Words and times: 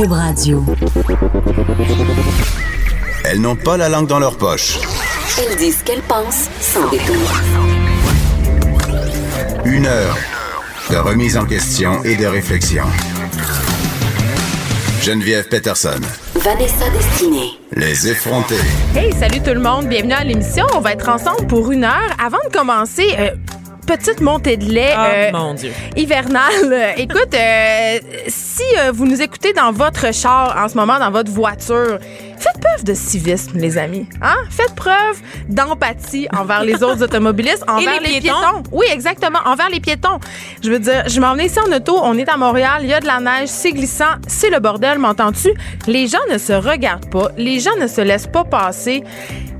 Cube 0.00 0.12
Radio. 0.12 0.64
Elles 3.24 3.38
n'ont 3.38 3.56
pas 3.56 3.76
la 3.76 3.90
langue 3.90 4.06
dans 4.06 4.18
leur 4.18 4.38
poche. 4.38 4.78
Elles 5.38 5.56
disent 5.56 5.80
ce 5.80 5.84
qu'elles 5.84 6.00
pensent 6.00 6.48
sans 6.60 6.88
détour. 6.88 7.16
Une 9.66 9.84
heure 9.84 10.16
de 10.90 10.96
remise 10.96 11.36
en 11.36 11.44
question 11.44 12.02
et 12.04 12.16
de 12.16 12.24
réflexion. 12.24 12.84
Geneviève 15.02 15.48
Peterson. 15.48 16.00
Vanessa 16.34 16.88
Destinée. 16.90 17.58
Les 17.72 18.08
effrontés. 18.08 18.54
Hey, 18.96 19.12
salut 19.12 19.42
tout 19.42 19.52
le 19.52 19.60
monde, 19.60 19.86
bienvenue 19.86 20.14
à 20.14 20.24
l'émission. 20.24 20.64
On 20.74 20.80
va 20.80 20.92
être 20.92 21.10
ensemble 21.10 21.46
pour 21.46 21.70
une 21.72 21.84
heure. 21.84 22.16
Avant 22.18 22.38
de 22.48 22.56
commencer, 22.56 23.14
euh, 23.18 23.30
petite 23.96 24.20
montée 24.20 24.56
de 24.56 24.66
lait 24.66 24.94
Oh, 24.96 25.00
euh, 25.00 25.32
mon 25.32 25.54
Dieu. 25.54 25.72
hivernale. 25.96 26.92
Écoute, 26.96 27.34
euh, 27.34 27.98
si 28.28 28.62
euh, 28.78 28.92
vous 28.92 29.04
nous 29.04 29.20
écoutez 29.20 29.52
dans 29.52 29.72
votre 29.72 30.14
char 30.14 30.56
en 30.56 30.68
ce 30.68 30.76
moment, 30.76 31.00
dans 31.00 31.10
votre 31.10 31.32
voiture, 31.32 31.98
faites 32.38 32.60
preuve 32.60 32.84
de 32.84 32.94
civisme, 32.94 33.58
les 33.58 33.78
amis. 33.78 34.06
Hein? 34.22 34.36
Faites 34.48 34.76
preuve 34.76 35.20
d'empathie 35.48 36.28
envers 36.32 36.62
les 36.62 36.84
autres 36.84 37.02
automobilistes, 37.02 37.64
envers 37.68 38.00
les 38.00 38.20
piétons? 38.20 38.62
Oui, 38.70 38.86
exactement, 38.92 39.40
envers 39.44 39.68
les 39.70 39.80
piétons. 39.80 40.20
Je 40.62 40.70
veux 40.70 40.78
dire, 40.78 41.02
je 41.08 41.20
m'en 41.20 41.32
venais 41.32 41.46
ici 41.46 41.58
en 41.58 41.72
auto, 41.72 41.98
on 42.00 42.16
est 42.16 42.28
à 42.28 42.36
Montréal, 42.36 42.82
il 42.82 42.88
y 42.88 42.94
a 42.94 43.00
de 43.00 43.06
la 43.06 43.18
neige, 43.18 43.48
c'est 43.48 43.72
glissant, 43.72 44.14
c'est 44.28 44.50
le 44.50 44.60
bordel, 44.60 44.98
m'entends-tu? 45.00 45.50
Les 45.88 46.06
gens 46.06 46.18
ne 46.32 46.38
se 46.38 46.52
regardent 46.52 47.10
pas, 47.10 47.30
les 47.36 47.58
gens 47.58 47.76
ne 47.80 47.88
se 47.88 48.02
laissent 48.02 48.28
pas 48.28 48.44
passer. 48.44 49.02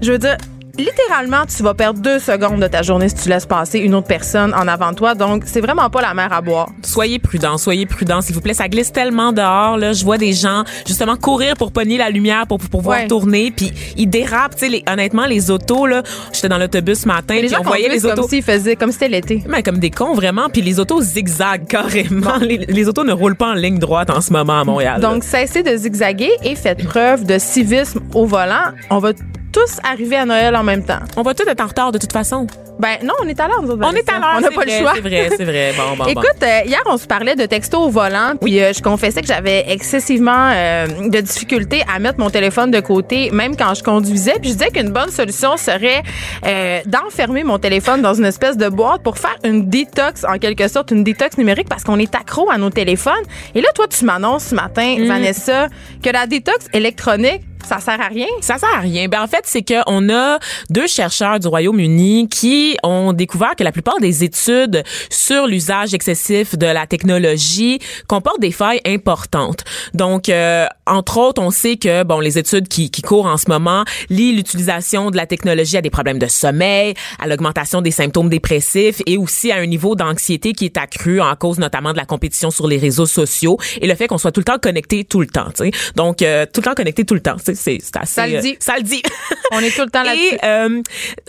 Je 0.01 0.12
veux 0.12 0.19
dire, 0.19 0.37
littéralement, 0.80 1.45
tu 1.47 1.62
vas 1.62 1.75
perdre 1.75 2.01
deux 2.01 2.19
secondes 2.19 2.61
de 2.61 2.66
ta 2.66 2.83
journée 2.83 3.09
si 3.09 3.15
tu 3.15 3.29
laisses 3.29 3.47
passer 3.47 3.79
une 3.79 3.95
autre 3.95 4.07
personne 4.07 4.52
en 4.55 4.66
avant 4.69 4.91
de 4.91 4.97
toi. 4.97 5.15
Donc, 5.15 5.45
c'est 5.47 5.61
vraiment 5.61 5.89
pas 5.91 6.01
la 6.03 6.15
mer 6.15 6.33
à 6.33 6.41
boire. 6.41 6.69
Soyez 6.83 7.19
prudents, 7.19 7.59
soyez 7.59 7.87
prudents, 7.87 8.20
s'il 8.20 8.34
vous 8.34 8.41
plaît. 8.41 8.55
Ça 8.55 8.69
glisse 8.69 8.93
tellement 8.93 9.33
dehors. 9.33 9.77
Là, 9.77 9.93
je 9.93 10.05
vois 10.05 10.19
des 10.19 10.33
gens 10.33 10.65
justement 10.87 11.16
courir 11.16 11.55
pour 11.56 11.73
pogner 11.73 11.98
la 11.98 12.11
lumière 12.11 12.47
pour, 12.47 12.58
pour 12.58 12.69
pouvoir 12.70 12.98
Ouais. 13.01 13.06
tourner, 13.06 13.53
puis 13.55 13.73
ils 13.97 14.08
dérapent. 14.08 14.55
Tu 14.56 14.61
sais, 14.67 14.69
les- 14.69 14.84
honnêtement, 14.91 15.27
les 15.27 15.51
autos 15.51 15.86
là, 15.86 16.03
j'étais 16.33 16.48
dans 16.48 16.58
l'autobus 16.58 17.01
ce 17.01 17.06
matin, 17.08 17.34
Les 17.34 17.41
puis 17.41 17.48
gens 17.51 17.58
on 17.61 17.64
voyait 17.64 17.89
les 17.89 18.05
autos. 18.05 18.17
comme 18.23 18.28
s'ils 18.28 18.42
faisaient, 18.42 18.75
comme 18.77 18.91
c'était 18.92 19.08
l'été. 19.08 19.45
Mais 19.48 19.62
comme 19.62 19.78
des 19.78 19.91
cons 19.91 20.14
vraiment, 20.14 20.48
puis 20.48 20.62
les 20.62 20.81
autos 20.81 21.01
zigzaguent 21.03 21.67
carrément. 21.69 22.36
Les, 22.41 22.58
les 22.58 22.89
autos 22.89 23.05
ne 23.05 23.12
roulent 23.12 23.36
pas 23.36 23.51
en 23.51 23.55
ligne 23.55 23.78
droite 23.78 24.11
en 24.11 24.20
ce 24.20 24.33
moment 24.33 24.61
à 24.61 24.64
Montréal. 24.64 25.01
Donc, 25.01 25.25
cessez 25.25 25.62
de 25.62 25.77
zigzaguer 25.77 26.31
et 26.42 26.55
faites 26.56 26.84
preuve 26.84 27.25
de 27.25 27.39
civisme 27.39 28.01
au 28.14 28.25
volant. 28.27 28.73
On 28.91 28.98
va 28.98 29.12
tous 29.53 29.79
arriver 29.84 30.17
à 30.17 30.25
Noël 30.25 30.55
en 30.56 30.62
même 30.62 30.84
temps. 30.84 31.01
on 31.17 31.23
va 31.23 31.34
tous 31.34 31.47
être 31.48 31.61
en 31.61 31.67
retard 31.67 31.93
de 31.93 31.98
toute 31.98 32.12
façon. 32.12 32.47
Ben 32.79 32.97
non, 33.05 33.12
on 33.23 33.29
est 33.29 33.39
à 33.39 33.47
l'heure. 33.47 33.61
On 33.61 33.92
est 33.92 34.09
à 34.09 34.19
l'heure, 34.19 34.34
On 34.37 34.41
n'a 34.41 34.48
pas 34.48 34.62
vrai, 34.62 34.65
le 34.67 34.79
choix. 34.83 34.92
C'est 34.95 35.01
vrai, 35.03 35.31
c'est 35.37 35.45
vrai. 35.45 35.75
Bon, 35.77 35.97
bon, 35.97 36.05
bon. 36.05 36.11
Écoute, 36.11 36.42
euh, 36.42 36.61
hier, 36.65 36.81
on 36.87 36.97
se 36.97 37.07
parlait 37.07 37.37
de 37.37 37.45
texto 37.45 37.79
au 37.79 37.91
volant, 37.91 38.33
puis 38.41 38.59
euh, 38.62 38.73
je 38.73 38.81
confessais 38.81 39.20
que 39.20 39.27
j'avais 39.27 39.67
excessivement 39.69 40.51
euh, 40.51 40.87
de 41.09 41.20
difficultés 41.20 41.83
à 41.95 41.98
mettre 41.98 42.19
mon 42.19 42.31
téléphone 42.31 42.70
de 42.70 42.81
côté, 42.81 43.31
même 43.33 43.55
quand 43.55 43.75
je 43.75 43.83
conduisais. 43.83 44.37
Puis 44.41 44.51
je 44.51 44.55
disais 44.55 44.70
qu'une 44.70 44.89
bonne 44.91 45.11
solution 45.11 45.59
serait 45.59 46.03
euh, 46.47 46.81
d'enfermer 46.87 47.45
mon 47.45 47.59
téléphone 47.59 48.01
dans 48.01 48.14
une 48.14 48.25
espèce 48.25 48.57
de 48.57 48.69
boîte 48.70 49.03
pour 49.03 49.19
faire 49.19 49.37
une 49.45 49.69
détox, 49.69 50.25
en 50.25 50.39
quelque 50.39 50.67
sorte, 50.69 50.91
une 50.91 51.05
détox 51.05 51.37
numérique, 51.37 51.69
parce 51.69 51.85
qu'on 51.85 51.98
est 51.98 52.14
accro 52.14 52.51
à 52.51 52.57
nos 52.57 52.70
téléphones. 52.70 53.12
Et 53.55 53.61
là, 53.61 53.69
toi, 53.75 53.89
tu 53.89 54.07
m'annonces 54.07 54.45
ce 54.45 54.55
matin, 54.55 54.97
Mm. 54.98 55.07
Vanessa, 55.07 55.69
que 56.03 56.11
la 56.11 56.27
détox 56.27 56.67
électronique, 56.73 57.42
ça 57.64 57.78
sert 57.78 58.00
à 58.00 58.08
rien. 58.08 58.27
Ça 58.41 58.58
sert 58.58 58.69
à 58.75 58.80
rien. 58.80 59.08
Ben 59.08 59.22
en 59.22 59.27
fait, 59.27 59.42
c'est 59.44 59.62
que 59.62 59.75
on 59.86 60.08
a 60.08 60.39
deux 60.70 60.86
chercheurs 60.86 61.39
du 61.39 61.48
Royaume-Uni 61.48 62.28
qui 62.28 62.77
ont 62.83 63.12
découvert 63.12 63.55
que 63.56 63.64
la 63.64 63.72
plupart 63.72 63.98
des 64.00 64.25
études 64.25 64.83
sur 65.08 65.47
l'usage 65.47 65.94
excessif 65.94 66.56
de 66.56 66.67
la 66.67 66.86
technologie 66.86 67.78
comportent 68.08 68.41
des 68.41 68.50
failles 68.52 68.80
importantes. 68.86 69.64
Donc, 69.94 70.28
euh, 70.28 70.67
entre 70.86 71.19
autres, 71.19 71.42
on 71.42 71.50
sait 71.50 71.77
que 71.77 72.02
bon, 72.02 72.20
les 72.20 72.39
études 72.39 72.69
qui, 72.69 72.91
qui 72.91 73.02
courent 73.02 73.27
en 73.27 73.36
ce 73.36 73.48
moment 73.48 73.84
lient 74.08 74.33
l'utilisation 74.33 75.11
de 75.11 75.17
la 75.17 75.27
technologie 75.27 75.77
à 75.77 75.83
des 75.83 75.90
problèmes 75.90 76.18
de 76.18 76.27
sommeil, 76.27 76.95
à 77.18 77.27
l'augmentation 77.27 77.83
des 77.83 77.90
symptômes 77.90 78.29
dépressifs 78.29 79.02
et 79.06 79.17
aussi 79.17 79.52
à 79.52 79.56
un 79.56 79.67
niveau 79.67 79.95
d'anxiété 79.95 80.52
qui 80.52 80.64
est 80.64 80.77
accru 80.77 81.20
en 81.20 81.35
cause 81.36 81.58
notamment 81.58 81.92
de 81.92 81.98
la 81.98 82.05
compétition 82.05 82.51
sur 82.51 82.67
les 82.67 82.79
réseaux 82.79 83.06
sociaux 83.06 83.58
et 83.80 83.86
le 83.86 83.95
fait 83.95 84.08
qu'on 84.08 84.18
soit 84.18 84.33
tout 84.33 84.40
le 84.40 84.45
temps 84.45 84.58
connecté 84.58 85.05
tout 85.05 85.20
le 85.20 85.27
temps. 85.27 85.51
tu 85.56 85.64
sais. 85.64 85.70
Donc, 85.96 86.23
euh, 86.23 86.46
tout 86.52 86.61
le 86.61 86.64
temps 86.67 86.74
connecté 86.74 87.05
tout 87.05 87.14
le 87.14 87.20
temps. 87.20 87.36
C'est 87.42 87.49
c'est 87.55 87.78
c'est 87.83 87.96
assez. 87.96 88.14
Ça 88.14 88.27
le 88.27 88.40
dit. 88.40 88.52
euh, 88.52 88.56
ça 88.61 88.77
le 88.77 88.83
dit. 88.83 89.02
On 89.52 89.61
est 89.61 89.70
tout 89.74 89.83
le 89.83 89.90
temps 89.90 90.02
là-dessus. 90.05 90.34
Et 90.34 90.38
euh, 90.44 90.83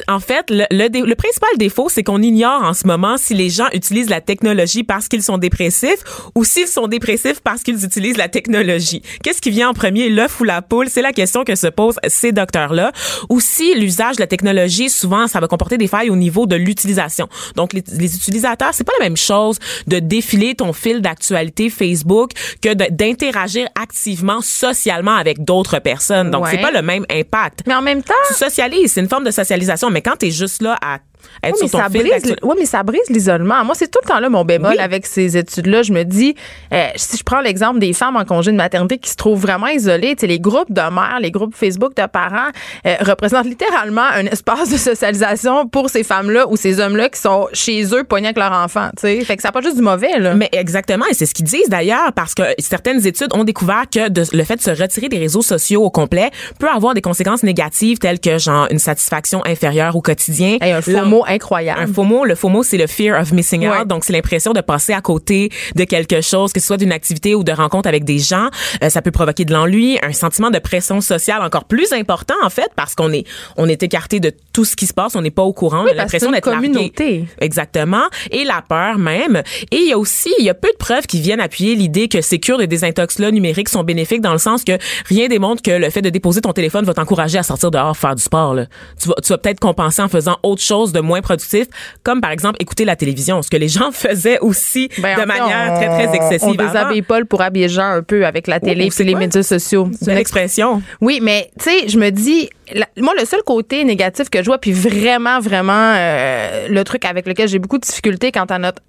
en 0.07 0.19
fait, 0.19 0.45
le, 0.49 0.65
le, 0.71 1.05
le 1.05 1.15
principal 1.15 1.49
défaut, 1.57 1.89
c'est 1.89 2.03
qu'on 2.03 2.21
ignore 2.21 2.63
en 2.63 2.73
ce 2.73 2.85
moment 2.87 3.17
si 3.17 3.33
les 3.33 3.49
gens 3.49 3.67
utilisent 3.73 4.09
la 4.09 4.21
technologie 4.21 4.83
parce 4.83 5.07
qu'ils 5.07 5.23
sont 5.23 5.37
dépressifs 5.37 6.03
ou 6.35 6.43
s'ils 6.43 6.67
sont 6.67 6.87
dépressifs 6.87 7.41
parce 7.41 7.63
qu'ils 7.63 7.83
utilisent 7.83 8.17
la 8.17 8.29
technologie. 8.29 9.01
Qu'est-ce 9.23 9.41
qui 9.41 9.49
vient 9.51 9.69
en 9.69 9.73
premier, 9.73 10.09
l'œuf 10.09 10.39
ou 10.39 10.43
la 10.43 10.61
poule? 10.61 10.87
C'est 10.89 11.01
la 11.01 11.13
question 11.13 11.43
que 11.43 11.55
se 11.55 11.67
posent 11.67 11.97
ces 12.07 12.31
docteurs-là. 12.31 12.91
Ou 13.29 13.39
si 13.39 13.73
l'usage 13.75 14.17
de 14.17 14.21
la 14.21 14.27
technologie, 14.27 14.89
souvent, 14.89 15.27
ça 15.27 15.39
va 15.39 15.47
comporter 15.47 15.77
des 15.77 15.87
failles 15.87 16.09
au 16.09 16.15
niveau 16.15 16.45
de 16.45 16.55
l'utilisation. 16.55 17.27
Donc, 17.55 17.73
les, 17.73 17.83
les 17.97 18.15
utilisateurs, 18.15 18.69
c'est 18.73 18.83
pas 18.83 18.93
la 18.99 19.05
même 19.05 19.17
chose 19.17 19.57
de 19.87 19.99
défiler 19.99 20.55
ton 20.55 20.73
fil 20.73 21.01
d'actualité 21.01 21.69
Facebook 21.69 22.31
que 22.61 22.73
d'interagir 22.73 23.67
activement 23.81 24.41
socialement 24.41 25.15
avec 25.15 25.43
d'autres 25.43 25.79
personnes. 25.79 26.10
Donc, 26.31 26.47
c'est 26.47 26.57
pas 26.57 26.71
le 26.71 26.81
même 26.81 27.05
impact 27.09 27.61
Mais 27.67 27.75
en 27.75 27.81
même 27.81 28.03
temps, 28.03 28.13
tu 28.27 28.33
socialises, 28.33 28.93
c'est 28.93 29.01
une 29.01 29.09
forme 29.09 29.23
de 29.23 29.31
socialisation. 29.31 29.89
Mais 29.89 30.01
quand 30.01 30.17
t'es 30.17 30.31
juste 30.31 30.61
là 30.61 30.77
à 30.81 30.99
être 31.43 31.53
Oui, 31.53 31.59
mais 31.61 31.67
sur 31.67 31.71
ton 31.79 31.83
ça 31.85 31.89
fil 31.89 32.01
brise, 32.01 32.35
ouais, 32.43 32.55
mais 32.59 32.65
ça 32.65 32.83
brise 32.83 33.01
l'isolement. 33.09 33.63
Moi, 33.65 33.75
c'est 33.75 33.89
tout 33.89 33.99
le 34.03 34.07
temps 34.07 34.19
là 34.19 34.29
mon 34.29 34.43
bémol 34.45 34.71
Oui. 34.71 34.79
avec 34.79 35.05
ces 35.05 35.37
études-là. 35.37 35.81
Je 35.83 35.93
me 35.93 36.03
dis, 36.03 36.35
euh, 36.73 36.87
si 36.95 37.17
je 37.17 37.23
prends 37.23 37.41
l'exemple 37.41 37.79
des 37.79 37.93
femmes 37.93 38.15
en 38.15 38.25
congé 38.25 38.51
de 38.51 38.57
maternité 38.57 38.97
qui 38.97 39.09
se 39.09 39.15
trouvent 39.15 39.39
vraiment 39.41 39.67
isolées, 39.67 40.15
tu 40.15 40.21
sais, 40.21 40.27
les 40.27 40.39
groupes 40.39 40.71
de 40.71 40.81
mères, 40.81 41.17
les 41.21 41.31
groupes 41.31 41.55
Facebook 41.55 41.95
de 41.95 42.05
parents 42.07 42.49
euh, 42.85 42.95
représentent 43.01 43.45
littéralement 43.45 44.01
un 44.13 44.25
espace 44.25 44.69
de 44.69 44.77
socialisation 44.77 45.67
pour 45.67 45.89
ces 45.89 46.03
femmes-là 46.03 46.47
ou 46.49 46.55
ces 46.57 46.79
hommes-là 46.79 47.09
qui 47.09 47.19
sont 47.19 47.47
chez 47.53 47.83
eux 47.93 48.03
pognés 48.03 48.27
avec 48.27 48.37
leurs 48.37 48.51
enfants. 48.53 48.89
Tu 48.97 49.01
sais, 49.01 49.21
fait 49.25 49.35
que 49.35 49.41
ça 49.41 49.49
n'a 49.49 49.51
pas 49.53 49.61
juste 49.61 49.75
du 49.75 49.81
mauvais 49.81 50.19
là. 50.19 50.33
Mais 50.35 50.49
exactement, 50.51 51.05
et 51.09 51.13
c'est 51.13 51.25
ce 51.25 51.33
qu'ils 51.33 51.45
disent 51.45 51.69
d'ailleurs, 51.69 52.13
parce 52.13 52.33
que 52.33 52.43
certaines 52.59 53.05
études 53.05 53.33
ont 53.33 53.43
découvert 53.43 53.83
que 53.91 54.09
de- 54.09 54.23
le 54.33 54.43
fait 54.43 54.55
de 54.57 54.61
se 54.61 54.69
retirer 54.71 55.09
des 55.09 55.17
réseaux 55.17 55.41
sociaux 55.41 55.83
au 55.83 55.89
complet 55.89 56.29
peut 56.59 56.69
avoir 56.69 56.93
des 56.93 57.01
conséquences 57.01 57.43
négatives 57.43 57.97
telles 57.99 58.19
que 58.19 58.37
genre 58.37 58.67
une 58.71 58.79
satisfaction 58.79 59.41
inférieure 59.45 59.95
au 59.95 60.01
quotidien. 60.01 60.57
Hey, 60.61 60.71
un 60.71 60.81
faux 60.81 60.91
Mot 61.11 61.23
incroyable. 61.27 61.81
Un 61.81 61.87
faux 61.87 62.03
mot, 62.03 62.23
le 62.23 62.35
faux 62.35 62.47
mot, 62.47 62.63
c'est 62.63 62.77
le 62.77 62.87
fear 62.87 63.19
of 63.19 63.33
missing 63.33 63.67
out. 63.67 63.73
Ouais. 63.73 63.85
Donc, 63.85 64.05
c'est 64.05 64.13
l'impression 64.13 64.53
de 64.53 64.61
passer 64.61 64.93
à 64.93 65.01
côté 65.01 65.49
de 65.75 65.83
quelque 65.83 66.21
chose, 66.21 66.53
que 66.53 66.61
ce 66.61 66.67
soit 66.67 66.77
d'une 66.77 66.93
activité 66.93 67.35
ou 67.35 67.43
de 67.43 67.51
rencontre 67.51 67.89
avec 67.89 68.05
des 68.05 68.19
gens. 68.19 68.47
Euh, 68.81 68.89
ça 68.89 69.01
peut 69.01 69.11
provoquer 69.11 69.43
de 69.43 69.51
l'ennui, 69.53 69.99
un 70.01 70.13
sentiment 70.13 70.49
de 70.49 70.59
pression 70.59 71.01
sociale 71.01 71.41
encore 71.41 71.65
plus 71.65 71.91
important, 71.91 72.35
en 72.43 72.49
fait, 72.49 72.69
parce 72.77 72.95
qu'on 72.95 73.11
est, 73.11 73.25
on 73.57 73.67
est 73.67 73.83
écarté 73.83 74.19
de 74.21 74.31
tout 74.53 74.63
ce 74.63 74.77
qui 74.77 74.87
se 74.87 74.93
passe, 74.93 75.15
on 75.15 75.21
n'est 75.21 75.31
pas 75.31 75.43
au 75.43 75.51
courant, 75.53 75.83
on 75.83 75.87
a 75.87 75.93
l'impression 75.93 76.31
d'être 76.31 76.49
largué. 76.49 76.69
communauté. 76.69 77.25
Exactement. 77.41 78.03
Et 78.31 78.45
la 78.45 78.61
peur 78.61 78.97
même. 78.97 79.43
Et 79.71 79.77
il 79.77 79.89
y 79.89 79.93
a 79.93 79.97
aussi, 79.97 80.33
il 80.39 80.45
y 80.45 80.49
a 80.49 80.53
peu 80.53 80.69
de 80.71 80.77
preuves 80.77 81.07
qui 81.07 81.19
viennent 81.19 81.41
appuyer 81.41 81.75
l'idée 81.75 82.07
que 82.07 82.21
ces 82.21 82.39
cures 82.39 82.57
de 82.57 82.65
désintox-là 82.65 83.31
numériques 83.31 83.69
sont 83.69 83.83
bénéfiques 83.83 84.21
dans 84.21 84.31
le 84.31 84.37
sens 84.37 84.63
que 84.63 84.77
rien 85.07 85.27
démontre 85.27 85.61
que 85.61 85.71
le 85.71 85.89
fait 85.89 86.01
de 86.01 86.09
déposer 86.09 86.41
ton 86.41 86.53
téléphone 86.53 86.85
va 86.85 86.93
t'encourager 86.93 87.37
à 87.37 87.43
sortir 87.43 87.69
dehors 87.71 87.97
faire 87.97 88.15
du 88.15 88.23
sport. 88.23 88.53
Là. 88.53 88.67
Tu 89.01 89.09
vas, 89.09 89.15
tu 89.21 89.29
vas 89.29 89.37
peut-être 89.37 89.59
compenser 89.59 90.01
en 90.01 90.07
faisant 90.07 90.37
autre 90.43 90.61
chose 90.61 90.93
de 90.93 91.00
moins 91.01 91.21
productif, 91.21 91.67
comme 92.03 92.21
par 92.21 92.31
exemple 92.31 92.57
écouter 92.59 92.85
la 92.85 92.95
télévision, 92.95 93.41
ce 93.41 93.49
que 93.49 93.57
les 93.57 93.67
gens 93.67 93.91
faisaient 93.93 94.39
aussi 94.39 94.89
Ben, 94.99 95.19
de 95.19 95.25
manière 95.25 95.71
on- 95.73 95.75
très, 95.77 95.87
très 96.07 96.15
excessive. 96.15 96.49
On 96.49 96.53
déshabille 96.55 97.01
Paul 97.01 97.25
pour 97.25 97.41
habiller 97.41 97.69
Jean 97.69 97.91
un 97.91 98.03
peu 98.03 98.25
avec 98.25 98.47
la 98.47 98.59
télé 98.59 98.89
et 98.97 99.03
les 99.03 99.15
médias 99.15 99.43
sociaux. 99.43 99.89
C'est 99.99 100.11
une 100.11 100.17
expression. 100.17 100.81
Oui, 101.01 101.19
mais 101.21 101.49
tu 101.57 101.65
sais, 101.69 101.87
je 101.87 101.97
me 101.97 102.09
dis, 102.09 102.49
la- 102.73 102.87
moi, 102.97 103.13
le 103.19 103.25
seul 103.25 103.41
côté 103.43 103.83
négatif 103.83 104.29
que 104.29 104.39
je 104.39 104.45
vois, 104.45 104.57
puis 104.57 104.71
vraiment, 104.71 105.39
vraiment, 105.39 105.93
euh, 105.95 106.67
le 106.69 106.83
truc 106.83 107.05
avec 107.05 107.27
lequel 107.27 107.47
j'ai 107.47 107.59
beaucoup 107.59 107.77
de 107.77 107.85
difficultés 107.85 108.31
quant 108.31 108.45
à 108.45 108.57
notre 108.59 108.81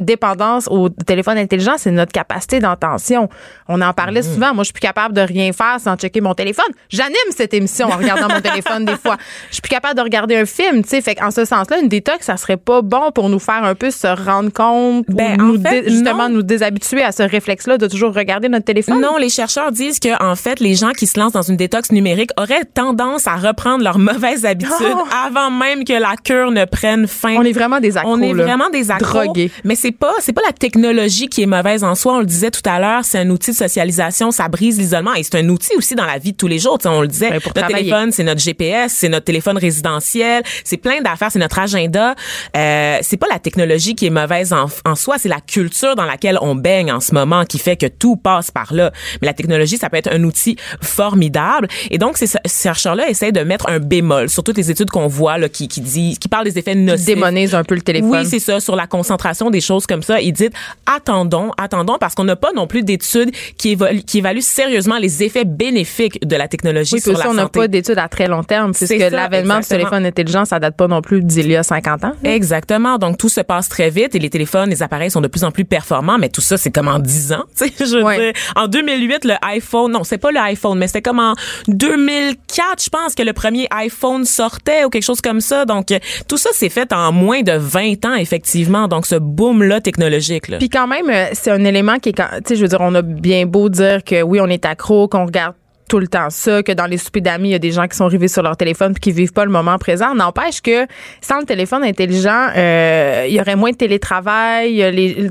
dépendance 0.00 0.68
au 0.70 0.88
téléphone 0.88 1.38
intelligent, 1.38 1.74
c'est 1.76 1.90
notre 1.90 2.12
capacité 2.12 2.58
d'attention. 2.60 3.28
On 3.68 3.80
en 3.80 3.92
parlait 3.92 4.20
Mm. 4.20 4.34
souvent. 4.34 4.54
Moi, 4.54 4.62
je 4.62 4.64
suis 4.64 4.72
plus 4.72 4.80
capable 4.80 5.14
de 5.14 5.20
rien 5.20 5.52
faire 5.52 5.78
sans 5.80 5.96
checker 5.96 6.20
mon 6.20 6.34
téléphone. 6.34 6.64
J'anime 6.88 7.14
cette 7.36 7.52
émission 7.54 7.86
en 7.88 7.96
regardant 7.96 8.28
mon 8.32 8.40
téléphone 8.42 8.84
des 8.84 8.96
fois. 8.96 9.16
Je 9.48 9.54
suis 9.54 9.62
plus 9.62 9.70
capable 9.70 9.96
de 9.96 10.02
regarder 10.02 10.36
un 10.36 10.46
film, 10.46 10.82
tu 10.82 10.90
sais. 10.90 11.00
Fait 11.00 11.14
qu'en 11.14 11.30
ce 11.30 11.44
sens-là, 11.44 11.80
une 11.80 11.88
détox, 11.88 12.24
ça 12.26 12.36
serait 12.36 12.56
pas 12.56 12.82
bon 12.82 13.10
pour 13.12 13.28
nous 13.28 13.38
faire 13.38 13.64
un 13.64 13.74
peu 13.74 13.90
se 13.90 14.06
rendre 14.06 14.52
compte, 14.52 15.04
ou 15.08 15.14
Ben, 15.14 15.40
en 15.40 15.44
nous 15.44 15.60
fait, 15.60 15.88
justement 15.88 16.28
non. 16.28 16.36
nous 16.36 16.42
déshabituer 16.42 17.02
à 17.02 17.12
ce 17.12 17.22
réflexe-là 17.22 17.78
de 17.78 17.86
toujours 17.86 18.14
regarder 18.14 18.48
notre 18.48 18.64
téléphone. 18.64 19.00
Non, 19.00 19.16
les 19.18 19.28
chercheurs 19.28 19.72
disent 19.72 19.98
que 20.00 20.22
en 20.22 20.36
fait, 20.36 20.60
les 20.60 20.74
gens 20.74 20.90
qui 20.90 21.06
se 21.06 21.18
lancent 21.18 21.32
dans 21.32 21.42
une 21.42 21.56
détox 21.56 21.90
numérique 21.92 22.30
auraient 22.38 22.64
tendance 22.64 23.26
à 23.26 23.36
reprendre 23.36 23.82
leurs 23.84 23.98
mauvaises 23.98 24.44
habitudes 24.46 24.74
Oh! 24.80 25.04
avant 25.26 25.50
même 25.50 25.84
que 25.84 25.92
la 25.92 26.14
cure 26.22 26.50
ne 26.50 26.64
prenne 26.64 27.06
fin. 27.06 27.34
On 27.36 27.42
est 27.42 27.52
vraiment 27.52 27.80
des 27.80 27.96
accros, 27.96 28.12
On 28.14 28.20
est 28.20 28.32
là. 28.32 28.44
vraiment 28.44 28.70
des 28.70 28.90
accros. 28.90 29.24
Drogués. 29.24 29.50
Mais 29.64 29.74
c'est 29.84 29.92
pas 29.92 30.14
c'est 30.20 30.32
pas 30.32 30.40
la 30.46 30.54
technologie 30.54 31.28
qui 31.28 31.42
est 31.42 31.46
mauvaise 31.46 31.84
en 31.84 31.94
soi. 31.94 32.14
On 32.14 32.20
le 32.20 32.24
disait 32.24 32.50
tout 32.50 32.62
à 32.64 32.80
l'heure, 32.80 33.04
c'est 33.04 33.18
un 33.18 33.28
outil 33.28 33.50
de 33.50 33.56
socialisation, 33.56 34.30
ça 34.30 34.48
brise 34.48 34.78
l'isolement 34.78 35.12
et 35.12 35.22
c'est 35.22 35.34
un 35.34 35.46
outil 35.50 35.76
aussi 35.76 35.94
dans 35.94 36.06
la 36.06 36.16
vie 36.16 36.32
de 36.32 36.38
tous 36.38 36.46
les 36.46 36.58
jours. 36.58 36.78
on 36.86 37.02
le 37.02 37.06
disait, 37.08 37.28
Ben, 37.28 37.34
notre 37.34 37.52
travailler. 37.52 37.76
téléphone, 37.84 38.10
c'est 38.10 38.24
notre 38.24 38.40
GPS, 38.40 38.94
c'est 38.94 39.10
notre 39.10 39.26
téléphone 39.26 39.58
résidentiel, 39.58 40.42
c'est 40.64 40.78
plein 40.78 41.02
d'affaires, 41.02 41.30
c'est 41.30 41.38
notre 41.38 41.58
agenda. 41.58 42.14
Euh, 42.56 42.98
c'est 43.02 43.18
pas 43.18 43.26
la 43.30 43.38
technologie 43.38 43.94
qui 43.94 44.06
est 44.06 44.10
mauvaise 44.10 44.54
en, 44.54 44.68
en 44.86 44.94
soi, 44.94 45.18
c'est 45.18 45.28
la 45.28 45.40
culture 45.40 45.96
dans 45.96 46.06
laquelle 46.06 46.38
on 46.40 46.54
baigne 46.54 46.90
en 46.90 47.00
ce 47.00 47.12
moment 47.12 47.44
qui 47.44 47.58
fait 47.58 47.76
que 47.76 47.86
tout 47.86 48.16
passe 48.16 48.50
par 48.50 48.72
là. 48.72 48.90
Mais 49.20 49.26
la 49.26 49.34
technologie, 49.34 49.76
ça 49.76 49.90
peut 49.90 49.98
être 49.98 50.10
un 50.10 50.24
outil 50.24 50.56
formidable. 50.80 51.68
Et 51.90 51.98
donc, 51.98 52.16
ces 52.16 52.26
chercheurs-là 52.46 53.10
essayent 53.10 53.32
de 53.32 53.42
mettre 53.42 53.68
un 53.68 53.80
bémol 53.80 54.30
sur 54.30 54.44
toutes 54.44 54.56
les 54.56 54.70
études 54.70 54.88
qu'on 54.88 55.08
voit 55.08 55.36
là, 55.36 55.50
qui, 55.50 55.68
qui 55.68 55.82
dit, 55.82 56.16
qui 56.18 56.28
parlent 56.28 56.46
des 56.46 56.56
effets 56.58 56.74
nocifs. 56.74 57.04
Démonise 57.04 57.54
un 57.54 57.64
peu 57.64 57.74
le 57.74 57.82
téléphone. 57.82 58.10
Oui, 58.10 58.26
c'est 58.26 58.38
ça, 58.38 58.60
sur 58.60 58.76
la 58.76 58.86
concentration 58.86 59.50
des 59.50 59.60
choses 59.60 59.73
comme 59.86 60.02
ça. 60.02 60.20
Ils 60.20 60.32
disent, 60.32 60.50
attendons, 60.86 61.50
attendons, 61.58 61.98
parce 61.98 62.14
qu'on 62.14 62.24
n'a 62.24 62.36
pas 62.36 62.52
non 62.54 62.66
plus 62.66 62.82
d'études 62.82 63.30
qui, 63.56 63.70
évaluent, 63.70 64.02
qui 64.02 64.18
évaluent 64.18 64.40
sérieusement 64.40 64.98
les 64.98 65.22
effets 65.22 65.44
bénéfiques 65.44 66.26
de 66.26 66.36
la 66.36 66.48
technologie 66.48 66.94
Oui, 66.94 67.00
sur 67.00 67.12
puis 67.14 67.22
la 67.22 67.30
on 67.30 67.34
n'a 67.34 67.48
pas 67.48 67.68
d'études 67.68 67.98
à 67.98 68.08
très 68.08 68.26
long 68.26 68.42
terme, 68.42 68.72
puisque 68.72 68.98
ça, 68.98 69.10
l'avènement 69.10 69.60
du 69.60 69.66
téléphone 69.66 70.06
intelligent, 70.06 70.44
ça 70.44 70.58
date 70.58 70.76
pas 70.76 70.88
non 70.88 71.02
plus 71.02 71.22
d'il 71.22 71.50
y 71.50 71.56
a 71.56 71.62
50 71.62 72.04
ans. 72.04 72.12
Exactement. 72.24 72.98
Donc, 72.98 73.18
tout 73.18 73.28
se 73.28 73.40
passe 73.40 73.68
très 73.68 73.90
vite 73.90 74.14
et 74.14 74.18
les 74.18 74.30
téléphones, 74.30 74.70
les 74.70 74.82
appareils 74.82 75.10
sont 75.10 75.20
de 75.20 75.28
plus 75.28 75.44
en 75.44 75.50
plus 75.50 75.64
performants, 75.64 76.18
mais 76.18 76.28
tout 76.28 76.40
ça, 76.40 76.56
c'est 76.56 76.70
comme 76.70 76.88
en 76.88 76.98
10 76.98 77.32
ans. 77.32 77.44
tu 77.56 77.66
sais, 77.68 77.72
Je 77.78 77.96
veux 77.96 78.16
dire, 78.16 78.32
en 78.56 78.68
2008, 78.68 79.24
le 79.24 79.34
iPhone, 79.42 79.92
non, 79.92 80.04
c'est 80.04 80.18
pas 80.18 80.30
le 80.30 80.40
iPhone, 80.40 80.78
mais 80.78 80.86
c'était 80.86 81.02
comme 81.02 81.20
en 81.20 81.34
2004, 81.68 82.84
je 82.84 82.90
pense, 82.90 83.14
que 83.14 83.22
le 83.22 83.32
premier 83.32 83.66
iPhone 83.70 84.24
sortait 84.24 84.84
ou 84.84 84.90
quelque 84.90 85.04
chose 85.04 85.20
comme 85.20 85.40
ça. 85.40 85.64
Donc, 85.64 85.86
tout 86.28 86.36
ça 86.36 86.50
s'est 86.52 86.68
fait 86.68 86.92
en 86.92 87.12
moins 87.12 87.42
de 87.42 87.52
20 87.52 88.04
ans, 88.04 88.14
effectivement. 88.14 88.88
Donc, 88.88 89.06
ce 89.06 89.16
boom-là 89.54 89.80
technologique. 89.80 90.46
Puis 90.58 90.68
quand 90.68 90.86
même, 90.86 91.08
euh, 91.08 91.26
c'est 91.32 91.50
un 91.50 91.64
élément 91.64 91.98
qui 91.98 92.10
est, 92.10 92.12
tu 92.12 92.22
sais, 92.46 92.56
je 92.56 92.62
veux 92.62 92.68
dire, 92.68 92.80
on 92.80 92.94
a 92.94 93.02
bien 93.02 93.46
beau 93.46 93.68
dire 93.68 94.02
que 94.04 94.22
oui, 94.22 94.40
on 94.40 94.48
est 94.48 94.64
accro, 94.64 95.08
qu'on 95.08 95.26
regarde 95.26 95.54
tout 95.88 95.98
le 95.98 96.06
temps 96.08 96.30
ça, 96.30 96.62
que 96.62 96.72
dans 96.72 96.86
les 96.86 96.96
soupers 96.98 97.22
d'amis, 97.22 97.50
il 97.50 97.52
y 97.52 97.54
a 97.54 97.58
des 97.58 97.70
gens 97.72 97.86
qui 97.86 97.96
sont 97.96 98.06
rivés 98.06 98.28
sur 98.28 98.42
leur 98.42 98.56
téléphone 98.56 98.94
puis 98.94 99.00
qui 99.00 99.12
vivent 99.12 99.32
pas 99.32 99.44
le 99.44 99.50
moment 99.50 99.76
présent. 99.78 100.14
N'empêche 100.14 100.60
que 100.62 100.86
sans 101.20 101.38
le 101.40 101.44
téléphone 101.44 101.84
intelligent, 101.84 102.48
euh, 102.56 103.26
il 103.28 103.34
y 103.34 103.40
aurait 103.40 103.56
moins 103.56 103.70
de 103.70 103.76
télétravail. 103.76 104.76
Les, 104.92 105.28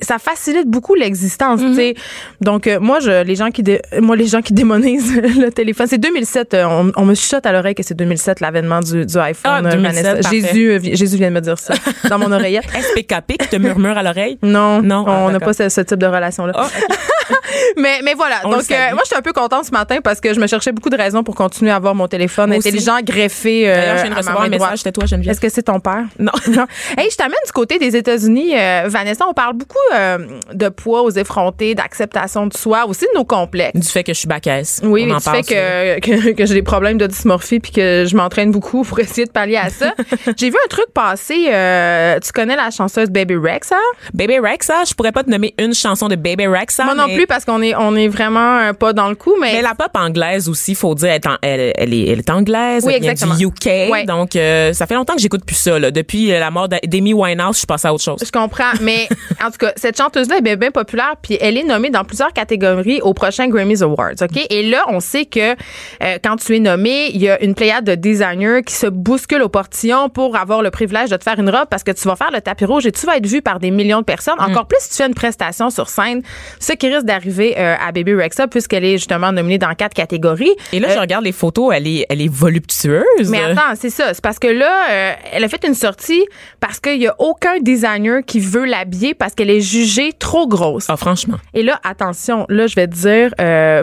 ça 0.00 0.18
facilite 0.18 0.66
beaucoup 0.68 0.94
l'existence. 0.94 1.60
sais. 1.74 1.94
Donc 2.40 2.66
euh, 2.66 2.78
moi, 2.80 2.98
je, 3.00 3.22
les 3.22 3.36
gens 3.36 3.50
qui, 3.50 3.62
dé- 3.62 3.80
moi 4.00 4.16
les 4.16 4.26
gens 4.26 4.42
qui 4.42 4.52
démonisent 4.52 5.14
le 5.38 5.50
téléphone, 5.50 5.86
c'est 5.88 5.98
2007. 5.98 6.54
euh, 6.54 6.64
on, 6.66 6.92
on 6.96 7.04
me 7.04 7.14
chuchote 7.14 7.46
à 7.46 7.52
l'oreille 7.52 7.74
que 7.74 7.82
c'est 7.82 7.94
2007 7.94 8.40
l'avènement 8.40 8.80
du, 8.80 9.06
du 9.06 9.18
iPhone. 9.18 9.52
Ah, 9.64 9.68
euh, 9.68 9.70
2007, 9.70 9.82
Vanessa. 10.04 10.14
parfait. 10.22 10.40
Jésus, 10.40 10.70
euh, 10.70 10.78
Jésus 10.94 11.16
vient 11.16 11.28
de 11.30 11.34
me 11.34 11.40
dire 11.40 11.58
ça 11.58 11.74
dans 12.08 12.18
mon 12.18 12.32
oreillette. 12.32 12.64
SPKP 12.68 13.38
qui 13.38 13.48
te 13.48 13.56
murmure 13.56 13.96
à 13.96 14.02
l'oreille? 14.02 14.38
Non, 14.42 14.82
Non, 14.82 15.04
ah, 15.06 15.20
on 15.26 15.30
n'a 15.30 15.40
pas 15.40 15.52
ce, 15.52 15.68
ce 15.68 15.80
type 15.80 15.98
de 15.98 16.06
relation-là. 16.06 16.52
Ah, 16.56 16.66
Mais, 17.76 18.00
mais 18.02 18.14
voilà. 18.14 18.40
On 18.44 18.50
Donc, 18.50 18.70
euh, 18.70 18.90
moi, 18.92 19.02
j'étais 19.04 19.16
un 19.16 19.22
peu 19.22 19.32
contente 19.32 19.64
ce 19.64 19.70
matin 19.70 19.98
parce 20.02 20.20
que 20.20 20.32
je 20.34 20.40
me 20.40 20.46
cherchais 20.46 20.72
beaucoup 20.72 20.90
de 20.90 20.96
raisons 20.96 21.22
pour 21.22 21.34
continuer 21.34 21.70
à 21.70 21.76
avoir 21.76 21.94
mon 21.94 22.08
téléphone 22.08 22.48
Moi 22.48 22.58
aussi. 22.58 22.68
intelligent 22.68 22.98
greffé. 23.02 23.68
euh, 23.68 23.74
D'ailleurs, 23.74 23.96
je 23.98 24.02
viens 24.02 24.10
de 24.10 24.12
à 24.12 24.14
ma 24.14 24.18
recevoir 24.20 24.40
main 24.40 24.46
un 24.46 24.50
message. 24.50 24.58
droite. 24.66 24.78
C'était 24.78 24.92
toi, 24.92 25.06
Geneviève. 25.06 25.32
Est-ce 25.32 25.40
que 25.40 25.48
c'est 25.48 25.62
ton 25.62 25.80
père? 25.80 26.04
Non. 26.18 26.32
non. 26.48 26.66
Hey, 26.96 27.10
je 27.10 27.16
t'amène 27.16 27.34
du 27.44 27.52
côté 27.52 27.78
des 27.78 27.96
États-Unis, 27.96 28.52
euh, 28.58 28.84
Vanessa. 28.86 29.26
On 29.28 29.34
parle 29.34 29.54
beaucoup 29.54 29.76
euh, 29.94 30.18
de 30.52 30.68
poids 30.68 31.02
aux 31.02 31.10
effrontés, 31.10 31.74
d'acceptation 31.74 32.46
de 32.46 32.56
soi, 32.56 32.86
aussi 32.86 33.04
de 33.12 33.18
nos 33.18 33.24
complexes. 33.24 33.78
Du 33.78 33.86
fait 33.88 34.04
que 34.04 34.12
je 34.12 34.18
suis 34.18 34.28
bacaise. 34.28 34.80
Oui, 34.84 35.06
mais 35.06 35.14
du 35.16 35.20
fait 35.22 35.42
que, 35.42 36.00
que, 36.28 36.30
que 36.32 36.46
j'ai 36.46 36.54
des 36.54 36.62
problèmes 36.62 36.98
de 36.98 37.06
dysmorphie 37.06 37.60
puis 37.60 37.72
que 37.72 38.04
je 38.08 38.16
m'entraîne 38.16 38.50
beaucoup 38.50 38.82
pour 38.84 38.98
essayer 39.00 39.26
de 39.26 39.32
pallier 39.32 39.56
à 39.58 39.68
ça. 39.70 39.94
j'ai 40.36 40.50
vu 40.50 40.56
un 40.64 40.68
truc 40.68 40.86
passer. 40.94 41.48
euh, 41.52 42.18
tu 42.20 42.32
connais 42.32 42.56
la 42.56 42.70
chanteuse 42.70 43.10
Baby 43.10 43.36
Rex, 43.36 43.72
hein? 43.72 43.76
Baby 44.14 44.38
Rexa, 44.38 44.84
je 44.88 44.94
pourrais 44.94 45.12
pas 45.12 45.22
te 45.24 45.30
nommer 45.30 45.54
une 45.58 45.74
chanson 45.74 46.08
de 46.08 46.16
Baby 46.16 46.46
Rexa. 46.46 46.84
Moi 46.84 46.94
non 46.94 47.06
plus 47.14 47.26
parce 47.26 47.44
qu'on 47.44 47.62
est 47.62 47.74
on 47.74 47.94
est 47.96 48.08
vraiment 48.08 48.72
pas 48.74 48.92
dans 48.92 49.08
le 49.08 49.14
coup, 49.14 49.34
mais, 49.40 49.54
Mais 49.54 49.62
la 49.62 49.74
pop 49.74 49.90
anglaise 49.94 50.48
aussi, 50.48 50.74
faut 50.74 50.94
dire, 50.94 51.10
elle 51.10 51.20
est, 51.20 51.38
elle, 51.42 51.72
elle 51.76 51.94
est, 51.94 52.08
elle 52.08 52.18
est 52.18 52.30
anglaise, 52.30 52.84
Oui, 52.84 52.94
elle 52.94 53.02
vient 53.02 53.12
exactement. 53.12 53.36
du 53.36 53.46
UK, 53.46 54.06
donc 54.06 54.36
euh, 54.36 54.72
ça 54.72 54.86
fait 54.86 54.94
longtemps 54.94 55.14
que 55.14 55.20
j'écoute 55.20 55.44
plus 55.44 55.56
ça. 55.56 55.78
Là. 55.78 55.90
Depuis 55.90 56.32
euh, 56.32 56.38
la 56.38 56.50
mort 56.50 56.68
d'Amy 56.68 57.14
Winehouse, 57.14 57.54
je 57.54 57.58
suis 57.58 57.66
passée 57.66 57.88
à 57.88 57.94
autre 57.94 58.04
chose. 58.04 58.22
Je 58.24 58.30
comprends, 58.30 58.72
mais 58.80 59.08
en 59.44 59.50
tout 59.50 59.58
cas, 59.58 59.72
cette 59.76 59.96
chanteuse-là 59.96 60.38
est 60.38 60.42
bien, 60.42 60.56
bien 60.56 60.70
populaire, 60.70 61.14
puis 61.20 61.38
elle 61.40 61.56
est 61.56 61.64
nommée 61.64 61.90
dans 61.90 62.04
plusieurs 62.04 62.32
catégories 62.32 63.00
aux 63.02 63.14
prochains 63.14 63.48
Grammys 63.48 63.82
Awards, 63.82 64.20
ok? 64.20 64.46
Et 64.50 64.68
là, 64.68 64.84
on 64.88 65.00
sait 65.00 65.24
que 65.24 65.52
euh, 65.52 66.18
quand 66.22 66.36
tu 66.36 66.56
es 66.56 66.60
nommé, 66.60 67.10
il 67.12 67.20
y 67.20 67.28
a 67.28 67.42
une 67.42 67.54
pléiade 67.54 67.84
de 67.84 67.94
designers 67.94 68.62
qui 68.64 68.74
se 68.74 68.86
bousculent 68.86 69.42
au 69.42 69.48
portillon 69.48 70.08
pour 70.08 70.36
avoir 70.36 70.62
le 70.62 70.70
privilège 70.70 71.10
de 71.10 71.16
te 71.16 71.22
faire 71.24 71.38
une 71.38 71.50
robe 71.50 71.66
parce 71.70 71.82
que 71.82 71.90
tu 71.90 72.06
vas 72.08 72.16
faire 72.16 72.30
le 72.30 72.40
tapis 72.40 72.64
rouge 72.64 72.86
et 72.86 72.92
tu 72.92 73.06
vas 73.06 73.16
être 73.16 73.26
vu 73.26 73.42
par 73.42 73.58
des 73.60 73.70
millions 73.70 74.00
de 74.00 74.04
personnes. 74.04 74.36
Mm. 74.38 74.50
Encore 74.50 74.66
plus 74.66 74.78
si 74.80 74.90
tu 74.90 74.96
fais 74.96 75.06
une 75.06 75.14
prestation 75.14 75.70
sur 75.70 75.88
scène, 75.88 76.22
ce 76.60 76.72
qui 76.72 76.88
risque 76.88 77.01
d'arriver 77.04 77.54
euh, 77.58 77.74
à 77.80 77.92
Baby 77.92 78.14
Rexa 78.14 78.46
puisqu'elle 78.48 78.84
est 78.84 78.98
justement 78.98 79.32
nominée 79.32 79.58
dans 79.58 79.74
quatre 79.74 79.94
catégories. 79.94 80.52
Et 80.72 80.80
là, 80.80 80.88
je 80.94 80.98
regarde 80.98 81.24
les 81.24 81.32
photos, 81.32 81.72
elle 81.74 81.86
est, 81.86 82.06
elle 82.08 82.20
est 82.20 82.32
voluptueuse. 82.32 83.02
Euh, 83.20 83.24
Mais 83.28 83.42
attends, 83.42 83.74
c'est 83.78 83.90
ça. 83.90 84.14
C'est 84.14 84.22
parce 84.22 84.38
que 84.38 84.48
là, 84.48 84.70
euh, 84.90 85.12
elle 85.32 85.44
a 85.44 85.48
fait 85.48 85.64
une 85.66 85.74
sortie 85.74 86.24
parce 86.60 86.80
qu'il 86.80 87.00
y 87.00 87.06
a 87.06 87.14
aucun 87.18 87.58
designer 87.60 88.22
qui 88.24 88.40
veut 88.40 88.64
l'habiller 88.64 89.14
parce 89.14 89.34
qu'elle 89.34 89.50
est 89.50 89.60
jugée 89.60 90.12
trop 90.18 90.46
grosse. 90.46 90.86
Ah, 90.88 90.96
franchement. 90.96 91.36
Et 91.54 91.62
là, 91.62 91.80
attention, 91.84 92.46
là, 92.48 92.66
je 92.66 92.74
vais 92.74 92.86
te 92.86 92.94
dire, 92.94 93.34
euh, 93.40 93.82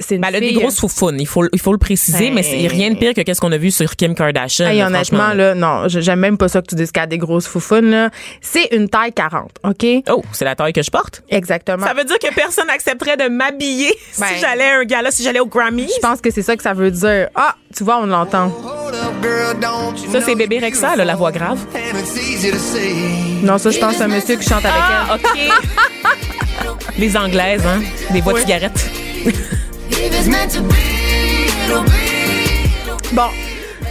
c'est 0.00 0.16
une 0.16 0.20
Ben, 0.20 0.28
elle 0.28 0.36
a 0.36 0.40
des 0.40 0.52
grosses 0.52 0.78
foufounes, 0.80 1.20
il 1.20 1.26
faut, 1.26 1.44
il 1.52 1.60
faut 1.60 1.72
le 1.72 1.78
préciser, 1.78 2.26
Ben- 2.26 2.34
mais 2.34 2.42
c'est 2.42 2.66
rien 2.66 2.90
de 2.90 2.96
pire 2.96 3.14
que 3.14 3.20
qu'est-ce 3.20 3.40
qu'on 3.40 3.52
a 3.52 3.56
vu 3.58 3.70
sur 3.70 3.94
Kim 3.96 4.14
Kardashian. 4.14 4.66
Hey, 4.68 4.78
là, 4.78 4.86
honnêtement, 4.86 5.32
là, 5.34 5.54
non, 5.54 5.88
j'aime 5.88 6.20
même 6.20 6.38
pas 6.38 6.48
ça 6.48 6.60
que 6.62 6.66
tu 6.68 6.74
dises 6.74 6.90
qu'elle 6.92 7.04
a 7.04 7.06
des 7.06 7.18
grosses 7.18 7.46
foufounes, 7.46 7.90
là. 7.90 8.10
C'est 8.40 8.68
une 8.72 8.88
taille 8.88 9.12
40, 9.12 9.50
OK? 9.64 9.86
Oh, 10.10 10.22
c'est 10.32 10.44
la 10.44 10.54
taille 10.54 10.72
que 10.72 10.82
je 10.82 10.90
porte? 10.90 11.22
Exactement. 11.28 11.86
Ça 11.86 11.94
veut 11.94 12.04
dire 12.04 12.18
que 12.18 12.33
personne 12.34 12.66
n'accepterait 12.66 13.16
de 13.16 13.28
m'habiller 13.28 13.92
Ben- 14.18 14.26
si 14.34 14.40
j'allais 14.40 14.70
à 14.70 14.78
un 14.78 14.84
gala, 14.84 15.10
si 15.10 15.22
j'allais 15.22 15.40
au 15.40 15.46
Grammy. 15.46 15.88
Je 15.94 16.00
pense 16.00 16.20
que 16.20 16.30
c'est 16.30 16.42
ça 16.42 16.56
que 16.56 16.62
ça 16.62 16.72
veut 16.72 16.90
dire. 16.90 17.28
Ah, 17.34 17.54
tu 17.76 17.84
vois, 17.84 17.98
on 17.98 18.06
l'entend. 18.06 18.52
Ça, 20.12 20.20
c'est 20.20 20.34
Bébé 20.34 20.58
Rexa, 20.58 20.96
là, 20.96 21.04
la 21.04 21.14
voix 21.16 21.32
grave. 21.32 21.58
Non, 23.42 23.58
ça, 23.58 23.70
je 23.70 23.78
pense 23.78 24.00
à 24.00 24.04
un 24.04 24.08
monsieur 24.08 24.36
qui 24.36 24.48
chante 24.48 24.64
avec 24.64 24.76
Ah, 24.76 25.16
OK. 25.16 25.38
Les 26.98 27.16
Anglaises, 27.16 27.64
hein? 27.66 27.80
Des 28.10 28.20
voix 28.20 28.34
de 28.34 28.38
cigarettes. 28.38 28.90
elle. 29.26 29.32
Bon. 33.12 33.28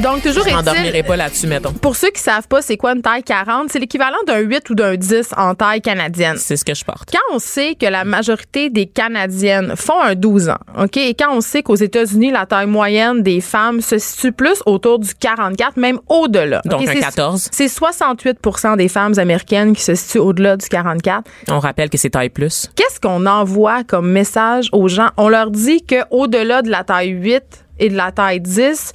Donc, 0.02 0.22
toujours 0.22 0.46
Je 0.48 0.54
m'endormirai 0.54 1.04
pas 1.04 1.16
là-dessus, 1.16 1.48
mettons. 1.48 1.72
Pour 1.72 1.96
ceux 1.96 2.10
qui 2.10 2.22
savent 2.22 2.48
pas 2.48 2.62
c'est 2.62 2.78
quoi 2.78 2.94
une 2.94 3.02
taille 3.02 3.24
40, 3.24 3.70
c'est 3.72 3.80
l'équivalent 3.80 4.18
d'un 4.28 4.40
8 4.40 4.70
ou 4.70 4.76
d'un 4.76 4.96
10 4.96 5.30
en 5.38 5.56
taille 5.56 5.82
canadienne. 5.82 6.36
C'est 6.38 6.58
ce 6.58 6.66
que 6.66 6.74
je 6.74 6.84
porte. 6.84 7.10
Quand 7.12 7.36
on 7.36 7.40
sait 7.40 7.76
que 7.76 7.86
la 7.86 8.04
majorité 8.04 8.70
des 8.70 8.86
Canadiennes 8.86 9.76
font 9.76 10.02
un 10.02 10.16
12 10.16 10.50
ans, 10.50 10.58
OK, 10.78 10.98
et 10.98 11.14
quand 11.14 11.34
on 11.36 11.42
sait 11.42 11.64
qu'aux 11.64 11.76
États-Unis, 11.76 12.32
la 12.32 12.46
taille 12.46 12.66
moyenne 12.68 13.22
des 13.24 13.40
femmes 13.40 13.82
se 13.82 13.98
situe 13.98 14.32
plus 14.32 14.62
autour 14.66 15.00
du 15.00 15.14
44, 15.16 15.78
même 15.78 16.00
au-delà. 16.10 16.62
Donc 16.66 16.82
un 16.88 16.94
c'est- 16.94 17.00
14. 17.00 17.50
C'est 17.52 17.68
68% 17.68 18.76
des 18.76 18.88
femmes 18.90 19.14
américaines 19.18 19.74
qui 19.76 19.84
se 19.84 19.96
situent 19.96 20.18
au-delà 20.20 20.58
du 20.58 20.68
44. 20.68 21.24
On 21.50 21.60
rappelle 21.60 21.90
que 21.90 21.98
c'est 21.98 22.10
taille 22.10 22.30
plus. 22.30 22.70
Qu'est-ce 22.76 23.00
qu'on 23.00 23.26
envoie 23.26 23.84
comme 23.84 24.12
message 24.12 24.68
aux 24.72 24.88
gens? 24.88 25.10
On 25.18 25.30
leur 25.30 25.50
dit 25.52 25.84
que 25.86 25.96
au-delà 26.12 26.62
de 26.62 26.70
la 26.70 26.84
taille 26.84 27.10
8 27.10 27.44
et 27.80 27.90
de 27.90 27.96
la 27.96 28.12
taille 28.12 28.40
10, 28.42 28.92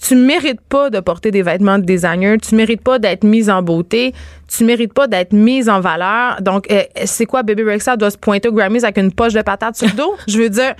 tu 0.00 0.14
mérites 0.16 0.60
pas 0.62 0.90
de 0.90 1.00
porter 1.00 1.30
des 1.30 1.42
vêtements 1.42 1.78
de 1.78 1.84
designer, 1.84 2.38
tu 2.38 2.54
mérites 2.54 2.82
pas 2.82 2.98
d'être 2.98 3.24
mise 3.24 3.50
en 3.50 3.62
beauté, 3.62 4.14
tu 4.48 4.64
mérites 4.64 4.94
pas 4.94 5.06
d'être 5.06 5.32
mise 5.32 5.68
en 5.68 5.80
valeur. 5.80 6.40
Donc, 6.40 6.70
euh, 6.70 6.82
c'est 7.04 7.26
quoi, 7.26 7.42
Baby 7.42 7.64
Rexa 7.64 7.96
doit 7.96 8.10
se 8.10 8.18
pointer 8.18 8.48
au 8.48 8.52
Grammys 8.52 8.84
avec 8.84 8.98
une 8.98 9.12
poche 9.12 9.34
de 9.34 9.42
patate 9.42 9.76
sur 9.76 9.86
le 9.86 9.92
dos? 9.92 10.14
Je 10.26 10.38
veux 10.38 10.48
dire, 10.48 10.74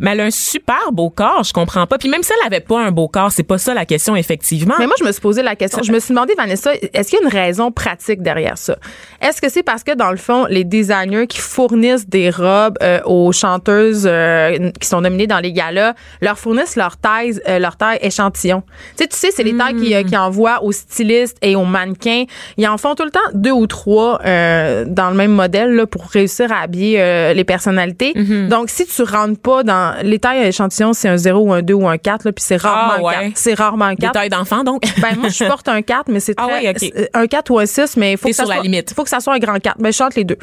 Mais 0.00 0.12
elle 0.12 0.20
a 0.20 0.24
un 0.24 0.30
super 0.30 0.92
beau 0.92 1.10
corps, 1.10 1.44
je 1.44 1.52
comprends 1.52 1.86
pas. 1.86 1.98
Puis 1.98 2.08
même 2.08 2.22
si 2.22 2.32
elle 2.32 2.46
avait 2.46 2.64
pas 2.64 2.80
un 2.80 2.90
beau 2.90 3.08
corps, 3.08 3.32
c'est 3.32 3.42
pas 3.42 3.58
ça 3.58 3.74
la 3.74 3.84
question, 3.84 4.16
effectivement. 4.16 4.74
Mais 4.78 4.86
moi, 4.86 4.96
je 4.98 5.04
me 5.04 5.12
suis 5.12 5.20
posé 5.20 5.42
la 5.42 5.56
question. 5.56 5.82
Je 5.82 5.92
me 5.92 6.00
suis 6.00 6.14
demandé, 6.14 6.34
Vanessa, 6.36 6.72
est-ce 6.74 7.10
qu'il 7.10 7.18
y 7.18 7.22
a 7.22 7.24
une 7.24 7.32
raison 7.32 7.72
pratique 7.72 8.22
derrière 8.22 8.58
ça? 8.58 8.76
Est-ce 9.20 9.40
que 9.40 9.48
c'est 9.48 9.62
parce 9.62 9.82
que, 9.82 9.94
dans 9.94 10.10
le 10.10 10.16
fond, 10.16 10.46
les 10.48 10.64
designers 10.64 11.26
qui 11.26 11.38
fournissent 11.38 12.08
des 12.08 12.30
robes 12.30 12.78
euh, 12.82 13.00
aux 13.04 13.32
chanteuses 13.32 14.06
euh, 14.06 14.70
qui 14.80 14.88
sont 14.88 15.00
nominées 15.00 15.26
dans 15.26 15.40
les 15.40 15.52
galas 15.52 15.94
leur 16.20 16.38
fournissent 16.38 16.76
leur 16.76 16.96
taille, 16.96 17.40
euh, 17.48 17.58
leur 17.58 17.76
taille 17.76 17.98
échantillon? 18.02 18.62
Tu 18.96 19.04
sais, 19.04 19.08
tu 19.08 19.16
sais, 19.16 19.30
c'est 19.30 19.42
les 19.42 19.56
tailles 19.56 19.76
qui, 19.76 19.94
euh, 19.94 20.02
qui 20.02 20.16
envoient 20.16 20.62
aux 20.62 20.72
stylistes 20.72 21.36
et 21.42 21.56
aux 21.56 21.64
mannequins. 21.64 22.24
Ils 22.56 22.68
en 22.68 22.78
font 22.78 22.94
tout 22.94 23.04
le 23.04 23.10
temps 23.10 23.20
deux 23.34 23.50
ou 23.50 23.66
trois 23.66 24.20
euh, 24.24 24.84
dans 24.86 25.10
le 25.10 25.16
même 25.16 25.32
modèle 25.32 25.74
là, 25.74 25.86
pour 25.86 26.04
réussir 26.06 26.52
à 26.52 26.60
habiller 26.60 27.00
euh, 27.00 27.32
les 27.34 27.44
personnalités. 27.44 28.12
Donc, 28.48 28.70
si 28.70 28.86
tu 28.86 29.02
rentres 29.02 29.40
pas 29.40 29.62
dans 29.62 29.87
les 30.02 30.18
tailles 30.18 30.46
échantillons, 30.46 30.92
c'est 30.92 31.08
un 31.08 31.16
0 31.16 31.40
ou 31.40 31.52
un 31.52 31.62
2 31.62 31.74
ou 31.74 31.88
un 31.88 31.98
4, 31.98 32.24
là, 32.24 32.32
puis 32.32 32.44
c'est 32.46 32.56
rarement 32.56 32.94
Ah, 32.98 33.02
ouais. 33.02 33.14
un 33.14 33.20
4. 33.28 33.32
C'est 33.36 33.54
rarement 33.54 33.84
un 33.86 33.90
Des 33.94 33.96
4. 34.02 34.12
tailles 34.12 34.28
d'enfants, 34.28 34.64
donc. 34.64 34.82
Ben, 35.02 35.16
moi, 35.18 35.28
je 35.28 35.44
porte 35.44 35.68
un 35.68 35.82
4, 35.82 36.04
mais 36.08 36.20
c'est 36.20 36.34
Ah 36.36 36.46
très, 36.48 37.08
un 37.14 37.26
4 37.26 37.50
ou 37.50 37.58
un 37.58 37.66
6, 37.66 37.96
mais 37.96 38.12
il 38.12 38.18
faut 38.18 38.28
que 38.28 38.34
ça 38.34 38.42
sur 38.44 38.48
la 38.50 38.56
soit, 38.56 38.64
limite. 38.64 38.92
faut 38.94 39.04
que 39.04 39.10
ça 39.10 39.20
soit 39.20 39.34
un 39.34 39.38
grand 39.38 39.58
4. 39.58 39.76
Ben, 39.78 39.92
je 39.92 39.96
chante 39.96 40.14
les 40.14 40.24
deux. 40.24 40.38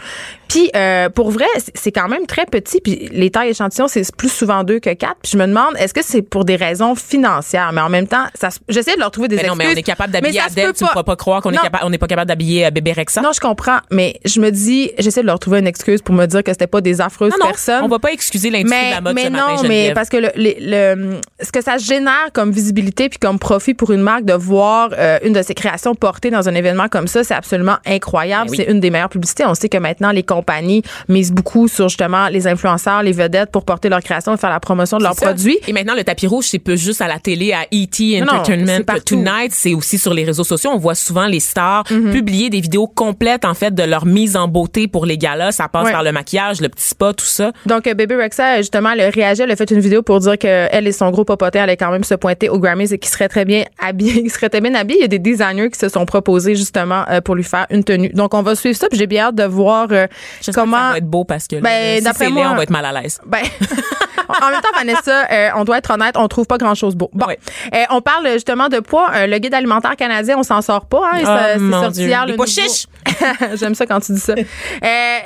Puis, 0.48 0.70
euh, 0.76 1.10
pour 1.10 1.32
vrai, 1.32 1.46
c'est- 1.74 1.92
quand 1.92 2.08
même 2.08 2.26
très 2.28 2.46
petit, 2.46 2.80
puis 2.82 3.10
les 3.12 3.30
tailles 3.32 3.50
échantillons, 3.50 3.88
c'est 3.88 4.04
plus 4.16 4.32
souvent 4.32 4.64
2 4.64 4.80
que 4.80 4.94
4. 4.94 5.16
Puis 5.24 5.32
je 5.34 5.38
me 5.38 5.46
demande, 5.48 5.76
est-ce 5.78 5.94
que 5.94 6.04
c'est 6.04 6.22
pour 6.22 6.46
des 6.46 6.56
raisons 6.56 6.96
financières? 6.96 7.72
Mais 7.74 7.82
en 7.82 7.90
même 7.90 8.08
temps, 8.08 8.26
ça, 8.40 8.50
se- 8.52 8.60
j'essaie 8.70 8.96
de 8.96 9.00
leur 9.00 9.12
trouver 9.12 9.28
des 9.28 9.36
Mais 9.38 9.44
non, 9.48 9.56
mais 9.56 9.66
on 9.66 9.68
excuses, 9.70 9.80
est 9.80 9.84
capable 9.84 10.14
d'habiller 10.14 10.40
Adèle. 10.40 10.74
Tu 10.74 10.84
ne 10.84 10.90
pourras 10.90 11.04
pas 11.04 11.16
croire 11.16 11.42
qu'on 11.42 11.52
est 11.52 11.58
capable, 11.58 11.84
on 11.86 11.90
n'est 11.90 11.98
pas 11.98 12.08
capable 12.08 12.28
d'habiller 12.28 12.66
euh, 12.66 12.70
bébé 12.72 12.94
Rexa. 12.94 13.22
Non, 13.22 13.32
je 13.34 13.40
comprends, 13.40 13.78
mais 13.92 14.20
je 14.26 14.40
me 14.40 14.50
dis, 14.52 14.92
j'essaie 15.00 15.22
de 15.22 15.28
leur 15.28 15.40
trouver 15.40 15.60
une 15.60 15.68
excuse 15.68 16.02
pour 16.02 16.14
me 16.16 16.26
dire 16.26 16.44
que 16.44 16.52
c'était 16.52 16.68
pas 16.68 16.82
des 16.82 17.02
affreuses 17.02 17.32
non, 17.32 17.38
non, 17.42 17.48
personnes. 17.48 17.84
on 17.84 17.88
va 17.88 18.00
pas 18.00 18.12
excuser 18.12 18.50
l'industrie 18.50 18.88
de 18.90 18.92
la 18.96 19.02
mode 19.02 19.16
mais 19.16 19.30
non, 19.36 19.64
mais 19.68 19.94
parce 19.94 20.10
que 20.10 20.18
le, 20.18 20.30
le- 20.36 20.56
le- 20.60 21.22
ce 21.42 21.52
que 21.52 21.62
ça 21.64 21.78
génère 21.78 22.30
comme 22.34 22.52
visibilité 22.52 23.10
puis 23.10 23.20
comme 23.20 23.40
profit 23.40 23.74
pour 23.74 23.92
une 23.92 24.02
marque 24.02 24.26
de 24.26 24.34
voir 24.34 24.90
euh, 24.98 25.18
une 25.24 25.34
de 25.34 25.42
ses 25.42 25.54
créations 25.54 25.96
portée 25.96 26.30
dans 26.32 26.48
un 26.50 26.56
événement 26.56 26.88
comme 26.88 27.08
ça, 27.08 27.24
c'est 27.24 27.34
absolument 27.34 27.78
incroyable. 27.86 28.46
Ben 28.50 28.52
oui. 28.52 28.58
C'est 28.66 28.72
une 28.72 28.80
des 28.80 28.90
meilleures 28.90 29.10
publicités. 29.10 29.46
On 29.46 29.56
sait 29.56 29.70
que 29.70 29.78
maintenant 29.78 30.12
les 30.12 30.24
compagnies 30.24 30.82
misent 31.10 31.32
beaucoup 31.32 31.68
sur 31.68 31.90
justement 31.90 32.28
les 32.30 32.48
influenceurs, 32.48 33.04
les 33.04 33.12
vedettes 33.12 33.52
pour 33.52 33.66
porter 33.66 33.90
leurs 33.90 34.02
créations 34.02 34.34
et 34.34 34.38
faire 34.38 34.50
la 34.50 34.60
promotion 34.60 34.98
de 34.98 35.04
leurs 35.04 35.14
ça. 35.16 35.26
produits. 35.28 35.58
Et 35.68 35.74
maintenant, 35.74 35.96
le 35.96 36.04
tapis 36.04 36.28
rouge, 36.28 36.46
c'est 36.48 36.60
pas 36.60 36.76
juste 36.76 37.02
à 37.02 37.08
la 37.08 37.20
télé, 37.20 37.54
à 37.54 37.64
E.T. 37.74 38.20
Non, 38.22 38.26
non, 38.26 38.34
Entertainment 38.40 38.84
partout. 38.86 39.16
Tonight, 39.16 39.52
c'est 39.52 39.74
aussi 39.74 39.98
sur 39.98 40.14
les 40.14 40.24
réseaux 40.24 40.44
sociaux. 40.44 40.72
On 40.74 40.78
voit 40.78 40.96
souvent 40.96 41.26
les 41.28 41.40
stars 41.40 41.84
Mm-hmm. 41.86 42.12
publier 42.12 42.50
des 42.50 42.62
vidéos 42.62 42.88
complètes, 42.88 43.46
en 43.46 43.54
fait, 43.54 43.74
de 43.74 43.84
leur 43.84 44.06
mise 44.06 44.36
en 44.36 44.48
beauté 44.48 44.88
pour 44.88 45.06
les 45.06 45.18
galas. 45.18 45.52
Ça 45.52 45.68
passe 45.68 45.92
par 45.92 46.04
le 46.04 46.12
maquillage, 46.12 46.62
le 46.62 46.70
petit 46.70 46.88
spa, 46.88 47.14
tout 47.14 47.26
ça. 47.26 47.52
Donc, 47.66 47.86
euh, 47.88 47.94
Baby 47.94 48.16
Rexa, 48.16 48.58
justement, 48.58 48.92
elle 48.92 49.02
a 49.02 49.10
réagi, 49.26 49.42
elle 49.42 49.52
a 49.52 49.56
fait 49.56 49.70
une 49.72 49.80
vidéo 49.80 50.02
pour 50.02 50.20
dire 50.20 50.38
qu'elle 50.38 50.88
et 50.88 50.92
son 50.92 51.10
gros 51.12 51.26
popotin 51.26 51.64
allaient 51.64 51.78
quand 51.78 51.92
même 51.92 52.04
se 52.04 52.16
pointer 52.16 52.50
aux 52.50 52.60
Grammys 52.60 52.92
et 52.94 52.98
qu'ils 53.00 53.10
seraient 53.12 53.28
très 53.30 53.46
bien 53.46 53.64
habillés. 53.80 54.22
Ils 54.26 54.30
seraient 54.32 54.50
très 54.50 54.62
bien 54.62 54.74
habillés. 54.76 55.00
Il 55.00 55.02
y 55.02 55.06
a 55.06 55.08
des 55.08 55.20
designers 55.20 55.70
qui 55.70 55.80
se 55.80 55.90
sont 55.90 56.06
proposés, 56.06 56.56
justement, 56.56 57.04
euh, 57.10 57.22
pour 57.22 57.36
lui 57.36 57.44
faire 57.44 57.66
une 57.70 57.84
tenue. 57.84 58.10
Donc, 58.10 58.34
on 58.34 58.42
va 58.42 58.56
suivre 58.56 58.78
ça, 58.78 58.88
puis 58.90 58.98
j'ai 58.98 59.08
bien 59.08 59.26
hâte 59.26 59.36
de 59.36 59.44
voir 59.44 59.88
euh, 59.92 60.08
que 60.46 60.52
comment... 60.52 60.78
ça 60.78 60.92
va 60.92 60.98
être 60.98 61.06
beau 61.10 61.24
parce 61.26 61.48
que 61.48 61.58
Ben, 61.58 61.98
si 61.98 62.04
d'après 62.04 62.26
c'est 62.26 62.32
moi- 62.32 62.44
laid, 62.44 62.50
on 62.52 62.56
va 62.56 62.64
être 62.64 62.70
mal 62.70 62.86
à 62.86 62.92
l'aise. 63.02 63.20
Ben, 63.26 63.40
en 64.30 64.50
même 64.50 64.62
temps, 64.62 64.70
Vanessa, 64.78 65.26
euh, 65.32 65.50
on 65.56 65.64
doit 65.66 65.78
être 65.80 65.92
honnête, 65.92 66.16
on 66.18 66.28
trouve 66.28 66.46
pas 66.48 66.58
grand-chose 66.58 66.96
beau. 66.96 67.10
Bon. 67.14 67.28
Euh, 67.30 67.78
on 67.92 68.02
parle 68.02 68.28
justement 68.34 68.70
de 68.70 68.80
poids. 68.80 69.10
Euh, 69.16 69.28
le 69.28 69.38
guide 69.40 69.54
alimentaire 69.54 69.96
canadien, 69.96 70.36
on 70.38 70.44
s'en 70.44 70.62
sort 70.62 70.86
pas. 70.86 71.02
Hein, 71.14 71.20
Oh, 71.22 71.26
Ça- 71.26 71.54
c'est 71.54 71.60
mon 71.60 71.82
sorti 71.82 72.04
hier. 72.06 72.26
Les 72.26 72.32
le 72.34 72.38
pois 72.38 72.46
nouveau- 72.46 72.62
chiches. 72.62 72.86
J'aime 73.56 73.76
ça 73.76 73.86
quand 73.86 74.00
tu 74.00 74.14
dis 74.14 74.20
ça. 74.20 74.34
Euh, 74.34 74.38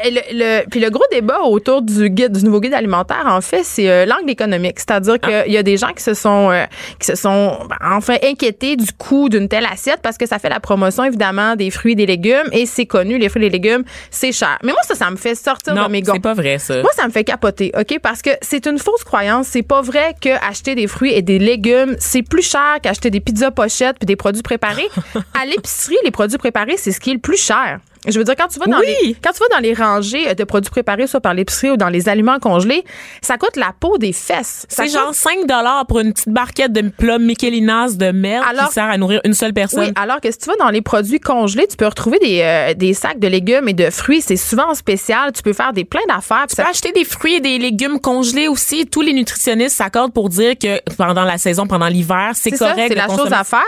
le, 0.06 0.22
le- 0.62 0.70
puis 0.70 0.80
le 0.80 0.90
gros 0.90 1.04
débat 1.12 1.42
autour 1.42 1.82
du 1.82 2.10
guide, 2.10 2.38
du 2.38 2.44
nouveau 2.46 2.60
guide 2.62 2.74
alimentaire, 2.74 3.24
en 3.26 3.42
fait, 3.42 3.64
c'est 3.64 3.90
euh, 3.90 4.06
l'angle 4.06 4.30
économique. 4.30 4.80
C'est-à-dire 4.80 5.16
Ah. 5.22 5.44
qu'il 5.44 5.54
y 5.54 5.58
a 5.58 5.64
des 5.64 5.78
gens 5.78 5.92
qui 5.96 6.04
se 6.04 6.14
sont, 6.14 6.52
euh, 6.52 6.66
qui 7.00 7.08
se 7.08 7.16
sont, 7.16 7.58
ben, 7.70 7.78
enfin, 7.92 8.16
inquiétés 8.24 8.76
du 8.76 8.92
coût 8.98 9.30
d'une 9.30 9.48
telle 9.48 9.66
assiette 9.66 10.00
parce 10.02 10.18
que 10.18 10.26
ça 10.26 10.40
fait 10.40 10.50
la 10.50 10.60
promotion, 10.60 11.04
évidemment, 11.04 11.56
des 11.56 11.70
fruits 11.72 11.94
et 11.94 11.96
des 11.96 12.06
légumes. 12.06 12.48
Et 12.52 12.66
c'est 12.66 12.86
connu, 12.86 13.18
les 13.18 13.30
fruits 13.30 13.44
et 13.44 13.50
les 13.50 13.52
légumes, 13.60 13.84
c'est 14.12 14.32
cher. 14.32 14.58
Mais 14.64 14.72
moi, 14.72 14.82
ça, 14.84 14.96
ça 14.96 15.10
me 15.10 15.16
fait 15.18 15.36
sortir 15.36 15.74
Non, 15.74 15.86
de 15.88 15.92
mes 15.92 16.02
gonds. 16.02 16.14
c'est 16.14 16.20
pas 16.22 16.34
vrai, 16.34 16.58
ça. 16.60 16.82
Moi, 16.82 16.92
ça 16.96 17.06
me 17.06 17.12
fait 17.12 17.24
capoter, 17.24 17.72
OK? 17.78 18.00
Parce 18.02 18.22
que 18.22 18.32
c'est 18.42 18.66
une 18.68 18.78
fausse 18.80 19.04
croyance. 19.04 19.48
C'est 19.48 19.64
pas 19.64 19.82
vrai 19.82 20.16
que 20.22 20.30
acheter 20.48 20.76
des 20.76 20.88
fruits 20.88 21.14
et 21.14 21.22
des 21.22 21.40
légumes, 21.40 21.96
c'est 22.00 22.22
plus 22.24 22.44
cher 22.48 22.78
qu'acheter 22.82 23.10
des 23.10 23.20
pizzas 23.20 23.52
pochettes 23.52 23.98
puis 24.00 24.06
des 24.06 24.16
produits 24.16 24.42
préparés. 24.44 24.88
à 25.42 25.46
l'épicerie, 25.46 25.98
les 26.04 26.12
produits 26.12 26.38
préparés, 26.38 26.76
c'est 26.78 26.92
ce 26.92 27.00
qui 27.00 27.12
est 27.12 27.14
le 27.14 27.20
plus 27.20 27.38
cher. 27.42 27.79
Yeah. 27.80 27.89
Je 28.08 28.18
veux 28.18 28.24
dire, 28.24 28.36
quand 28.38 28.48
tu 28.48 28.60
vas 28.60 28.66
dans 28.66 28.80
Oui. 28.80 28.86
les, 29.04 29.14
quand 29.22 29.32
tu 29.34 29.40
vas 29.40 29.56
dans 29.56 29.62
les 29.62 29.74
rangées 29.74 30.34
de 30.34 30.44
produits 30.46 30.70
préparés, 30.72 31.06
soit 31.06 31.20
par 31.20 31.34
l'épicerie 31.34 31.72
ou 31.72 31.78
dans 31.78 31.90
les 31.90 32.08
aliments 32.08 32.40
congelés, 32.40 32.86
ça 33.22 33.38
coûte 33.38 33.58
la 33.58 33.74
peau 33.78 33.98
des 33.98 34.14
fesses. 34.14 34.66
C'est 34.70 34.84
coûte- 34.86 34.94
genre 34.94 35.14
5 35.14 35.46
dollars 35.48 35.86
pour 35.86 36.00
une 36.00 36.14
petite 36.14 36.30
barquette 36.30 36.72
de 36.72 36.88
plat 36.90 37.18
Michelinas 37.20 37.98
de 37.98 38.12
merde 38.12 38.46
Alors- 38.50 38.68
qui 38.70 38.74
sert 38.74 38.86
à 38.86 38.98
nourrir 38.98 39.20
une 39.26 39.34
seule 39.34 39.54
personne. 39.54 39.80
Oui, 39.88 39.92
alors 40.02 40.22
que 40.22 40.32
si 40.32 40.38
tu 40.38 40.46
vas 40.46 40.56
dans 40.56 40.70
les 40.70 40.82
produits 40.82 41.20
congelés, 41.20 41.68
tu 41.68 41.76
peux 41.76 41.88
retrouver 41.88 42.20
des, 42.20 42.42
euh, 42.42 42.74
des 42.74 42.94
sacs 42.94 43.20
de 43.20 43.28
légumes 43.28 43.68
et 43.68 43.74
de 43.74 43.90
fruits. 43.90 44.22
C'est 44.22 44.38
souvent 44.38 44.70
en 44.70 44.76
spécial. 44.76 45.32
Tu 45.34 45.42
peux 45.42 45.54
faire 45.54 45.74
des 45.74 45.84
plein 45.84 46.00
d'affaires. 46.08 46.46
Tu 46.50 46.56
peux 46.56 46.64
acheter 46.64 46.92
des 46.94 47.04
fruits 47.04 47.36
et 47.36 47.40
des 47.42 47.58
légumes 47.58 48.00
congelés 48.00 48.48
aussi. 48.48 48.86
Tous 48.88 49.02
les 49.02 49.12
nutritionnistes 49.14 49.76
s'accordent 49.76 50.14
pour 50.14 50.30
dire 50.30 50.54
que 50.58 50.80
pendant 50.96 51.26
la 51.26 51.38
saison, 51.38 51.68
pendant 51.68 51.88
l'hiver, 51.88 52.32
c'est 52.34 52.52
correct. 52.52 52.86
c'est 52.88 52.96
la 52.96 53.08
chose 53.08 53.34
à 53.34 53.44
faire. 53.44 53.60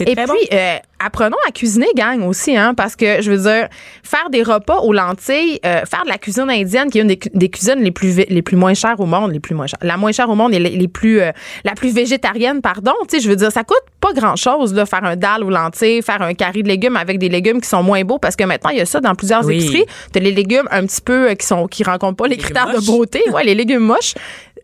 Et 0.00 0.14
très 0.14 0.24
puis, 0.26 0.48
euh, 0.52 0.76
apprenons 0.98 1.36
à 1.46 1.52
cuisiner, 1.52 1.86
gang, 1.94 2.22
aussi, 2.26 2.56
hein, 2.56 2.74
parce 2.74 2.96
que, 2.96 3.22
je 3.22 3.30
veux 3.30 3.38
dire, 3.50 3.68
faire 4.02 4.30
des 4.30 4.42
repas 4.42 4.78
aux 4.80 4.92
lentilles, 4.92 5.58
euh, 5.64 5.84
faire 5.84 6.04
de 6.04 6.08
la 6.08 6.18
cuisine 6.18 6.50
indienne, 6.50 6.90
qui 6.90 6.98
est 6.98 7.02
une 7.02 7.08
des, 7.08 7.16
cu- 7.18 7.30
des 7.34 7.48
cuisines 7.48 7.80
les 7.80 7.90
plus, 7.90 8.16
les 8.28 8.42
plus 8.42 8.56
moins 8.56 8.74
chères 8.74 8.98
au 9.00 9.06
monde, 9.06 9.32
les 9.32 9.40
plus 9.40 9.54
moins 9.54 9.66
chères, 9.66 9.78
la 9.82 9.96
moins 9.96 10.12
chère 10.12 10.28
au 10.30 10.34
monde 10.34 10.52
et 10.54 10.58
les, 10.58 10.70
les 10.70 10.88
plus, 10.88 11.20
euh, 11.20 11.30
la 11.64 11.72
plus 11.72 11.92
végétarienne, 11.92 12.60
pardon, 12.60 12.92
tu 13.08 13.16
sais, 13.16 13.22
je 13.22 13.28
veux 13.28 13.36
dire, 13.36 13.50
ça 13.52 13.64
coûte 13.64 13.78
pas 14.00 14.12
grand-chose, 14.12 14.74
là, 14.74 14.86
faire 14.86 15.04
un 15.04 15.16
dalle 15.16 15.42
aux 15.44 15.50
lentilles, 15.50 16.02
faire 16.02 16.22
un 16.22 16.34
carré 16.34 16.62
de 16.62 16.68
légumes 16.68 16.96
avec 16.96 17.18
des 17.18 17.28
légumes 17.28 17.60
qui 17.60 17.68
sont 17.68 17.82
moins 17.82 18.02
beaux, 18.04 18.18
parce 18.18 18.36
que 18.36 18.44
maintenant, 18.44 18.70
il 18.70 18.78
y 18.78 18.80
a 18.80 18.86
ça 18.86 19.00
dans 19.00 19.14
plusieurs 19.14 19.44
Oui. 19.44 19.56
épiceries. 19.56 19.84
T'as 20.12 20.20
les 20.20 20.32
légumes 20.32 20.68
un 20.70 20.84
petit 20.86 21.00
peu 21.00 21.30
euh, 21.30 21.34
qui 21.34 21.46
sont, 21.46 21.66
qui 21.66 21.82
rencontrent 21.84 22.16
pas 22.16 22.28
les, 22.28 22.36
critères 22.36 22.72
de 22.72 22.84
beauté, 22.84 23.22
ouais, 23.32 23.44
les 23.44 23.54
légumes 23.54 23.80
moches 23.84 24.14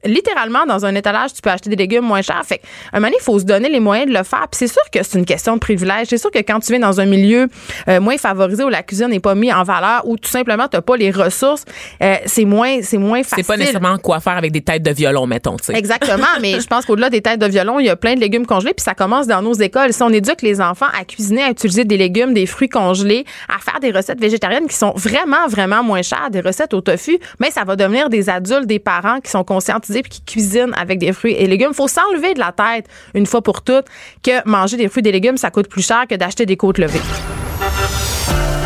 littéralement 0.05 0.67
dans 0.67 0.85
un 0.85 0.95
étalage, 0.95 1.33
tu 1.35 1.43
peux 1.43 1.51
acheter 1.51 1.71
des 1.71 1.77
légumes 1.77 2.05
moins 2.05 2.23
chers. 2.23 2.43
Fait 2.45 2.61
un 2.93 3.01
moment 3.01 3.13
il 3.19 3.23
faut 3.23 3.39
se 3.39 3.45
donner 3.45 3.69
les 3.69 3.81
moyens 3.81 4.11
de 4.11 4.17
le 4.17 4.25
faire. 4.25 4.47
Puis 4.51 4.59
c'est 4.59 4.69
sûr 4.69 4.83
que 4.93 5.03
c'est 5.03 5.19
une 5.19 5.25
question 5.25 5.55
de 5.55 5.61
privilège. 5.61 6.09
C'est 6.09 6.19
sûr 6.19 6.31
que 6.31 6.39
quand 6.39 6.61
tu 6.61 6.73
viens 6.73 6.81
dans 6.81 7.01
un 7.01 7.07
milieu 7.07 7.49
euh, 7.89 8.01
moins 8.01 8.17
favorisé 8.19 8.65
où 8.65 8.69
la 8.69 8.83
cuisine 8.83 9.09
n'est 9.09 9.21
pas 9.21 9.35
mise 9.35 9.53
en 9.53 9.63
valeur, 9.63 10.03
où 10.07 10.17
tout 10.17 10.31
simplement 10.31 10.69
tu 10.69 10.77
n'as 10.77 10.83
pas 10.83 10.97
les 10.97 11.11
ressources, 11.11 11.65
euh, 12.03 12.17
c'est 12.27 12.45
moins, 12.45 12.81
c'est 12.83 12.99
moins 12.99 13.23
facile. 13.23 13.45
C'est 13.45 13.47
pas 13.47 13.57
nécessairement 13.57 13.99
quoi 13.99 14.21
faire 14.21 14.37
avec 14.37 14.53
des 14.53 14.61
têtes 14.61 14.83
de 14.83 14.91
violon, 14.91 15.27
mettons, 15.27 15.57
tu 15.57 15.67
sais. 15.67 15.75
Exactement, 15.75 16.27
mais 16.41 16.61
je 16.61 16.67
pense 16.67 16.85
qu'au-delà 16.85 17.11
des 17.11 17.21
têtes 17.21 17.41
de 17.41 17.47
violon, 17.47 17.79
il 17.81 17.87
y 17.87 17.91
a 17.91 17.97
plein 17.97 18.15
de 18.15 18.21
légumes 18.21 18.47
congelés, 18.47 18.75
puis 18.75 18.85
ça 18.85 18.95
commence 18.95 19.27
dans 19.27 19.43
nos 19.43 19.55
écoles. 19.55 19.93
Si 19.93 20.03
on 20.03 20.11
éduque 20.11 20.43
les 20.43 20.61
enfants 20.61 20.87
à 20.99 21.05
cuisiner, 21.05 21.43
à 21.43 21.51
utiliser 21.51 21.85
des 21.85 21.97
légumes, 21.97 22.35
des 22.35 22.47
fruits 22.47 22.69
congelés, 22.69 23.25
à 23.49 23.59
faire 23.59 23.81
des 23.81 23.91
recettes 23.91 24.21
végétariennes 24.21 24.67
qui 24.67 24.77
sont 24.77 24.93
vraiment, 24.97 25.47
vraiment 25.49 25.83
moins 25.83 26.03
chères, 26.03 26.31
des 26.31 26.41
recettes 26.41 26.75
au 26.75 26.81
tofu, 26.81 27.19
mais 27.41 27.51
ça 27.51 27.65
va 27.65 27.77
devenir 27.77 28.09
des 28.09 28.29
adultes, 28.29 28.67
des 28.67 28.79
parents 28.79 29.21
qui 29.21 29.31
sont 29.31 29.45
conscientisés 29.45 29.94
puis 30.03 30.11
qui 30.11 30.23
cuisinent 30.23 30.75
avec 30.77 30.99
des 30.99 31.13
fruits 31.13 31.35
et 31.35 31.47
légumes. 31.47 31.75
faut 31.75 31.89
s'enlever 31.89 32.35
de 32.35 32.39
la 32.39 32.53
tête, 32.53 32.87
une 33.15 33.27
fois 33.27 33.43
pour 33.43 33.63
toutes, 33.63 33.87
que 34.23 34.47
manger 34.49 34.77
des 34.77 34.89
fruits 34.89 35.01
et 35.01 35.03
des 35.03 35.13
légumes, 35.13 35.37
ça 35.37 35.51
coûte 35.51 35.69
plus 35.69 35.87
cher 35.87 36.05
que 36.09 36.15
d'acheter 36.15 36.47
des 36.47 36.57
côtes 36.57 36.79
levées. 36.79 37.01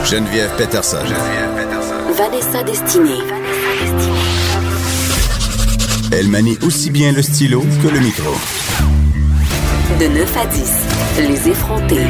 Geneviève 0.04 0.50
Peterson. 0.56 0.98
Geneviève 1.04 1.54
Peterson. 1.56 1.94
Vanessa 2.14 2.62
Destinée. 2.62 3.22
Elle 6.10 6.28
manie 6.28 6.56
aussi 6.62 6.90
bien 6.90 7.12
le 7.12 7.20
stylo 7.20 7.62
que 7.82 7.88
le 7.88 8.00
micro. 8.00 8.34
De 10.00 10.06
9 10.06 10.36
à 10.36 10.46
10. 10.46 11.28
Les 11.28 11.48
effrontés. 11.50 12.06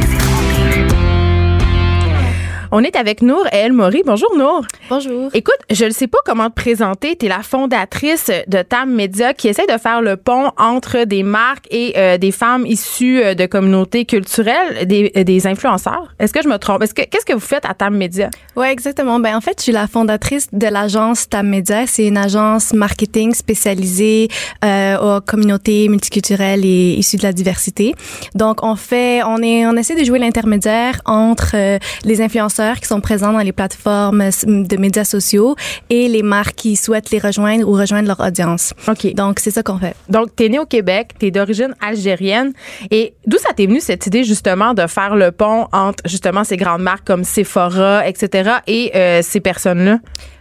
On 2.70 2.84
est 2.84 2.96
avec 2.96 3.22
Nour 3.22 3.46
et 3.50 3.56
El 3.56 3.72
Mori. 3.72 4.02
Bonjour 4.04 4.36
Nour. 4.36 4.66
Bonjour. 4.90 5.30
Écoute, 5.32 5.56
je 5.70 5.86
ne 5.86 5.90
sais 5.90 6.06
pas 6.06 6.18
comment 6.26 6.50
te 6.50 6.54
présenter. 6.54 7.16
Tu 7.16 7.24
es 7.24 7.28
la 7.30 7.42
fondatrice 7.42 8.30
de 8.46 8.60
TAM 8.60 8.92
Media 8.94 9.32
qui 9.32 9.48
essaie 9.48 9.66
de 9.66 9.78
faire 9.78 10.02
le 10.02 10.18
pont 10.18 10.50
entre 10.58 11.04
des 11.04 11.22
marques 11.22 11.66
et 11.70 11.94
euh, 11.96 12.18
des 12.18 12.30
femmes 12.30 12.66
issues 12.66 13.22
euh, 13.22 13.34
de 13.34 13.46
communautés 13.46 14.04
culturelles, 14.04 14.86
des, 14.86 15.10
euh, 15.16 15.24
des 15.24 15.46
influenceurs. 15.46 16.12
Est-ce 16.18 16.34
que 16.34 16.42
je 16.42 16.48
me 16.48 16.58
trompe? 16.58 16.82
Est-ce 16.82 16.92
que, 16.92 17.02
qu'est-ce 17.02 17.24
que 17.24 17.32
vous 17.32 17.40
faites 17.40 17.64
à 17.64 17.72
TAM 17.72 17.96
Media? 17.96 18.28
Ouais, 18.54 18.70
exactement. 18.70 19.18
Ben 19.18 19.34
en 19.34 19.40
fait, 19.40 19.54
je 19.58 19.62
suis 19.62 19.72
la 19.72 19.86
fondatrice 19.86 20.48
de 20.52 20.66
l'agence 20.66 21.26
Tam 21.28 21.48
Media. 21.48 21.86
C'est 21.86 22.06
une 22.06 22.18
agence 22.18 22.74
marketing 22.74 23.32
spécialisée 23.32 24.28
euh, 24.62 25.16
aux 25.16 25.20
communautés 25.22 25.88
multiculturelles 25.88 26.66
et 26.66 26.96
issues 26.98 27.16
de 27.16 27.22
la 27.22 27.32
diversité. 27.32 27.94
Donc 28.34 28.62
on 28.62 28.76
fait, 28.76 29.22
on 29.22 29.42
est, 29.42 29.66
on 29.66 29.74
essaie 29.76 29.94
de 29.94 30.04
jouer 30.04 30.18
l'intermédiaire 30.18 31.00
entre 31.06 31.52
euh, 31.54 31.78
les 32.04 32.20
influenceurs 32.20 32.57
qui 32.80 32.86
sont 32.86 33.00
présents 33.00 33.32
dans 33.32 33.38
les 33.38 33.52
plateformes 33.52 34.22
de 34.46 34.76
médias 34.76 35.04
sociaux 35.04 35.56
et 35.90 36.08
les 36.08 36.22
marques 36.22 36.56
qui 36.56 36.76
souhaitent 36.76 37.10
les 37.10 37.18
rejoindre 37.18 37.68
ou 37.68 37.72
rejoindre 37.72 38.08
leur 38.08 38.20
audience. 38.20 38.74
OK. 38.86 39.14
Donc 39.14 39.38
c'est 39.38 39.50
ça 39.50 39.62
qu'on 39.62 39.78
fait. 39.78 39.94
Donc, 40.08 40.34
tu 40.36 40.44
es 40.44 40.48
née 40.48 40.58
au 40.58 40.66
Québec, 40.66 41.12
tu 41.18 41.26
es 41.26 41.30
d'origine 41.30 41.74
algérienne. 41.80 42.52
Et 42.90 43.14
d'où 43.26 43.38
ça 43.38 43.52
t'est 43.54 43.66
venu 43.66 43.80
cette 43.80 44.06
idée, 44.06 44.24
justement, 44.24 44.74
de 44.74 44.86
faire 44.86 45.16
le 45.16 45.30
pont 45.32 45.68
entre, 45.72 46.02
justement, 46.06 46.44
ces 46.44 46.56
grandes 46.56 46.82
marques 46.82 47.06
comme 47.06 47.24
Sephora, 47.24 48.06
etc., 48.06 48.50
et 48.66 48.90
euh, 48.94 49.20
ces 49.22 49.40
personnes-là? 49.40 49.98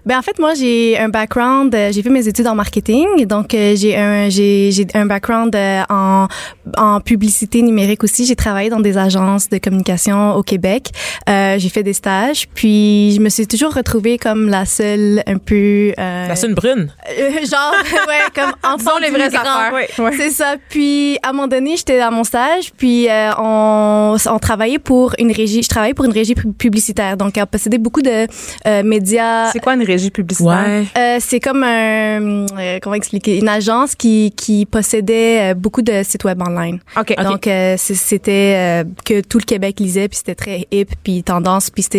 Ben 0.08 0.18
en 0.18 0.22
fait 0.22 0.40
moi 0.40 0.54
j'ai 0.54 0.98
un 0.98 1.10
background 1.10 1.76
euh, 1.76 1.92
j'ai 1.92 2.02
fait 2.02 2.10
mes 2.10 2.26
études 2.30 2.48
en 2.48 2.56
marketing 2.56 3.26
donc 3.26 3.54
euh, 3.54 3.76
j'ai 3.76 3.98
un 3.98 4.30
j'ai 4.30 4.72
j'ai 4.72 4.88
un 4.94 5.06
background 5.06 5.54
euh, 5.54 5.84
en 5.90 6.30
en 6.78 7.02
publicité 7.02 7.62
numérique 7.62 8.06
aussi 8.06 8.26
j'ai 8.26 8.38
travaillé 8.38 8.70
dans 8.70 8.80
des 8.80 8.98
agences 8.98 9.50
de 9.50 9.58
communication 9.58 10.34
au 10.36 10.44
Québec 10.44 10.92
j'ai 11.28 11.70
fait 11.70 11.84
des 11.84 11.94
stage. 12.08 12.48
Puis 12.54 13.14
je 13.16 13.20
me 13.22 13.30
suis 13.30 13.48
toujours 13.48 13.74
retrouvée 13.74 14.18
comme 14.18 14.50
la 14.50 14.66
seule 14.66 15.22
un 15.28 15.38
peu... 15.38 15.92
Euh, 16.00 16.28
La 16.28 16.36
seule 16.36 16.54
brune? 16.54 16.90
euh, 17.20 17.32
genre, 17.54 17.74
ouais, 18.08 18.24
comme 18.34 18.54
enfant 18.64 18.98
les 19.02 19.08
les 19.08 19.14
vraies 19.14 19.36
affaires. 19.36 19.74
Ouais. 19.74 20.12
C'est 20.18 20.30
ça. 20.32 20.56
Puis 20.70 21.18
à 21.24 21.30
un 21.30 21.34
moment 21.34 21.48
donné, 21.48 21.76
j'étais 21.78 22.00
à 22.00 22.12
mon 22.12 22.24
stage, 22.24 22.72
puis 22.78 23.10
euh, 23.10 23.32
on, 23.38 24.16
on 24.30 24.40
travaillait 24.40 24.80
pour 24.80 25.14
une 25.18 25.32
régie. 25.32 25.64
Je 25.64 25.70
travaillais 25.70 25.94
pour 25.94 26.06
une 26.06 26.12
régie 26.12 26.36
pu- 26.36 26.52
publicitaire, 26.54 27.16
donc 27.18 27.34
on 27.38 27.46
possédait 27.46 27.78
beaucoup 27.78 28.02
de 28.02 28.28
euh, 28.68 28.84
médias. 28.84 29.52
C'est 29.52 29.60
quoi 29.60 29.74
une 29.76 29.84
régie 29.84 30.12
publicitaire? 30.12 30.86
Euh, 30.98 31.18
c'est 31.20 31.40
comme 31.40 31.64
un 31.64 32.46
euh, 32.58 32.80
comment 32.82 32.96
expliquer? 32.96 33.38
Une 33.40 33.50
agence 33.50 33.96
qui 33.96 34.34
qui 34.36 34.66
possédait 34.66 35.54
beaucoup 35.56 35.82
de 35.82 36.04
sites 36.04 36.24
web 36.26 36.42
online. 36.42 36.80
OK. 37.00 37.16
Donc 37.24 37.48
euh, 37.48 37.76
c'était 37.78 38.54
euh, 38.56 38.84
que 39.06 39.22
tout 39.22 39.38
le 39.40 39.46
Québec 39.46 39.80
lisait 39.80 40.08
puis 40.08 40.18
c'était 40.18 40.36
très 40.36 40.68
hip 40.72 40.88
puis 41.04 41.24
tendance 41.24 41.70
puis 41.70 41.84
c'était 41.84 41.97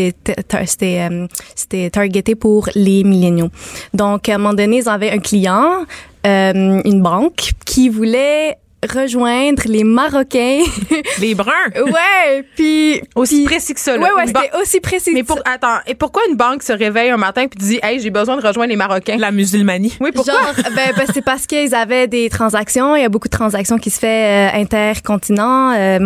ta- 0.49 0.67
c'était 0.67 1.00
euh, 1.11 1.26
c'était 1.55 1.90
targeté 1.90 2.35
pour 2.35 2.69
les 2.75 3.05
milléniaux. 3.05 3.50
Donc 3.95 4.28
à 4.28 4.35
un 4.35 4.38
moment 4.38 4.55
donné, 4.55 4.76
ils 4.78 4.88
avaient 4.88 5.11
un 5.19 5.23
client, 5.28 5.85
euh, 6.26 6.81
une 6.90 7.00
banque 7.02 7.40
qui 7.64 7.88
voulait 7.88 8.57
rejoindre 8.88 9.62
les 9.66 9.85
Marocains. 9.85 10.61
Les 11.20 11.35
bruns? 11.35 11.50
ouais, 11.76 12.44
puis 12.54 13.00
Aussi 13.16 13.37
puis- 13.38 13.44
précis 13.47 13.75
que 13.75 13.80
ça. 13.80 13.97
là. 13.97 14.02
Ouais 14.02 14.12
ouais, 14.12 14.25
Une 14.26 14.32
ban- 14.32 14.40
c'était 14.44 14.56
aussi 14.62 14.80
précis. 14.80 15.11
Mais 15.14 15.25
pour, 15.25 15.38
attends, 15.44 15.78
et 15.87 15.94
pourquoi 15.94 16.23
une 16.30 16.37
banque 16.37 16.62
se 16.62 16.73
réveille 16.73 17.11
un 17.11 17.16
matin 17.16 17.42
et 17.42 17.49
dit, 17.56 17.80
hey, 17.82 17.99
j'ai 18.00 18.11
besoin 18.11 18.37
de 18.37 18.47
rejoindre 18.47 18.70
les 18.70 18.76
Marocains? 18.76 19.16
La 19.18 19.32
musulmanie. 19.32 19.97
Oui, 20.00 20.11
pourquoi? 20.14 20.35
Genre, 20.35 20.54
ben, 20.76 20.92
ben, 20.97 21.06
c'est 21.12 21.23
parce 21.25 21.47
qu'ils 21.47 21.75
avaient 21.75 22.06
des 22.06 22.28
transactions. 22.30 22.94
Il 22.94 23.02
y 23.02 23.04
a 23.04 23.08
beaucoup 23.08 23.28
de 23.28 23.37
transactions 23.37 23.78
qui 23.78 23.90
se 23.90 23.99
fait 23.99 24.52
euh, 24.54 24.61
intercontinent, 24.61 25.73
euh, 25.76 25.99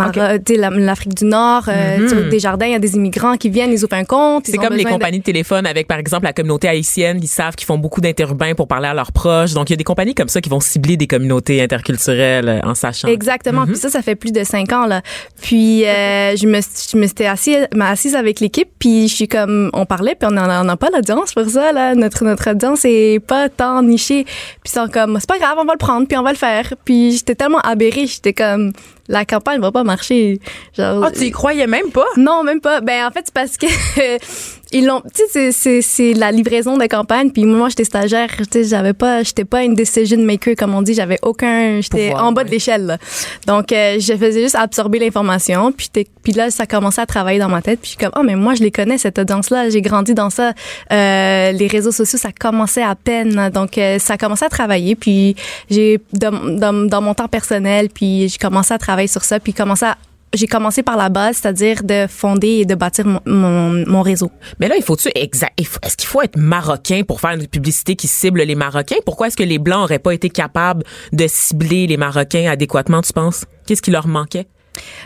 la- 0.57 0.71
l'Afrique 0.71 1.15
du 1.15 1.25
Nord, 1.27 1.65
euh, 1.69 2.09
sur 2.09 2.29
des 2.29 2.39
jardins. 2.39 2.67
Il 2.67 2.73
y 2.73 2.77
a 2.77 2.79
des 2.79 2.95
immigrants 2.97 3.37
qui 3.37 3.51
viennent, 3.51 3.73
ils 3.73 3.85
ouvrent 3.85 3.97
un 3.97 4.05
compte. 4.05 4.47
C'est 4.47 4.57
comme 4.57 4.75
les 4.75 4.85
compagnies 4.85 5.19
de 5.19 5.25
téléphone 5.25 5.67
avec, 5.67 5.87
par 5.87 5.99
exemple, 5.99 6.25
la 6.25 6.33
communauté 6.33 6.69
haïtienne. 6.69 7.19
Ils 7.23 7.29
savent 7.29 7.55
qu'ils 7.55 7.67
font 7.67 7.79
beaucoup 7.79 8.01
d'interurbains 8.01 8.55
pour 8.55 8.67
parler 8.69 8.89
à 8.89 8.95
leurs 8.95 9.13
proches. 9.13 9.53
Donc, 9.53 9.69
il 9.71 9.73
y 9.73 9.75
a 9.75 9.77
des 9.77 9.85
compagnies 9.85 10.15
comme 10.15 10.29
ça 10.29 10.41
qui 10.41 10.49
vont 10.49 10.61
cibler 10.61 10.97
des 10.97 11.07
communautés 11.07 11.63
interculturelles 11.63 12.49
euh, 12.49 12.59
en 12.63 12.75
sachant. 12.75 13.09
Exactement. 13.09 13.67
Puis 13.67 13.77
ça, 13.77 13.91
ça 13.91 14.03
fait 14.03 14.15
plus 14.15 14.33
de 14.33 14.45
cinq 14.45 14.73
ans 14.73 14.87
là. 14.87 15.03
Puis 15.41 15.85
euh, 15.85 16.37
je 16.37 16.47
me 16.47 16.61
je 16.61 16.97
me 16.97 17.07
suis 17.07 17.27
assise, 17.27 17.67
assise 17.81 18.15
avec 18.15 18.41
l'équipe. 18.41 18.69
Puis 18.79 19.09
je 19.09 19.15
suis 19.15 19.29
comme, 19.29 19.71
on 19.73 19.87
parlait, 19.87 20.15
puis 20.15 20.29
on 20.29 20.33
n'a 20.33 20.77
pas 20.77 20.89
l'audience 20.91 21.33
pour 21.33 21.49
ça 21.49 21.73
là. 21.73 21.95
Notre 21.95 22.25
notre 22.25 22.51
audience 22.51 22.85
est 22.85 23.21
pas 23.21 23.49
tant 23.49 23.83
nichée. 23.83 24.25
Puis 24.25 24.67
ils 24.67 24.71
sont 24.73 24.89
comme, 24.89 25.19
c'est 25.21 25.29
pas 25.29 25.39
grave, 25.39 25.57
on 25.59 25.65
va 25.65 25.73
le 25.73 25.79
prendre, 25.79 26.07
puis 26.07 26.17
on 26.17 26.23
va 26.23 26.33
le 26.33 26.39
faire. 26.39 26.75
Puis 26.85 27.13
j'étais 27.13 27.35
tellement 27.35 27.61
aberrée, 27.61 28.07
j'étais 28.07 28.33
comme, 28.33 28.73
la 29.09 29.25
campagne 29.25 29.61
va 29.61 29.73
pas 29.73 29.85
marcher. 29.85 30.39
Genre. 30.77 31.05
Ah, 31.05 31.11
tu 31.11 31.25
y 31.25 31.31
croyais 31.31 31.67
même 31.67 31.91
pas? 31.91 32.07
Non, 32.17 32.43
même 32.45 32.61
pas. 32.61 32.81
Ben 32.81 33.07
en 33.07 33.11
fait, 33.11 33.23
c'est 33.25 33.35
parce 33.35 33.57
que 33.57 33.67
ils 34.73 34.87
l'ont. 34.87 35.03
Tu 35.15 35.23
sais, 35.31 35.53
c'est- 35.53 35.83
c'est 35.83 36.15
la 36.15 36.31
livraison 36.33 36.79
de 36.79 36.87
campagne. 36.87 37.31
Puis 37.31 37.45
moi, 37.45 37.69
j'étais 37.69 37.85
stagiaire. 37.85 38.29
Tu 38.39 38.45
sais, 38.51 38.65
j'avais 38.65 38.93
pas, 38.95 39.23
j'étais 39.23 39.45
pas 39.45 39.65
une 39.65 39.75
decision 39.75 40.19
maker 40.19 40.55
comme 40.57 40.75
on 40.75 40.83
dit. 40.83 40.95
J'avais 40.95 41.19
aucun. 41.23 41.81
J'étais 41.81 42.09
Pouvoir, 42.11 42.25
en 42.27 42.33
bas 42.33 42.45
de 42.45 42.51
l'échelle. 42.51 42.87
là. 42.87 42.99
Donc, 43.47 43.73
euh, 43.73 43.97
je 44.01 44.15
faisais 44.17 44.43
juste 44.43 44.55
absorber 44.55 44.99
l'information. 44.99 45.73
Puis 45.73 45.91
puis 46.23 46.33
là, 46.33 46.51
ça 46.53 46.67
commençait 46.67 47.01
à 47.01 47.07
travailler 47.07 47.41
dans 47.41 47.49
ma 47.49 47.63
tête. 47.63 47.81
Puis 47.81 47.93
je 47.93 47.97
suis 47.97 47.99
comme, 47.99 48.13
oh 48.17 48.23
mais 48.25 48.37
moi, 48.37 48.55
je 48.55 48.63
les 48.63 48.71
connais 48.71 48.97
cette 48.97 49.19
audience-là. 49.19 49.71
J'ai 49.71 49.83
grandi 49.83 50.15
dans 50.15 50.31
ça. 50.31 50.53
Euh, 50.93 51.51
les 51.51 51.67
réseaux 51.67 51.91
sociaux, 51.91 52.19
ça 52.19 52.31
commençait 52.33 52.83
à 52.85 52.95
peine. 52.95 53.51
Donc, 53.53 53.77
euh, 53.77 53.99
ça 53.99 54.15
a 54.15 54.17
commencé 54.19 54.45
à 54.45 54.49
travailler. 54.49 54.95
Puis 54.95 55.35
j'ai 55.69 56.01
dans, 56.13 56.31
dans, 56.31 56.73
dans 56.89 57.03
mon 57.03 57.15
temps 57.15 57.27
personnel. 57.29 57.89
Puis 57.93 58.29
j'ai 58.29 58.39
commencé 58.39 58.73
à 58.73 58.79
travailler 58.79 58.92
sur 59.07 59.25
ça. 59.25 59.41
Puis 59.41 59.55
à 59.59 59.97
j'ai 60.35 60.47
commencé 60.47 60.83
par 60.83 60.97
la 60.97 61.09
base, 61.09 61.37
c'est-à-dire 61.37 61.83
de 61.83 62.07
fonder 62.09 62.61
et 62.61 62.65
de 62.65 62.75
bâtir 62.75 63.07
mon, 63.07 63.21
mon, 63.27 63.85
mon 63.87 64.03
réseau. 64.03 64.31
Mais 64.61 64.69
là, 64.69 64.77
il 64.77 64.83
faut-tu 64.83 65.11
exact, 65.15 65.53
est-ce 65.61 65.97
qu'il 65.97 66.09
faut 66.09 66.23
être 66.23 66.39
marocain 66.39 67.03
pour 67.07 67.21
faire 67.21 67.33
une 67.33 67.47
publicité 67.47 67.97
qui 67.97 68.09
cible 68.09 68.41
les 68.43 68.55
Marocains? 68.55 68.97
Pourquoi 69.05 69.27
est-ce 69.27 69.37
que 69.37 69.43
les 69.43 69.59
Blancs 69.59 69.85
auraient 69.85 69.99
pas 69.99 70.15
été 70.15 70.31
capables 70.31 70.85
de 71.13 71.27
cibler 71.29 71.87
les 71.87 71.97
Marocains 71.97 72.51
adéquatement, 72.51 73.03
tu 73.03 73.13
penses? 73.13 73.45
Qu'est-ce 73.67 73.83
qui 73.83 73.91
leur 73.91 74.07
manquait? 74.07 74.47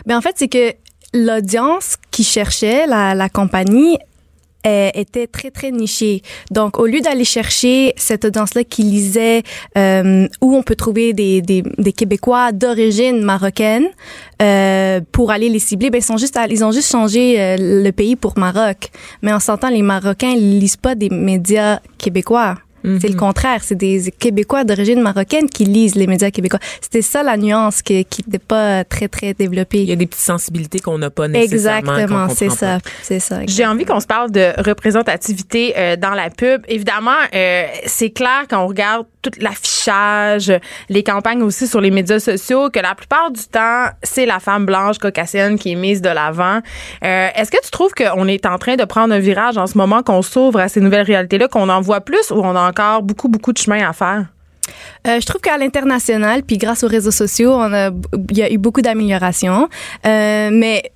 Mais 0.05 0.15
en 0.15 0.21
fait, 0.21 0.35
c'est 0.37 0.47
que 0.47 0.73
l'audience 1.13 1.97
qui 2.11 2.23
cherchait 2.23 2.87
la, 2.87 3.13
la 3.13 3.29
compagnie 3.29 3.97
euh, 4.67 4.89
était 4.93 5.27
très 5.27 5.51
très 5.51 5.71
nichée. 5.71 6.21
Donc, 6.51 6.79
au 6.79 6.85
lieu 6.85 6.99
d'aller 6.99 7.23
chercher 7.25 7.93
cette 7.95 8.25
audience-là 8.25 8.63
qui 8.63 8.83
lisait 8.83 9.43
euh, 9.77 10.27
où 10.41 10.55
on 10.55 10.63
peut 10.63 10.75
trouver 10.75 11.13
des, 11.13 11.41
des, 11.41 11.63
des 11.77 11.93
Québécois 11.93 12.51
d'origine 12.51 13.21
marocaine 13.21 13.87
euh, 14.41 15.01
pour 15.11 15.31
aller 15.31 15.49
les 15.49 15.59
cibler, 15.59 15.89
ben 15.89 15.99
ils 15.99 16.03
sont 16.03 16.17
juste 16.17 16.37
ils 16.49 16.63
ont 16.63 16.71
juste 16.71 16.91
changé 16.91 17.41
euh, 17.41 17.55
le 17.57 17.91
pays 17.91 18.15
pour 18.15 18.37
Maroc. 18.37 18.89
Mais 19.21 19.33
en 19.33 19.39
s'entend, 19.39 19.69
les 19.69 19.81
Marocains 19.81 20.33
ils 20.35 20.59
lisent 20.59 20.77
pas 20.77 20.95
des 20.95 21.09
médias 21.09 21.79
québécois. 21.97 22.55
C'est 22.83 23.09
le 23.09 23.15
contraire, 23.15 23.63
c'est 23.63 23.75
des 23.75 24.11
Québécois 24.11 24.63
d'origine 24.63 25.01
marocaine 25.01 25.49
qui 25.49 25.65
lisent 25.65 25.95
les 25.95 26.07
médias 26.07 26.31
québécois. 26.31 26.59
C'était 26.81 27.01
ça 27.01 27.23
la 27.23 27.35
nuance 27.37 27.81
que, 27.81 28.03
qui 28.03 28.23
n'était 28.25 28.39
pas 28.39 28.83
très 28.83 29.07
très 29.07 29.33
développée. 29.33 29.81
Il 29.81 29.89
y 29.89 29.91
a 29.91 29.95
des 29.95 30.05
petites 30.05 30.23
sensibilités 30.23 30.79
qu'on 30.79 30.97
n'a 30.97 31.09
pas 31.09 31.27
nécessairement. 31.27 31.97
Exactement, 31.97 32.29
c'est 32.29 32.49
ça, 32.49 32.79
pas. 32.79 32.89
c'est 33.01 33.19
ça. 33.19 33.39
J'ai 33.47 33.65
envie 33.65 33.85
qu'on 33.85 33.99
se 33.99 34.07
parle 34.07 34.31
de 34.31 34.53
représentativité 34.61 35.73
euh, 35.77 35.95
dans 35.95 36.11
la 36.11 36.29
pub. 36.29 36.61
Évidemment, 36.67 37.11
euh, 37.33 37.65
c'est 37.85 38.11
clair 38.11 38.45
quand 38.49 38.63
on 38.63 38.67
regarde 38.67 39.05
tout 39.29 39.39
l'affichage, 39.41 40.51
les 40.89 41.03
campagnes 41.03 41.41
aussi 41.41 41.67
sur 41.67 41.81
les 41.81 41.91
médias 41.91 42.19
sociaux, 42.19 42.69
que 42.69 42.79
la 42.79 42.95
plupart 42.95 43.31
du 43.31 43.43
temps, 43.43 43.85
c'est 44.03 44.25
la 44.25 44.39
femme 44.39 44.65
blanche 44.65 44.97
caucasienne 44.97 45.57
qui 45.57 45.71
est 45.73 45.75
mise 45.75 46.01
de 46.01 46.09
l'avant. 46.09 46.59
Euh, 47.03 47.27
Est-ce 47.35 47.51
que 47.51 47.61
tu 47.63 47.71
trouves 47.71 47.93
qu'on 47.93 48.27
est 48.27 48.45
en 48.45 48.57
train 48.57 48.75
de 48.75 48.85
prendre 48.85 49.13
un 49.13 49.19
virage 49.19 49.57
en 49.57 49.67
ce 49.67 49.77
moment, 49.77 50.03
qu'on 50.03 50.21
s'ouvre 50.21 50.59
à 50.59 50.67
ces 50.67 50.81
nouvelles 50.81 51.05
réalités-là, 51.05 51.47
qu'on 51.47 51.69
en 51.69 51.81
voit 51.81 52.01
plus 52.01 52.31
ou 52.31 52.35
on 52.35 52.55
a 52.55 52.67
encore 52.67 53.03
beaucoup, 53.03 53.27
beaucoup 53.27 53.53
de 53.53 53.57
chemin 53.57 53.87
à 53.87 53.93
faire? 53.93 54.25
Euh, 55.07 55.19
je 55.21 55.25
trouve 55.25 55.41
qu'à 55.41 55.57
l'international, 55.57 56.43
puis 56.43 56.57
grâce 56.57 56.83
aux 56.83 56.87
réseaux 56.87 57.11
sociaux, 57.11 57.61
il 58.29 58.37
y 58.37 58.43
a 58.43 58.51
eu 58.51 58.57
beaucoup 58.57 58.81
d'améliorations. 58.81 59.69
Euh, 60.05 60.49
mais 60.51 60.91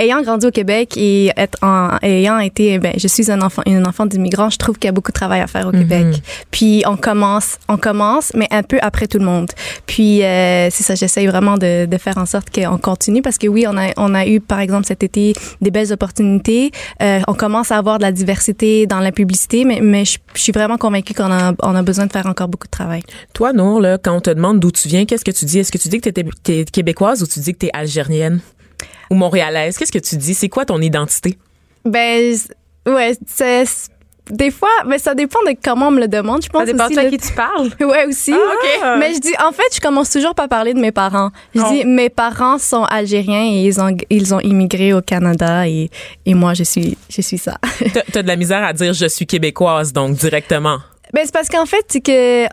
ayant 0.00 0.22
grandi 0.22 0.46
au 0.46 0.50
Québec 0.50 0.96
et 0.96 1.30
être 1.36 1.58
en, 1.62 1.96
ayant 2.02 2.38
été, 2.38 2.78
ben, 2.78 2.94
je 2.96 3.06
suis 3.06 3.30
un 3.30 3.42
enfant, 3.42 3.62
une 3.66 3.86
enfant 3.86 4.06
d'immigrant, 4.06 4.50
je 4.50 4.56
trouve 4.56 4.78
qu'il 4.78 4.88
y 4.88 4.88
a 4.88 4.92
beaucoup 4.92 5.12
de 5.12 5.18
travail 5.18 5.40
à 5.40 5.46
faire 5.46 5.66
au 5.68 5.70
Québec. 5.70 6.22
Puis 6.50 6.82
on 6.86 6.96
commence, 6.96 7.58
on 7.68 7.76
commence, 7.76 8.32
mais 8.34 8.48
un 8.50 8.62
peu 8.62 8.78
après 8.82 9.06
tout 9.06 9.18
le 9.18 9.24
monde. 9.24 9.50
Puis 9.86 10.22
euh, 10.22 10.68
c'est 10.70 10.82
ça, 10.82 10.94
j'essaye 10.94 11.26
vraiment 11.26 11.56
de, 11.56 11.86
de 11.86 11.98
faire 11.98 12.18
en 12.18 12.26
sorte 12.26 12.48
qu'on 12.50 12.78
continue 12.78 13.22
parce 13.22 13.38
que 13.38 13.46
oui, 13.46 13.66
on 13.68 13.76
a, 13.76 13.90
on 13.96 14.14
a 14.14 14.26
eu 14.26 14.40
par 14.40 14.60
exemple 14.60 14.86
cet 14.86 15.02
été 15.02 15.34
des 15.60 15.70
belles 15.70 15.92
opportunités. 15.92 16.70
Euh, 17.02 17.20
on 17.28 17.34
commence 17.34 17.70
à 17.70 17.76
avoir 17.76 17.98
de 17.98 18.02
la 18.02 18.12
diversité 18.12 18.86
dans 18.86 19.00
la 19.00 19.12
publicité, 19.12 19.64
mais, 19.64 19.80
mais 19.82 20.04
je, 20.04 20.18
je 20.34 20.40
suis 20.40 20.52
vraiment 20.52 20.78
convaincue 20.78 21.14
qu'on 21.14 21.30
a, 21.30 21.52
on 21.62 21.74
a 21.74 21.82
besoin 21.82 22.06
de 22.06 22.12
faire 22.12 22.26
encore 22.26 22.48
beaucoup 22.48 22.66
de 22.66 22.70
travail. 22.70 23.02
Toi, 23.34 23.52
Nour, 23.52 23.80
là, 23.80 23.98
quand 23.98 24.16
on 24.16 24.20
te 24.20 24.30
demande 24.30 24.60
d'où 24.60 24.70
tu 24.70 24.88
viens, 24.88 25.04
qu'est-ce 25.04 25.24
que 25.24 25.30
tu 25.30 25.44
dis? 25.44 25.58
Est-ce 25.58 25.70
que 25.70 25.78
tu 25.78 25.88
dis 25.88 26.00
que 26.00 26.08
t'es, 26.08 26.24
t'es 26.42 26.64
québécoise 26.64 27.22
ou 27.22 27.26
tu 27.26 27.40
dis 27.40 27.52
que 27.52 27.58
t'es 27.58 27.70
algérienne? 27.72 28.40
Ou 29.10 29.14
montréalaise? 29.14 29.76
Qu'est-ce 29.76 29.92
que 29.92 29.98
tu 29.98 30.16
dis? 30.16 30.34
C'est 30.34 30.48
quoi 30.48 30.64
ton 30.64 30.80
identité? 30.80 31.38
Ben, 31.84 32.34
ouais, 32.86 33.12
c'est. 33.26 33.64
Des 34.30 34.52
fois, 34.52 34.68
mais 34.86 34.98
ça 34.98 35.16
dépend 35.16 35.40
de 35.44 35.56
comment 35.60 35.88
on 35.88 35.90
me 35.90 36.00
le 36.00 36.06
demande, 36.06 36.44
je 36.44 36.48
pense. 36.48 36.60
Ça 36.60 36.66
dépend 36.72 36.84
aussi, 36.86 36.94
de 36.94 37.00
à 37.00 37.04
qui 37.10 37.18
tu 37.18 37.32
parles. 37.32 37.68
Ouais, 37.80 38.04
aussi. 38.06 38.32
Ah, 38.32 38.36
OK. 38.94 38.98
Mais 39.00 39.12
je 39.12 39.18
dis, 39.18 39.32
en 39.44 39.50
fait, 39.50 39.64
je 39.74 39.80
commence 39.80 40.08
toujours 40.10 40.36
par 40.36 40.48
parler 40.48 40.72
de 40.72 40.78
mes 40.78 40.92
parents. 40.92 41.30
Je 41.52 41.60
Oh. 41.60 41.68
dis, 41.72 41.84
mes 41.84 42.10
parents 42.10 42.58
sont 42.58 42.84
algériens 42.84 43.42
et 43.42 43.64
ils 43.66 43.80
ont, 43.80 43.96
ils 44.08 44.32
ont 44.32 44.38
immigré 44.38 44.92
au 44.92 45.00
Canada 45.02 45.66
et, 45.66 45.90
et 46.26 46.34
moi, 46.34 46.54
je 46.54 46.62
suis, 46.62 46.96
je 47.08 47.22
suis 47.22 47.38
ça. 47.38 47.56
T'as 48.12 48.22
de 48.22 48.28
la 48.28 48.36
misère 48.36 48.62
à 48.62 48.72
dire 48.72 48.92
je 48.92 49.06
suis 49.06 49.26
québécoise, 49.26 49.92
donc 49.92 50.14
directement. 50.14 50.78
Ben, 51.12 51.22
c'est 51.24 51.32
parce 51.34 51.48
qu'en 51.48 51.66
fait, 51.66 51.84
c'est 51.88 52.00
que 52.00 52.44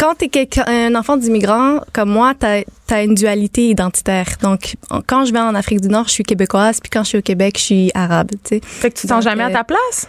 quand 0.00 0.14
t'es 0.14 0.28
quelqu'un- 0.28 0.64
un 0.66 0.94
enfant 0.94 1.18
d'immigrant 1.18 1.80
comme 1.92 2.10
moi, 2.10 2.32
t'as 2.36 2.62
as 2.90 3.02
une 3.02 3.14
dualité 3.14 3.68
identitaire. 3.68 4.26
Donc, 4.42 4.76
quand 5.06 5.26
je 5.26 5.32
vais 5.32 5.38
en 5.38 5.54
Afrique 5.54 5.80
du 5.82 5.88
Nord, 5.88 6.06
je 6.06 6.12
suis 6.12 6.24
québécoise, 6.24 6.80
puis 6.80 6.90
quand 6.90 7.04
je 7.04 7.08
suis 7.10 7.18
au 7.18 7.22
Québec, 7.22 7.56
je 7.58 7.62
suis 7.62 7.90
arabe, 7.94 8.30
tu 8.30 8.56
sais. 8.56 8.60
Fait 8.64 8.90
que 8.90 8.96
tu 8.98 9.02
te 9.02 9.12
sens 9.12 9.22
jamais 9.22 9.44
à 9.44 9.48
euh, 9.48 9.52
ta 9.52 9.62
place? 9.62 10.08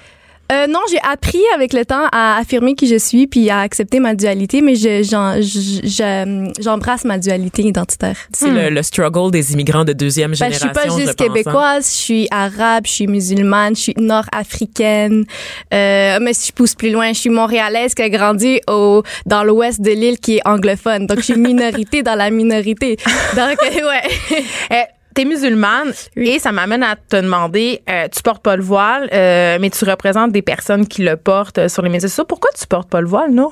Euh, 0.51 0.67
non, 0.67 0.79
j'ai 0.89 0.99
appris 1.09 1.41
avec 1.55 1.71
le 1.73 1.85
temps 1.85 2.07
à 2.11 2.37
affirmer 2.37 2.75
qui 2.75 2.87
je 2.87 2.97
suis 2.97 3.25
puis 3.27 3.49
à 3.49 3.59
accepter 3.61 3.99
ma 3.99 4.15
dualité, 4.15 4.61
mais 4.61 4.75
je- 4.75 5.01
j'en- 5.03 5.35
je- 5.41 5.81
je- 5.87 6.51
j'embrasse 6.61 7.05
ma 7.05 7.17
dualité 7.17 7.61
identitaire. 7.63 8.17
C'est 8.33 8.49
le, 8.49 8.69
le 8.69 8.83
struggle 8.83 9.31
des 9.31 9.53
immigrants 9.53 9.85
de 9.85 9.93
deuxième 9.93 10.31
Ben, 10.31 10.35
je 10.35 10.43
génération. 10.59 10.67
suis 10.67 10.73
pas 10.89 10.95
je 10.95 10.99
juste 11.07 11.21
hein. 11.21 11.25
québécoise, 11.25 11.87
je 11.89 11.95
suis 11.95 12.27
arabe, 12.31 12.83
je 12.85 12.91
suis 12.91 13.07
musulmane, 13.07 13.75
je 13.75 13.81
suis 13.81 13.93
nord-africaine. 13.97 15.25
Euh, 15.73 16.17
mais 16.21 16.33
si 16.33 16.47
je 16.49 16.53
pousse 16.53 16.75
plus 16.75 16.91
loin, 16.91 17.13
je 17.13 17.19
suis 17.19 17.29
montréalaise 17.29 17.93
qui 17.93 18.01
a 18.01 18.09
grandi 18.09 18.59
au 18.67 19.03
dans 19.25 19.43
l'ouest 19.43 19.79
de 19.81 19.91
l'île 19.91 20.19
qui 20.19 20.37
est 20.37 20.47
anglophone. 20.47 21.07
Donc 21.07 21.19
je 21.19 21.23
suis 21.25 21.37
minorité 21.37 22.03
dans 22.03 22.15
la 22.15 22.29
minorité. 22.29 22.97
Donc 23.35 23.57
ouais. 23.61 24.87
T'es 25.21 25.27
musulmane 25.27 25.93
et 26.15 26.39
ça 26.39 26.51
m'amène 26.51 26.81
à 26.81 26.95
te 26.95 27.15
demander, 27.15 27.83
euh, 27.87 28.07
tu 28.07 28.23
portes 28.23 28.41
pas 28.41 28.55
le 28.55 28.63
voile, 28.63 29.07
euh, 29.13 29.59
mais 29.61 29.69
tu 29.69 29.85
représentes 29.85 30.31
des 30.31 30.41
personnes 30.41 30.87
qui 30.87 31.03
le 31.03 31.15
portent 31.15 31.59
euh, 31.59 31.67
sur 31.69 31.83
les 31.83 31.89
médias 31.91 32.09
sociaux. 32.09 32.25
Pourquoi 32.25 32.49
tu 32.59 32.65
portes 32.65 32.89
pas 32.89 33.01
le 33.01 33.07
voile, 33.07 33.29
non? 33.29 33.51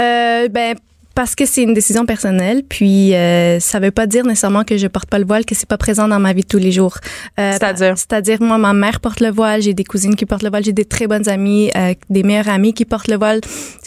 Euh, 0.00 0.48
ben 0.48 0.74
Parce 1.14 1.34
que 1.34 1.44
c'est 1.46 1.62
une 1.62 1.74
décision 1.74 2.06
personnelle, 2.06 2.62
puis 2.68 3.14
euh, 3.14 3.60
ça 3.60 3.78
veut 3.80 3.90
pas 3.90 4.06
dire 4.06 4.24
nécessairement 4.24 4.64
que 4.64 4.76
je 4.76 4.86
porte 4.86 5.08
pas 5.08 5.18
le 5.18 5.26
voile, 5.26 5.44
que 5.44 5.54
c'est 5.54 5.68
pas 5.68 5.76
présent 5.76 6.08
dans 6.08 6.18
ma 6.18 6.32
vie 6.32 6.42
de 6.42 6.46
tous 6.46 6.58
les 6.58 6.72
jours. 6.72 6.96
Euh, 7.38 7.52
C'est-à-dire? 7.52 7.98
C'est-à-dire, 7.98 8.38
moi, 8.42 8.58
ma 8.58 8.72
mère 8.72 9.00
porte 9.00 9.20
le 9.20 9.30
voile, 9.30 9.60
j'ai 9.62 9.74
des 9.74 9.84
cousines 9.84 10.16
qui 10.16 10.24
portent 10.26 10.42
le 10.42 10.48
voile, 10.50 10.64
j'ai 10.64 10.72
des 10.72 10.84
très 10.86 11.06
bonnes 11.06 11.28
amies, 11.28 11.70
euh, 11.76 11.94
des 12.10 12.22
meilleures 12.22 12.48
amies 12.48 12.72
qui 12.74 12.84
portent 12.84 13.08
le 13.08 13.16
voile. 13.16 13.40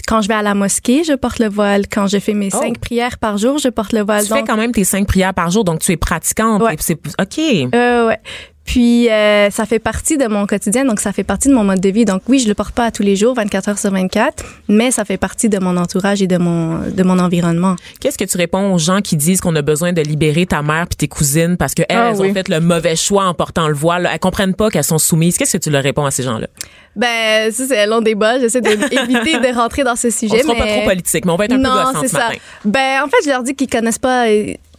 Quand 0.07 0.21
je 0.21 0.27
vais 0.27 0.35
à 0.35 0.43
la 0.43 0.53
mosquée, 0.53 1.03
je 1.03 1.13
porte 1.13 1.39
le 1.39 1.47
voile. 1.49 1.87
Quand 1.91 2.05
je 2.07 2.19
fais 2.19 2.33
mes 2.33 2.49
Oh. 2.53 2.59
cinq 2.61 2.77
prières 2.79 3.17
par 3.17 3.37
jour, 3.39 3.57
je 3.57 3.69
porte 3.69 3.91
le 3.93 4.01
voile. 4.01 4.23
Tu 4.23 4.31
fais 4.33 4.43
quand 4.43 4.57
même 4.57 4.71
tes 4.71 4.83
cinq 4.83 5.07
prières 5.07 5.33
par 5.33 5.49
jour, 5.49 5.63
donc 5.63 5.79
tu 5.79 5.91
es 5.91 5.97
pratiquante. 5.97 6.61
Ouais. 6.61 6.75
et 6.75 6.77
c'est 6.79 6.99
OK. 7.19 7.39
Euh, 7.73 8.07
ouais. 8.07 8.19
Puis 8.65 9.09
euh, 9.09 9.49
ça 9.51 9.65
fait 9.65 9.79
partie 9.79 10.17
de 10.17 10.25
mon 10.27 10.45
quotidien, 10.47 10.85
donc 10.85 10.99
ça 10.99 11.13
fait 11.13 11.23
partie 11.23 11.49
de 11.49 11.53
mon 11.53 11.63
mode 11.63 11.79
de 11.79 11.89
vie. 11.89 12.03
Donc 12.03 12.23
oui, 12.27 12.39
je 12.39 12.47
le 12.47 12.55
porte 12.55 12.73
pas 12.73 12.85
à 12.85 12.91
tous 12.91 13.03
les 13.03 13.15
jours, 13.15 13.35
24 13.35 13.69
heures 13.69 13.77
sur 13.77 13.91
24, 13.91 14.43
mais 14.69 14.89
ça 14.91 15.05
fait 15.05 15.17
partie 15.17 15.49
de 15.49 15.59
mon 15.59 15.77
entourage 15.77 16.21
et 16.21 16.27
de 16.27 16.37
mon 16.37 16.79
de 16.89 17.03
mon 17.03 17.19
environnement. 17.19 17.75
Qu'est-ce 17.99 18.17
que 18.17 18.23
tu 18.25 18.37
réponds 18.37 18.73
aux 18.73 18.79
gens 18.79 19.01
qui 19.01 19.15
disent 19.17 19.39
qu'on 19.39 19.55
a 19.55 19.61
besoin 19.61 19.93
de 19.93 20.01
libérer 20.01 20.45
ta 20.45 20.61
mère 20.63 20.87
puis 20.87 20.95
tes 20.97 21.07
cousines 21.07 21.57
parce 21.57 21.73
qu'elles 21.73 21.85
Ah 21.89 22.09
elles 22.11 22.19
oui. 22.21 22.31
ont 22.31 22.33
fait 22.33 22.49
le 22.49 22.59
mauvais 22.59 22.95
choix 22.95 23.25
en 23.25 23.33
portant 23.33 23.67
le 23.67 23.75
voile? 23.75 24.09
Elles 24.11 24.19
comprennent 24.19 24.55
pas 24.55 24.69
qu'elles 24.69 24.83
sont 24.83 24.97
soumises. 24.97 25.37
Qu'est-ce 25.37 25.57
que 25.57 25.63
tu 25.63 25.69
leur 25.69 25.83
réponds 25.83 26.05
à 26.05 26.11
ces 26.11 26.23
gens-là? 26.23 26.47
Ben 26.95 27.51
ça 27.51 27.65
c'est 27.67 27.79
un 27.81 27.85
long 27.87 28.01
débat. 28.01 28.39
J'essaie 28.39 28.61
d'éviter 28.61 29.39
de 29.39 29.53
rentrer 29.55 29.83
dans 29.83 29.95
ce 29.95 30.07
On 30.07 30.11
sujet. 30.11 30.41
sera 30.43 30.55
pas 30.55 30.63
mais- 30.65 30.77
trop 30.79 30.89
politique, 30.89 31.25
mais 31.25 31.31
on 31.31 31.35
va 31.35 31.45
être 31.45 31.51
un 31.53 31.57
peu 31.57 31.61
non, 31.61 31.73
gossant 31.73 32.01
c'est 32.01 32.07
ce 32.07 32.13
ça. 32.15 32.27
matin. 32.29 32.37
Ben 32.63 33.03
en 33.03 33.07
fait, 33.07 33.17
je 33.25 33.29
leur 33.29 33.43
dis 33.43 33.55
qu'ils 33.55 33.69
connaissent 33.69 33.99
pas. 33.99 34.25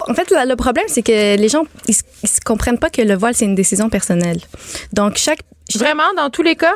En 0.08 0.14
fait, 0.14 0.30
le 0.30 0.54
problème 0.56 0.84
c'est 0.88 1.02
que 1.02 1.36
les 1.36 1.48
gens 1.48 1.64
ils, 1.88 1.94
ils 2.22 2.28
comprennent 2.44 2.78
pas 2.78 2.90
que 2.90 3.02
le 3.02 3.14
voile 3.14 3.34
c'est 3.34 3.44
une 3.44 3.54
décision 3.54 3.88
personnelle. 3.90 4.38
Donc 4.92 5.16
chaque 5.16 5.40
Vraiment, 5.74 6.04
dans 6.16 6.30
tous 6.30 6.42
les 6.42 6.54
cas? 6.54 6.74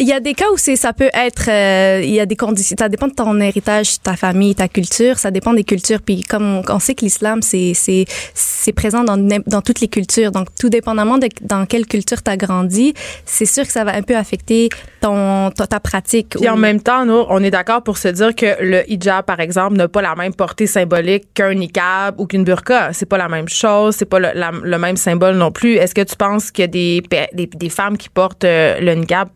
Il 0.00 0.08
y 0.08 0.12
a 0.12 0.18
des 0.18 0.34
cas 0.34 0.46
où 0.52 0.56
c'est 0.56 0.74
ça 0.74 0.92
peut 0.92 1.10
être 1.14 1.48
euh, 1.48 2.00
il 2.02 2.10
y 2.10 2.18
a 2.18 2.26
des 2.26 2.34
conditions 2.34 2.74
ça 2.78 2.88
dépend 2.88 3.06
de 3.06 3.14
ton 3.14 3.38
héritage, 3.40 4.00
ta 4.02 4.16
famille, 4.16 4.54
ta 4.56 4.66
culture, 4.66 5.18
ça 5.20 5.30
dépend 5.30 5.54
des 5.54 5.62
cultures 5.62 6.00
puis 6.02 6.22
comme 6.22 6.42
on, 6.58 6.62
on 6.68 6.80
sait 6.80 6.96
que 6.96 7.04
l'islam 7.04 7.42
c'est 7.42 7.74
c'est 7.74 8.04
c'est 8.34 8.72
présent 8.72 9.04
dans 9.04 9.16
dans 9.46 9.62
toutes 9.62 9.80
les 9.80 9.86
cultures. 9.88 10.32
Donc 10.32 10.48
tout 10.58 10.68
dépendamment 10.68 11.18
de 11.18 11.28
dans 11.42 11.64
quelle 11.64 11.86
culture 11.86 12.20
tu 12.24 12.30
as 12.30 12.36
grandi, 12.36 12.92
c'est 13.24 13.46
sûr 13.46 13.64
que 13.64 13.70
ça 13.72 13.84
va 13.84 13.94
un 13.94 14.02
peu 14.02 14.16
affecter 14.16 14.68
ton 15.00 15.50
ta, 15.52 15.66
ta 15.68 15.78
pratique. 15.78 16.30
Puis 16.40 16.48
en 16.48 16.56
même 16.56 16.80
temps, 16.80 17.04
nous, 17.06 17.22
on 17.28 17.42
est 17.44 17.50
d'accord 17.52 17.82
pour 17.82 17.96
se 17.98 18.08
dire 18.08 18.34
que 18.34 18.46
le 18.62 18.90
hijab, 18.90 19.24
par 19.24 19.38
exemple, 19.38 19.76
n'a 19.76 19.86
pas 19.86 20.02
la 20.02 20.16
même 20.16 20.34
portée 20.34 20.66
symbolique 20.66 21.32
qu'un 21.34 21.54
niqab 21.54 22.18
ou 22.18 22.26
qu'une 22.26 22.42
burqa. 22.42 22.92
C'est 22.92 23.06
pas 23.06 23.18
la 23.18 23.28
même 23.28 23.48
chose, 23.48 23.94
c'est 23.96 24.06
pas 24.06 24.18
le, 24.18 24.30
la- 24.34 24.50
le 24.50 24.78
même 24.78 24.96
symbole 24.96 25.36
non 25.36 25.52
plus. 25.52 25.74
Est-ce 25.76 25.94
que 25.94 26.02
tu 26.02 26.16
penses 26.16 26.50
qu'il 26.50 26.62
y 26.62 26.64
a 26.64 26.68
des, 26.68 27.02
des, 27.32 27.46
des 27.46 27.68
femmes 27.68 27.96
qui 27.96 28.08
portent 28.08 28.44
euh, 28.44 28.80
le 28.80 28.94
niqab? 28.94 29.28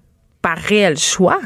Par 0.49 0.57
réel 0.57 0.97
choix? 0.97 1.41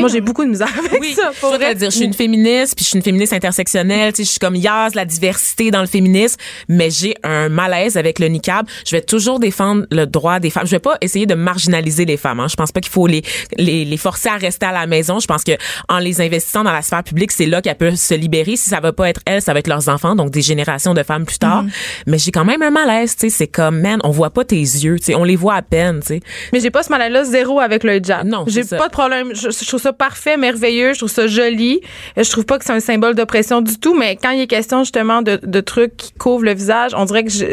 Moi, 0.00 0.08
j'ai 0.08 0.20
beaucoup 0.20 0.44
de 0.44 0.50
misère 0.50 0.68
avec 0.78 1.00
Oui, 1.00 1.14
ça. 1.14 1.30
je 1.34 1.40
pour 1.40 1.50
voudrais 1.50 1.66
vrai. 1.66 1.74
dire, 1.74 1.90
je 1.90 1.96
suis 1.96 2.04
une 2.04 2.14
féministe, 2.14 2.74
puis 2.76 2.84
je 2.84 2.88
suis 2.90 2.96
une 2.98 3.02
féministe 3.04 3.32
intersectionnelle, 3.32 4.12
tu 4.12 4.18
sais, 4.18 4.24
je 4.24 4.30
suis 4.30 4.38
comme 4.38 4.56
Yaz, 4.56 4.94
la 4.94 5.04
diversité 5.04 5.70
dans 5.70 5.80
le 5.80 5.86
féminisme, 5.86 6.36
mais 6.68 6.90
j'ai 6.90 7.14
un 7.22 7.48
malaise 7.48 7.96
avec 7.96 8.18
le 8.18 8.28
niqab. 8.28 8.66
Je 8.86 8.92
vais 8.96 9.02
toujours 9.02 9.38
défendre 9.40 9.86
le 9.90 10.06
droit 10.06 10.40
des 10.40 10.50
femmes. 10.50 10.66
Je 10.66 10.70
vais 10.72 10.78
pas 10.78 10.96
essayer 11.00 11.26
de 11.26 11.34
marginaliser 11.34 12.04
les 12.04 12.16
femmes. 12.16 12.40
Hein. 12.40 12.48
Je 12.48 12.56
pense 12.56 12.72
pas 12.72 12.80
qu'il 12.80 12.92
faut 12.92 13.06
les, 13.06 13.22
les 13.56 13.84
les 13.84 13.96
forcer 13.96 14.28
à 14.28 14.36
rester 14.36 14.66
à 14.66 14.72
la 14.72 14.86
maison. 14.86 15.18
Je 15.20 15.26
pense 15.26 15.44
que 15.44 15.52
en 15.88 15.98
les 15.98 16.20
investissant 16.20 16.64
dans 16.64 16.72
la 16.72 16.82
sphère 16.82 17.02
publique, 17.04 17.32
c'est 17.32 17.46
là 17.46 17.62
qu'elles 17.62 17.76
peuvent 17.76 17.94
se 17.96 18.14
libérer. 18.14 18.56
Si 18.56 18.68
ça 18.70 18.80
va 18.80 18.92
pas 18.92 19.08
être 19.08 19.20
elles, 19.26 19.42
ça 19.42 19.52
va 19.52 19.58
être 19.60 19.68
leurs 19.68 19.88
enfants, 19.88 20.14
donc 20.16 20.30
des 20.30 20.42
générations 20.42 20.94
de 20.94 21.02
femmes 21.02 21.24
plus 21.24 21.38
tard. 21.38 21.64
Mais 22.06 22.18
j'ai 22.18 22.30
quand 22.32 22.44
même 22.44 22.62
un 22.62 22.70
malaise, 22.70 23.16
tu 23.16 23.28
sais, 23.30 23.36
c'est 23.36 23.46
comme 23.46 23.80
man, 23.80 24.00
on 24.04 24.10
voit 24.10 24.30
pas 24.30 24.44
tes 24.44 24.56
yeux, 24.56 24.98
tu 24.98 25.06
sais, 25.06 25.14
on 25.14 25.24
les 25.24 25.36
voit 25.36 25.54
à 25.54 25.62
peine, 25.62 26.00
tu 26.00 26.06
sais. 26.08 26.20
Mais 26.52 26.60
j'ai 26.60 26.70
pas 26.70 26.82
ce 26.82 26.90
mal-là 26.90 27.24
zéro 27.24 27.60
avec 27.60 27.84
le 27.84 27.96
hijab. 27.96 28.26
Non, 28.26 28.44
j'ai 28.46 28.64
pas 28.64 28.86
de 28.88 28.92
problème. 28.92 29.30
Je, 29.34 29.50
je 29.50 29.66
trouve 29.66 29.80
ça 29.86 29.92
parfait, 29.92 30.36
merveilleux. 30.36 30.92
Je 30.94 30.98
trouve 30.98 31.10
ça 31.10 31.26
joli. 31.26 31.80
Je 32.16 32.28
trouve 32.30 32.44
pas 32.44 32.58
que 32.58 32.64
c'est 32.64 32.72
un 32.72 32.80
symbole 32.80 33.14
d'oppression 33.14 33.60
du 33.60 33.78
tout. 33.78 33.94
Mais 33.96 34.16
quand 34.16 34.30
il 34.30 34.40
est 34.40 34.46
question 34.46 34.80
justement 34.80 35.22
de, 35.22 35.38
de 35.42 35.60
trucs 35.60 35.96
qui 35.96 36.12
couvrent 36.12 36.44
le 36.44 36.54
visage, 36.54 36.92
on 36.96 37.04
dirait 37.04 37.24
que 37.24 37.30
je, 37.30 37.46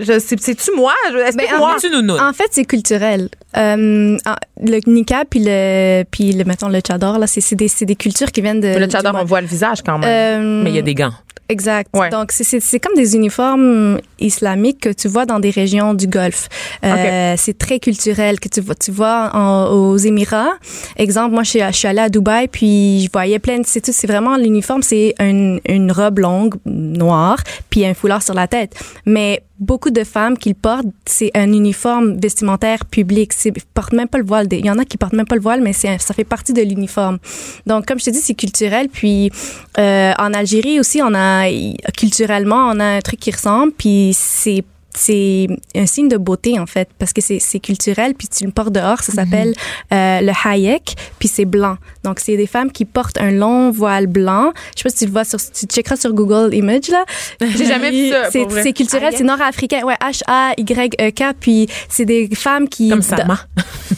je 0.00 0.18
sais, 0.18 0.36
c'est-tu 0.38 0.70
moi? 0.76 0.92
Explique-moi. 1.26 1.76
Tu 1.80 1.90
nous 1.90 2.16
En 2.16 2.32
fait, 2.32 2.48
c'est 2.50 2.64
culturel. 2.64 3.28
Euh, 3.56 4.16
le 4.62 4.78
niqab 4.86 5.26
puis 5.28 5.40
le 5.44 6.04
puis 6.10 6.32
le 6.32 6.44
mettons 6.44 6.68
le 6.68 6.80
chador 6.86 7.18
là, 7.18 7.26
c'est 7.26 7.42
c'est 7.42 7.56
des 7.56 7.68
c'est 7.68 7.84
des 7.84 7.96
cultures 7.96 8.32
qui 8.32 8.40
viennent 8.40 8.60
de 8.60 8.68
le 8.68 8.86
Moyen- 8.86 9.12
on 9.20 9.24
voit 9.24 9.40
le 9.42 9.46
visage 9.46 9.82
quand 9.84 9.98
même. 9.98 10.08
Euh, 10.08 10.62
mais 10.64 10.70
il 10.70 10.76
y 10.76 10.78
a 10.78 10.82
des 10.82 10.94
gants. 10.94 11.12
Exact. 11.48 11.90
Ouais. 11.94 12.08
Donc, 12.08 12.32
c'est- 12.32 12.80
comme 12.80 12.94
des 12.96 13.14
uniformes 13.14 13.98
islamiques 14.18 14.80
que 14.80 14.88
tu 14.88 15.06
vois 15.06 15.26
dans 15.26 15.38
des 15.38 15.50
régions 15.50 15.92
du 15.92 16.06
Golfe. 16.06 16.48
Euh, 16.82 17.34
C'est 17.36 17.58
très 17.58 17.78
culturel 17.78 18.40
que 18.40 18.48
tu 18.48 18.62
vois. 18.62 18.74
Tu 18.74 18.90
vois 18.90 19.30
en- 19.34 19.66
aux 19.70 19.98
Émirats. 19.98 20.54
Exemple, 20.96 21.34
moi, 21.34 21.42
je 21.42 21.50
suis, 21.50 21.60
je 21.72 21.78
suis 21.78 21.88
allée 21.88 22.00
à 22.00 22.08
Dubaï, 22.08 22.48
puis 22.48 23.02
je 23.04 23.10
voyais 23.12 23.38
plein 23.38 23.58
de... 23.58 23.64
C'est 23.66 23.84
c'est 23.84 24.06
vraiment 24.06 24.36
l'uniforme, 24.36 24.82
c'est 24.82 25.14
une, 25.18 25.60
une 25.66 25.90
robe 25.90 26.20
longue, 26.20 26.54
noire, 26.64 27.38
puis 27.70 27.84
un 27.84 27.94
foulard 27.94 28.22
sur 28.22 28.34
la 28.34 28.46
tête. 28.46 28.74
Mais 29.06 29.42
beaucoup 29.62 29.90
de 29.90 30.04
femmes 30.04 30.36
qui 30.36 30.50
le 30.50 30.54
portent, 30.54 30.86
c'est 31.06 31.30
un 31.34 31.52
uniforme 31.52 32.18
vestimentaire 32.20 32.84
public. 32.84 33.32
Ils 33.44 33.52
portent 33.74 33.92
même 33.92 34.08
pas 34.08 34.18
le 34.18 34.24
voile. 34.24 34.46
Il 34.50 34.64
y 34.64 34.70
en 34.70 34.78
a 34.78 34.84
qui 34.84 34.96
portent 34.96 35.14
même 35.14 35.26
pas 35.26 35.36
le 35.36 35.40
voile, 35.40 35.62
mais 35.62 35.72
c'est 35.72 35.98
ça 35.98 36.14
fait 36.14 36.24
partie 36.24 36.52
de 36.52 36.62
l'uniforme. 36.62 37.18
Donc, 37.66 37.86
comme 37.86 37.98
je 37.98 38.06
te 38.06 38.10
dis, 38.10 38.20
c'est 38.20 38.34
culturel. 38.34 38.88
Puis, 38.88 39.30
euh, 39.78 40.12
en 40.18 40.34
Algérie 40.34 40.80
aussi, 40.80 41.00
on 41.02 41.14
a 41.14 41.48
culturellement, 41.96 42.70
on 42.72 42.80
a 42.80 42.84
un 42.84 43.00
truc 43.00 43.20
qui 43.20 43.30
ressemble. 43.30 43.72
Puis, 43.72 44.12
c'est 44.14 44.64
c'est 44.94 45.46
un 45.74 45.86
signe 45.86 46.08
de 46.08 46.16
beauté 46.16 46.58
en 46.58 46.66
fait 46.66 46.88
parce 46.98 47.12
que 47.12 47.20
c'est 47.20 47.38
c'est 47.38 47.60
culturel 47.60 48.14
puis 48.14 48.28
tu 48.28 48.44
le 48.44 48.52
portes 48.52 48.72
dehors 48.72 49.02
ça 49.02 49.12
s'appelle 49.12 49.54
euh, 49.92 50.20
le 50.20 50.32
hayek 50.44 50.94
puis 51.18 51.28
c'est 51.28 51.44
blanc. 51.44 51.76
Donc 52.04 52.20
c'est 52.20 52.36
des 52.36 52.46
femmes 52.46 52.70
qui 52.70 52.84
portent 52.84 53.18
un 53.18 53.30
long 53.30 53.70
voile 53.70 54.06
blanc. 54.06 54.52
Je 54.76 54.82
sais 54.82 54.84
pas 54.84 54.90
si 54.90 54.96
tu 54.98 55.04
le 55.06 55.12
vois 55.12 55.24
sur 55.24 55.38
tu 55.40 55.66
checkeras 55.66 55.96
sur 55.96 56.12
Google 56.12 56.54
Image 56.54 56.88
là. 56.88 57.04
J'ai 57.40 57.66
jamais 57.66 57.90
vu 57.90 58.10
ça, 58.10 58.30
c'est 58.30 58.72
culturel 58.72 59.14
c'est 59.16 59.24
nord-africain. 59.24 59.82
Ouais 59.84 59.96
H 60.00 60.22
A 60.26 60.52
Y 60.56 60.94
E 61.00 61.10
K 61.10 61.34
puis 61.38 61.68
c'est 61.88 62.04
des 62.04 62.28
femmes 62.34 62.68
qui 62.68 62.90
Comme 62.90 63.02
Sama. 63.02 63.38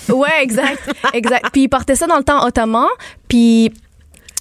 Ouais, 0.09 0.43
exact, 0.43 0.81
exact. 1.13 1.47
Puis 1.53 1.63
ils 1.63 1.69
portaient 1.69 1.95
ça 1.95 2.07
dans 2.07 2.19
le 2.19 2.25
temps 2.25 2.45
ottoman, 2.47 2.87
puis 3.29 3.73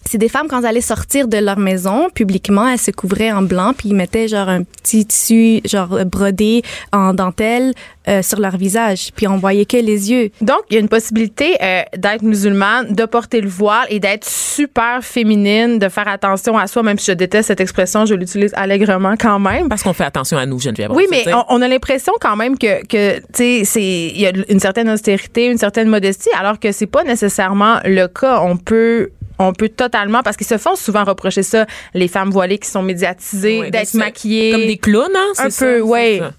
c'est 0.05 0.17
des 0.17 0.29
femmes 0.29 0.47
quand 0.47 0.59
elles 0.59 0.65
allaient 0.65 0.81
sortir 0.81 1.27
de 1.27 1.37
leur 1.37 1.57
maison 1.57 2.09
publiquement, 2.09 2.67
elles 2.67 2.79
se 2.79 2.91
couvraient 2.91 3.31
en 3.31 3.41
blanc 3.41 3.73
puis 3.77 3.89
ils 3.89 3.95
mettaient 3.95 4.27
genre 4.27 4.49
un 4.49 4.63
petit 4.63 5.05
tissu 5.05 5.61
genre 5.65 6.05
brodé 6.05 6.61
en 6.91 7.13
dentelle 7.13 7.73
euh, 8.09 8.21
sur 8.21 8.41
leur 8.41 8.57
visage, 8.57 9.11
puis 9.15 9.29
on 9.29 9.37
voyait 9.37 9.63
que 9.63 9.77
les 9.77 10.11
yeux. 10.11 10.29
Donc, 10.41 10.59
il 10.69 10.73
y 10.73 10.77
a 10.77 10.81
une 10.81 10.89
possibilité 10.89 11.55
euh, 11.61 11.83
d'être 11.95 12.21
musulmane, 12.21 12.93
de 12.93 13.05
porter 13.05 13.39
le 13.39 13.47
voile 13.47 13.85
et 13.87 14.01
d'être 14.01 14.25
super 14.25 15.01
féminine, 15.01 15.79
de 15.79 15.87
faire 15.87 16.09
attention 16.09 16.57
à 16.57 16.67
soi, 16.67 16.83
même 16.83 16.99
si 16.99 17.11
je 17.11 17.15
déteste 17.15 17.47
cette 17.47 17.61
expression, 17.61 18.05
je 18.05 18.15
l'utilise 18.15 18.51
allègrement 18.55 19.15
quand 19.17 19.39
même. 19.39 19.69
Parce 19.69 19.83
qu'on 19.83 19.93
fait 19.93 20.03
attention 20.03 20.37
à 20.37 20.45
nous, 20.45 20.59
Geneviève. 20.59 20.91
Oui, 20.91 21.05
mais 21.09 21.23
on, 21.33 21.45
on 21.47 21.61
a 21.61 21.67
l'impression 21.69 22.11
quand 22.19 22.35
même 22.35 22.57
que, 22.57 22.85
que 22.85 23.19
tu 23.19 23.23
sais, 23.35 23.61
c'est 23.63 23.81
il 23.81 24.19
y 24.19 24.27
a 24.27 24.33
une 24.49 24.59
certaine 24.59 24.89
austérité, 24.89 25.45
une 25.45 25.57
certaine 25.57 25.87
modestie, 25.87 26.29
alors 26.37 26.59
que 26.59 26.73
c'est 26.73 26.87
pas 26.87 27.05
nécessairement 27.05 27.79
le 27.85 28.07
cas. 28.07 28.41
On 28.41 28.57
peut 28.57 29.11
on 29.39 29.53
peut 29.53 29.69
totalement 29.69 30.21
parce 30.23 30.37
qu'ils 30.37 30.47
se 30.47 30.57
font 30.57 30.75
souvent 30.75 31.03
reprocher 31.03 31.43
ça 31.43 31.65
les 31.93 32.07
femmes 32.07 32.29
voilées 32.29 32.57
qui 32.59 32.69
sont 32.69 32.83
médiatisées 32.83 33.59
Ouais, 33.61 33.71
d'être 33.71 33.91
des- 33.93 33.97
maquillées 33.97 34.51
Comme 34.51 34.61
des 34.65 34.77
clowns, 34.77 35.11
hein? 35.15 35.31
Un 35.39 35.43
peu, 35.45 35.49
ça, 35.49 35.79
ouais. 35.83 36.17
c'est 36.19 36.25
ça. 36.25 36.31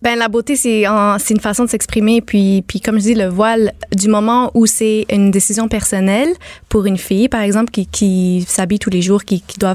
Ben 0.00 0.16
la 0.16 0.28
beauté 0.28 0.54
c'est 0.54 0.84
une 0.84 1.40
façon 1.40 1.64
de 1.64 1.68
s'exprimer 1.68 2.20
puis 2.20 2.62
puis 2.68 2.80
comme 2.80 2.98
je 2.98 3.02
dis 3.02 3.14
le 3.14 3.26
voile 3.26 3.72
du 3.92 4.06
moment 4.06 4.52
où 4.54 4.64
c'est 4.64 5.06
une 5.10 5.32
décision 5.32 5.66
personnelle 5.66 6.28
pour 6.68 6.86
une 6.86 6.96
fille 6.98 7.28
par 7.28 7.40
exemple 7.40 7.72
qui 7.72 7.84
qui 7.88 8.44
s'habille 8.46 8.78
tous 8.78 8.90
les 8.90 9.02
jours 9.02 9.24
qui 9.24 9.40
qui 9.40 9.58
doit 9.58 9.74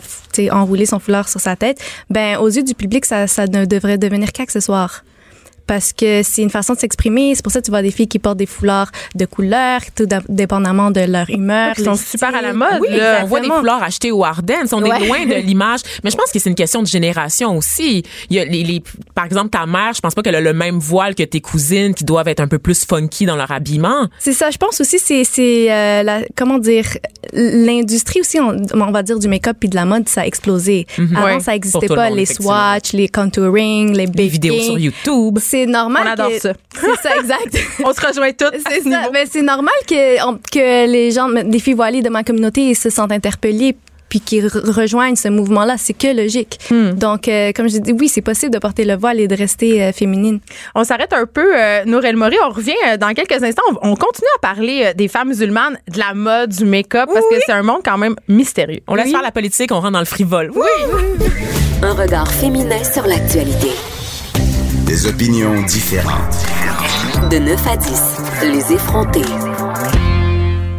enrouler 0.52 0.86
son 0.86 1.00
foulard 1.00 1.28
sur 1.28 1.42
sa 1.42 1.58
tête 1.58 1.78
ben 2.10 2.38
aux 2.38 2.48
yeux 2.48 2.64
du 2.64 2.74
public 2.74 3.04
ça 3.06 3.28
ça 3.28 3.48
ne 3.48 3.66
devrait 3.66 3.98
devenir 3.98 4.32
qu'accessoire 4.32 5.04
parce 5.68 5.94
que 5.94 6.22
c'est 6.24 6.42
une 6.42 6.50
façon 6.50 6.74
de 6.74 6.80
s'exprimer. 6.80 7.34
C'est 7.36 7.44
pour 7.44 7.52
ça 7.52 7.60
que 7.62 7.66
tu 7.66 7.72
vois 7.72 7.82
des 7.82 7.92
filles 7.92 8.08
qui 8.08 8.20
portent 8.20 8.38
des 8.38 8.46
foulards 8.46 8.92
de 9.16 9.26
couleur, 9.26 9.82
tout 9.96 10.06
dé- 10.06 10.18
dépendamment 10.30 10.92
de 10.92 11.02
leur 11.02 11.30
humeur. 11.30 11.74
Ils 11.78 11.84
sont 11.86 11.92
les 11.92 11.98
super 11.98 12.36
à 12.36 12.42
la 12.42 12.54
mode, 12.54 12.80
Oui, 12.82 12.88
là. 12.98 13.22
on 13.24 13.26
voit 13.28 13.40
des 13.40 13.48
foulards 13.50 13.84
achetés 13.84 14.12
au 14.12 14.24
Ardennes. 14.24 14.68
On 14.72 14.84
est 14.84 15.06
loin 15.08 15.26
de 15.26 15.36
l'image. 15.46 15.80
Mais 16.04 16.10
je 16.12 16.18
pense 16.18 16.32
que 16.32 16.40
c'est 16.40 16.50
une 16.50 16.56
question 16.56 16.82
de 16.82 16.88
génération 16.88 17.56
aussi. 17.58 18.04
Il 18.30 18.36
y 18.36 18.40
a 18.40 18.46
les, 18.46 18.64
les- 18.64 18.84
par 19.16 19.26
exemple, 19.26 19.50
ta 19.50 19.66
mère, 19.66 19.94
je 19.96 20.02
pense 20.02 20.14
pas 20.16 20.22
qu'elle 20.22 20.36
a 20.36 20.42
le 20.42 20.54
même 20.54 20.80
voile 20.80 21.16
que 21.16 21.24
tes 21.24 21.42
cousines 21.42 21.94
qui 21.94 22.04
doivent 22.04 22.28
être 22.28 22.40
un 22.40 22.48
peu 22.48 22.60
plus 22.60 22.86
funky 22.86 23.26
dans 23.26 23.36
leur 23.36 23.52
habillement. 23.52 24.08
C'est 24.20 24.34
ça, 24.34 24.52
je 24.52 24.58
pense 24.58 24.82
aussi, 24.82 25.00
c'est, 25.00 25.24
c'est 25.24 25.72
euh, 25.72 26.04
la, 26.04 26.22
comment 26.36 26.58
dire, 26.60 26.86
l'industrie 27.34 28.22
aussi, 28.22 28.40
on, 28.40 28.58
on 28.74 28.92
va 28.92 29.04
dire, 29.04 29.20
du 29.20 29.28
make-up 29.28 29.58
puis 29.60 29.70
de 29.70 29.76
la 29.76 29.86
mode, 29.86 30.08
ça 30.10 30.22
a 30.22 30.26
explosé. 30.26 30.86
Avant, 30.98 31.24
Ouais. 31.26 31.40
ça 31.40 31.46
Pour 31.46 31.54
existait 31.54 31.88
tout 31.88 31.94
le 31.94 31.96
pas, 31.96 32.10
monde, 32.10 32.18
les 32.18 32.26
swatchs, 32.26 32.94
les 32.94 33.08
contouring, 33.08 33.94
les 33.96 34.08
Des 34.08 34.28
vidéos 34.28 34.54
baking. 34.56 34.68
sur 34.70 34.80
YouTube. 34.80 35.40
C'est 35.54 35.66
normal 35.68 36.04
On 36.08 36.12
adore 36.14 36.30
que- 36.30 36.40
ça. 36.40 36.54
C'est 36.82 37.08
ça, 37.08 37.16
exact. 37.18 37.56
On 37.86 37.94
se 37.94 38.02
rejoint 38.08 38.32
toutes. 38.32 38.56
C'est 38.68 38.80
ce 38.80 38.90
ça. 38.90 38.90
niveau. 38.90 39.12
Mais 39.14 39.26
c'est 39.32 39.44
normal 39.44 39.74
que, 39.88 40.28
on- 40.28 40.40
que 40.52 40.88
les 40.88 41.12
gens, 41.12 41.28
les 41.28 41.60
filles 41.60 41.76
voilées 41.76 42.02
de 42.02 42.10
ma 42.10 42.24
communauté 42.24 42.74
se 42.74 42.90
sentent 42.90 43.12
interpellées 43.12 43.76
puis 44.10 44.20
qui 44.20 44.42
re- 44.42 44.70
rejoignent 44.72 45.16
ce 45.16 45.28
mouvement-là. 45.28 45.76
C'est 45.78 45.94
que 45.94 46.08
logique. 46.16 46.60
Donc, 46.72 47.28
euh, 47.28 47.52
comme 47.56 47.68
je 47.70 47.78
dis, 47.78 47.94
oui, 47.94 48.08
c'est 48.10 48.22
possible 48.22 48.52
de 48.52 48.58
porter 48.60 48.84
le 48.84 48.96
voile 48.96 49.20
et 49.20 49.28
de 49.28 49.36
rester 49.36 49.84
euh, 49.84 49.92
féminine. 49.92 50.40
On 50.76 50.84
s'arrête 50.84 51.14
un 51.14 51.26
peu, 51.28 51.56
euh, 51.56 51.84
Nour 51.86 52.04
El 52.06 52.16
Mori. 52.16 52.36
On 52.44 52.50
revient 52.52 52.74
euh, 52.88 52.98
dans 52.98 53.14
quelques 53.14 53.42
instants. 53.44 53.62
On, 53.82 53.92
on 53.92 53.96
continue 53.96 54.28
à 54.38 54.40
parler 54.40 54.84
euh, 54.86 54.94
des 54.94 55.08
femmes 55.08 55.30
musulmanes, 55.30 55.78
de 55.92 56.00
la 56.00 56.14
mode, 56.16 56.50
du 56.52 56.66
make-up, 56.66 57.10
parce 57.14 57.26
que 57.28 57.36
c'est 57.46 57.52
un 57.54 57.64
monde 57.64 57.82
quand 57.86 57.98
même 58.00 58.16
mystérieux. 58.28 58.82
On 58.88 58.96
laisse 58.96 59.12
faire 59.12 59.22
la 59.24 59.32
politique, 59.32 59.72
on 59.72 59.80
rentre 59.82 59.92
dans 59.94 60.00
le 60.00 60.06
frivole. 60.06 60.52
Oui. 60.56 60.68
Un 61.84 61.94
regard 61.94 62.32
féminin 62.32 62.84
sur 62.84 63.06
l'actualité. 63.08 63.70
Des 64.94 65.08
opinions 65.08 65.60
différentes. 65.64 66.46
De 67.32 67.40
9 67.40 67.68
à 67.68 67.78
10, 67.78 68.02
les 68.44 68.74
effrontés. 68.74 69.26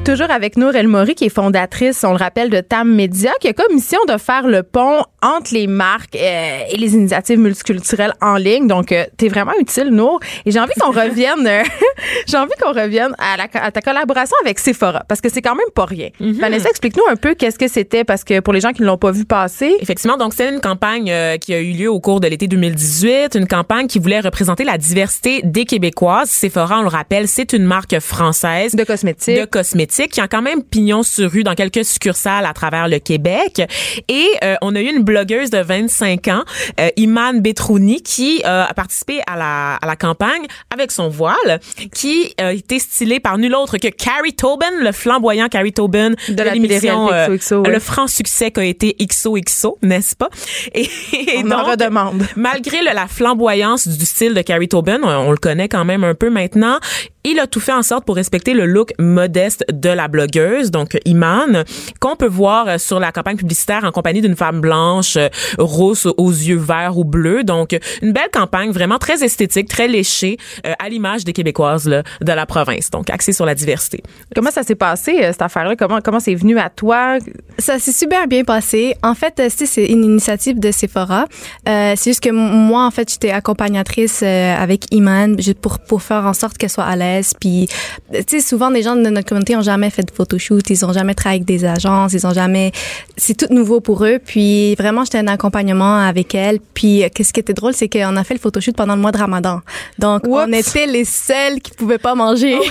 Toujours 0.05 0.31
avec 0.31 0.59
Nour 0.59 0.77
El 0.77 0.87
Mori, 0.87 1.15
qui 1.15 1.25
est 1.25 1.35
fondatrice, 1.35 2.05
on 2.05 2.11
le 2.11 2.19
rappelle, 2.19 2.51
de 2.51 2.61
TAM 2.61 2.95
Media, 2.95 3.33
qui 3.41 3.49
a 3.49 3.55
comme 3.55 3.75
mission 3.75 3.99
de 4.07 4.19
faire 4.19 4.47
le 4.47 4.63
pont 4.63 5.03
entre 5.23 5.55
les 5.55 5.67
marques 5.67 6.15
euh, 6.15 6.59
et 6.71 6.77
les 6.77 6.93
initiatives 6.93 7.39
multiculturelles 7.39 8.13
en 8.21 8.37
ligne. 8.37 8.67
Donc, 8.67 8.93
euh, 8.93 9.07
t'es 9.17 9.29
vraiment 9.29 9.55
utile, 9.59 9.89
Nour. 9.89 10.21
Et 10.45 10.51
j'ai 10.51 10.61
envie 10.61 10.75
qu'on 10.79 10.91
revienne, 10.91 11.47
euh, 11.47 11.63
j'ai 12.27 12.37
envie 12.37 12.53
qu'on 12.61 12.75
revienne 12.75 13.15
à, 13.17 13.39
la, 13.39 13.47
à 13.55 13.71
ta 13.71 13.81
collaboration 13.81 14.37
avec 14.45 14.59
Sephora, 14.59 15.05
parce 15.09 15.23
que 15.23 15.31
c'est 15.31 15.41
quand 15.41 15.55
même 15.55 15.71
pas 15.75 15.87
rien. 15.87 16.11
Vanessa, 16.21 16.69
explique-nous 16.69 17.05
un 17.09 17.17
peu 17.17 17.35
qu'est-ce 17.35 17.59
que 17.59 17.69
c'était, 17.69 18.05
parce 18.05 18.25
que 18.25 18.41
pour 18.41 18.53
les 18.53 18.61
gens 18.61 18.73
qui 18.73 18.83
ne 18.83 18.87
l'ont 18.87 18.99
pas 18.99 19.11
vu 19.11 19.25
passer, 19.25 19.75
Effectivement, 19.81 20.19
donc 20.19 20.35
c'est 20.35 20.53
une 20.53 20.61
campagne 20.61 21.11
qui 21.41 21.55
a 21.55 21.61
eu 21.61 21.73
lieu 21.73 21.91
au 21.91 22.01
cours 22.01 22.21
de 22.21 22.29
l'été 22.29 22.47
2018, 22.47 23.37
une 23.37 23.47
campagne 23.47 23.87
qui 23.87 23.99
voulait 23.99 24.21
représenter 24.21 24.65
la 24.65 24.77
diversité 24.77 25.41
des 25.45 25.65
Québécoises. 25.65 26.29
Sephora, 26.29 26.81
on 26.81 26.83
le 26.83 26.89
rappelle, 26.89 27.27
c'est 27.27 27.55
une 27.55 27.65
marque 27.65 27.99
française 28.01 28.75
de 28.75 28.85
cosmétiques. 28.85 29.41
de 29.41 29.45
cosmétiques 29.47 29.94
qui 30.03 30.21
a 30.21 30.29
quand 30.29 30.43
même 30.43 30.63
pignon 30.63 31.03
sur 31.03 31.31
rue 31.31 31.43
dans 31.45 31.55
quelques 31.55 31.85
succursales 31.85 32.47
à 32.47 32.53
travers 32.53 32.89
le 32.89 32.99
Québec. 32.99 33.63
Et 34.09 34.27
euh, 34.43 34.55
on 34.63 34.75
a 34.75 34.81
eu 34.81 34.89
une 34.89 35.03
blogueuse 35.03 35.51
de 35.51 35.59
25 35.59 36.29
ans, 36.29 36.45
euh, 36.81 36.89
Iman 36.97 37.41
Betrouni, 37.41 38.03
qui 38.03 38.43
euh, 38.45 38.65
a 38.69 38.75
participé 38.75 39.21
à 39.27 39.37
la, 39.37 39.75
à 39.77 39.87
la 39.87 39.97
campagne 39.97 40.47
avec 40.73 40.91
son 40.91 41.09
voile, 41.09 41.61
qui 41.93 42.35
a 42.39 42.53
été 42.53 42.79
stylé 42.79 43.21
par 43.21 43.39
nul 43.39 43.55
autre 43.55 43.79
que 43.79 43.89
Carrie 43.89 44.35
Tobin, 44.35 44.67
le 44.81 44.93
flamboyant 44.93 45.49
Carrie 45.49 45.73
Tobin 45.73 46.11
de, 46.29 46.43
la 46.43 46.55
l'émission 46.55 47.07
ouais. 47.07 47.29
le 47.71 47.79
franc 47.79 48.07
succès 48.07 48.51
qu'a 48.51 48.65
été 48.65 48.97
XOXO, 49.01 49.79
n'est-ce 49.83 50.17
pas? 50.17 50.29
Et, 50.75 50.83
et 51.13 51.39
On 51.39 51.51
en 51.51 51.59
donc, 51.59 51.67
redemande. 51.73 52.27
Malgré 52.37 52.79
le- 52.83 52.95
la 52.95 53.07
flamboyance 53.07 53.87
du 53.89 54.05
style 54.05 54.35
de 54.35 54.43
Carrie 54.43 54.69
Tobin, 54.69 55.01
on, 55.03 55.09
on 55.09 55.31
le 55.31 55.37
connaît 55.37 55.69
quand 55.69 55.85
même 55.85 56.05
un 56.05 56.15
peu 56.15 56.31
maintenant, 56.31 56.79
il 57.25 57.39
a 57.39 57.47
tout 57.47 57.61
fait 57.61 57.73
en 57.73 57.83
sorte 57.83 58.05
pour 58.05 58.17
respecter 58.17 58.55
le 58.55 58.67
look 58.67 58.93
modeste 58.99 59.65
de 59.73 59.89
la 59.89 60.09
blogueuse, 60.09 60.71
donc 60.71 60.99
Iman, 61.05 61.65
qu'on 62.01 62.17
peut 62.17 62.29
voir 62.29 62.69
euh, 62.69 62.79
sur 62.79 63.01
la 63.01 63.13
campagne 63.13 63.37
publicitaire 63.37 63.85
en 63.85 63.93
compagnie 63.93 64.21
d'une 64.21 64.37
femme 64.37 64.61
blanche, 64.61 65.17
euh, 65.17 65.29
rousse 65.59 66.07
aux 66.07 66.31
yeux 66.31 66.57
verts 66.59 66.97
ou 66.99 67.05
bleus. 67.05 67.45
Donc, 67.45 67.77
une 68.03 68.13
belle 68.13 68.31
campagne 68.33 68.71
vraiment 68.71 68.99
très 68.99 69.25
esthétique, 69.25 69.69
très 69.69 69.89
léchée, 69.89 70.37
euh, 70.67 70.73
à 70.79 70.89
l'image 70.89 71.25
des 71.25 71.33
Québécoises 71.33 71.89
là, 71.89 72.03
de 72.21 72.33
la 72.33 72.47
province, 72.47 72.91
donc 72.91 73.11
axée 73.11 73.33
sur 73.33 73.47
la 73.47 73.55
diversité. 73.55 74.03
Comment 74.35 74.51
ça 74.51 74.63
s'est 74.63 74.75
passé, 74.75 75.19
cette 75.21 75.43
affaire-là? 75.43 75.77
Comment 75.77 76.01
comment 76.01 76.21
c'est 76.21 76.35
venu 76.35 76.59
à 76.59 76.69
toi? 76.69 77.19
Ça 77.59 77.79
s'est 77.79 77.93
super 77.93 78.27
bien 78.29 78.45
passé. 78.45 78.97
En 79.03 79.15
fait, 79.15 79.43
c'est 79.49 79.67
c'est 79.67 79.87
une 79.87 80.05
initiative 80.05 80.61
de 80.61 80.71
Sephora. 80.71 81.27
Euh, 81.69 81.95
c'est 81.97 82.11
juste 82.11 82.23
que 82.23 82.31
moi, 82.31 82.87
en 82.87 82.91
fait, 82.91 83.11
j'étais 83.11 83.31
accompagnatrice 83.31 84.21
euh, 84.23 84.55
avec 84.57 84.93
Iman 84.93 85.37
juste 85.41 85.59
pour 85.59 85.79
pour 85.79 86.03
faire 86.03 86.27
en 86.27 86.33
sorte 86.33 86.59
qu'elle 86.59 86.71
soit 86.71 86.85
à 86.85 86.97
l'aise. 86.97 87.14
Puis, 87.41 87.69
tu 88.13 88.23
sais, 88.29 88.41
souvent 88.41 88.71
des 88.71 88.83
gens 88.83 88.97
de 88.97 89.09
notre 89.09 89.29
communauté 89.29 89.57
ont 89.57 89.63
jamais 89.63 89.91
fait 89.91 90.03
de 90.03 90.11
photoshoot, 90.11 90.69
ils 90.71 90.85
ont 90.85 90.93
jamais 90.93 91.15
travaillé 91.15 91.39
avec 91.43 91.47
des 91.47 91.65
agences, 91.65 92.13
ils 92.13 92.27
ont 92.27 92.33
jamais. 92.35 92.73
C'est 93.17 93.35
tout 93.37 93.53
nouveau 93.53 93.81
pour 93.81 94.05
eux. 94.05 94.19
Puis 94.25 94.75
vraiment, 94.75 95.05
j'étais 95.05 95.19
un 95.19 95.29
accompagnement 95.29 95.99
avec 95.99 96.35
elle. 96.35 96.59
Puis, 96.75 97.05
euh, 97.05 97.09
qu'est-ce 97.15 97.33
qui 97.33 97.41
était 97.41 97.55
drôle, 97.55 97.73
c'est 97.75 97.89
qu'on 97.89 98.17
a 98.17 98.25
fait 98.25 98.35
le 98.35 98.41
photoshoot 98.41 98.75
pendant 98.77 98.95
le 98.97 99.01
mois 99.03 99.13
de 99.13 99.19
Ramadan. 99.19 99.61
Donc, 99.99 100.23
on 100.29 100.53
était 100.53 100.87
les 100.87 101.05
seuls 101.05 101.61
qui 101.61 101.71
pouvaient 101.73 101.99
pas 101.99 102.15
manger. 102.15 102.59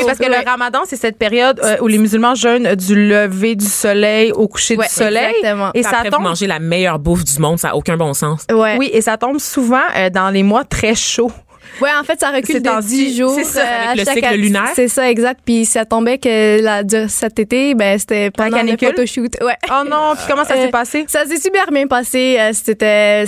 Oui, 0.00 0.04
parce 0.06 0.18
que 0.18 0.24
Ouais. 0.30 0.38
le 0.42 0.48
ramadan, 0.48 0.80
c'est 0.86 0.96
cette 0.96 1.18
période 1.18 1.60
euh, 1.62 1.76
où 1.80 1.86
les 1.86 1.98
musulmans 1.98 2.34
jeûnent 2.34 2.74
du 2.74 2.94
lever 3.08 3.54
du 3.56 3.64
soleil 3.66 4.32
au 4.32 4.48
coucher 4.48 4.76
Ouais, 4.76 4.86
du 4.86 4.92
soleil. 4.92 5.34
exactement. 5.38 5.70
Et 5.74 5.82
ça 5.82 5.90
après, 5.90 6.10
vous 6.10 6.16
tombe. 6.16 6.22
mangez 6.24 6.46
la 6.46 6.58
meilleure 6.58 6.98
bouffe 6.98 7.24
du 7.24 7.38
monde, 7.38 7.58
ça 7.58 7.70
a 7.70 7.74
aucun 7.74 7.96
bon 7.96 8.14
sens. 8.14 8.46
Ouais. 8.52 8.76
Oui, 8.78 8.90
et 8.92 9.00
ça 9.00 9.16
tombe 9.16 9.38
souvent 9.38 9.80
euh, 9.96 10.10
dans 10.10 10.30
les 10.30 10.42
mois 10.42 10.64
très 10.64 10.94
chauds. 10.94 11.32
Ouais, 11.80 11.90
en 11.98 12.04
fait, 12.04 12.18
ça 12.20 12.30
recule 12.30 12.60
de 12.62 12.68
temps-ci, 12.68 13.06
10 13.12 13.16
jours. 13.18 13.34
c'est 13.34 13.44
ça, 13.44 13.60
euh, 13.60 13.92
avec 13.92 14.08
à 14.08 14.12
le 14.12 14.20
cycle 14.20 14.34
lunaire. 14.40 14.68
C'est 14.74 14.88
ça, 14.88 15.10
exact. 15.10 15.40
Puis 15.44 15.64
ça 15.64 15.84
tombait 15.84 16.18
que 16.18 16.60
la, 16.62 16.82
cet 17.08 17.38
été, 17.38 17.74
ben, 17.74 17.98
c'était 17.98 18.30
pendant 18.30 18.62
le 18.62 18.76
photoshoot. 18.76 19.36
Ouais. 19.42 19.56
Oh 19.70 19.82
non, 19.88 20.14
puis 20.16 20.24
comment 20.28 20.44
ça 20.44 20.54
Euh, 20.54 20.64
s'est 20.66 20.70
passé? 20.70 21.04
Ça 21.08 21.24
s'est 21.26 21.38
super 21.40 21.70
bien 21.72 21.86
passé. 21.86 22.36
Euh, 22.38 22.50
C'était 22.52 23.24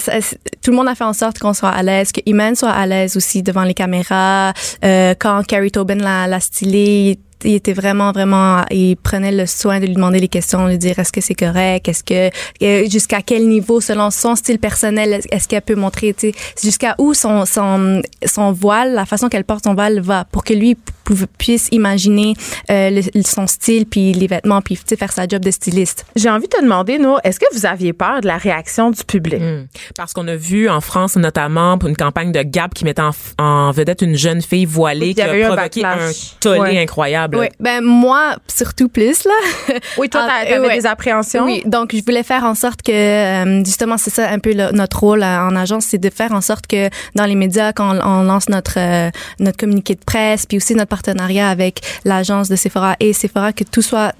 tout 0.62 0.70
le 0.70 0.76
monde 0.76 0.88
a 0.88 0.94
fait 0.94 1.04
en 1.04 1.12
sorte 1.12 1.38
qu'on 1.38 1.54
soit 1.54 1.70
à 1.70 1.82
l'aise, 1.82 2.12
que 2.12 2.20
Iman 2.26 2.54
soit 2.54 2.70
à 2.70 2.86
l'aise 2.86 3.16
aussi 3.16 3.42
devant 3.42 3.64
les 3.64 3.74
caméras. 3.74 4.52
Euh, 4.84 5.14
quand 5.18 5.44
Carrie 5.46 5.70
Tobin 5.72 5.96
l'a, 5.96 6.26
l'a 6.26 6.40
stylé, 6.40 7.18
il 7.44 7.54
était 7.54 7.72
vraiment 7.72 8.12
vraiment 8.12 8.64
il 8.70 8.96
prenait 8.96 9.32
le 9.32 9.46
soin 9.46 9.80
de 9.80 9.86
lui 9.86 9.94
demander 9.94 10.18
les 10.18 10.28
questions, 10.28 10.66
lui 10.66 10.78
dire 10.78 10.98
est-ce 10.98 11.12
que 11.12 11.20
c'est 11.20 11.34
correct, 11.34 11.88
est-ce 11.88 12.04
que 12.04 12.88
jusqu'à 12.88 13.22
quel 13.22 13.48
niveau 13.48 13.80
selon 13.80 14.10
son 14.10 14.36
style 14.36 14.58
personnel 14.58 15.20
est-ce 15.30 15.48
qu'elle 15.48 15.62
peut 15.62 15.74
montrer 15.74 16.14
jusqu'à 16.62 16.94
où 16.98 17.14
son 17.14 17.46
son 17.46 18.02
son 18.24 18.52
voile, 18.52 18.94
la 18.94 19.06
façon 19.06 19.28
qu'elle 19.28 19.44
porte 19.44 19.64
son 19.64 19.74
voile 19.74 20.00
va 20.00 20.24
pour 20.24 20.44
que 20.44 20.54
lui 20.54 20.76
puisse 21.38 21.68
imaginer 21.72 22.34
euh, 22.70 22.90
le- 23.14 23.22
son 23.22 23.46
style 23.46 23.86
puis 23.86 24.12
les 24.12 24.26
vêtements 24.26 24.60
puis 24.60 24.76
faire 24.98 25.12
sa 25.12 25.26
job 25.26 25.42
de 25.44 25.50
styliste. 25.50 26.04
J'ai 26.16 26.30
envie 26.30 26.48
de 26.48 26.56
te 26.56 26.62
demander, 26.62 26.98
Nour, 26.98 27.20
est-ce 27.24 27.38
que 27.40 27.46
vous 27.54 27.66
aviez 27.66 27.92
peur 27.92 28.20
de 28.20 28.26
la 28.26 28.36
réaction 28.36 28.90
du 28.90 29.02
public? 29.04 29.40
Hmm. 29.40 29.66
Parce 29.96 30.12
qu'on 30.12 30.26
a 30.28 30.36
vu 30.36 30.68
en 30.68 30.80
France 30.80 31.16
notamment 31.16 31.78
pour 31.78 31.88
une 31.88 31.96
campagne 31.96 32.32
de 32.32 32.42
Gap 32.42 32.74
qui 32.74 32.84
mettait 32.84 33.02
en, 33.02 33.10
en 33.38 33.70
vedette 33.70 34.02
une 34.02 34.16
jeune 34.16 34.42
fille 34.42 34.64
voilée 34.64 35.14
qui 35.14 35.22
avait 35.22 35.40
eu 35.40 35.42
a 35.42 35.52
un 35.52 35.56
provoqué 35.56 35.84
un 35.84 35.90
backlash. 35.96 36.36
tollé 36.40 36.60
Ouais. 36.60 36.82
incroyable. 36.82 37.36
Oui, 37.38 37.46
ben 37.60 37.80
moi 37.82 38.36
surtout 38.46 38.88
plus 38.88 39.24
là. 39.24 39.74
Oui, 39.98 40.08
toi, 40.08 40.22
Ah, 40.24 40.44
t'a- 40.44 40.50
t'avais 40.54 40.66
ouais. 40.68 40.76
des 40.78 40.86
appréhensions? 40.86 41.44
Oui, 41.44 41.62
donc 41.66 41.94
je 41.94 42.02
voulais 42.04 42.22
faire 42.22 42.44
en 42.44 42.54
sorte 42.54 42.82
que 42.82 42.92
euh, 42.92 43.64
justement 43.64 43.96
c'est 43.98 44.10
ça 44.10 44.28
un 44.30 44.38
peu 44.38 44.52
le- 44.52 44.72
notre 44.72 45.00
rôle 45.00 45.22
euh, 45.22 45.40
en 45.48 45.56
agence, 45.56 45.86
c'est 45.86 45.98
de 45.98 46.10
faire 46.10 46.32
en 46.32 46.40
sorte 46.40 46.66
que 46.66 46.88
dans 47.14 47.24
les 47.26 47.34
médias 47.34 47.72
quand 47.72 47.96
on, 47.96 48.00
on 48.06 48.22
lance 48.22 48.48
notre 48.48 48.78
euh, 48.78 49.10
notre 49.40 49.56
communiqué 49.58 49.94
de 49.94 50.04
presse, 50.04 50.46
puis 50.46 50.56
aussi 50.56 50.74
notre 50.74 50.88
partenariat 51.02 51.50
avec 51.50 51.80
l'agence 52.04 52.48
de 52.48 52.56
Sephora 52.56 52.96
et 53.00 53.12
Sephora 53.12 53.52
que 53.52 53.64
tout 53.64 53.82
soit 53.82 54.14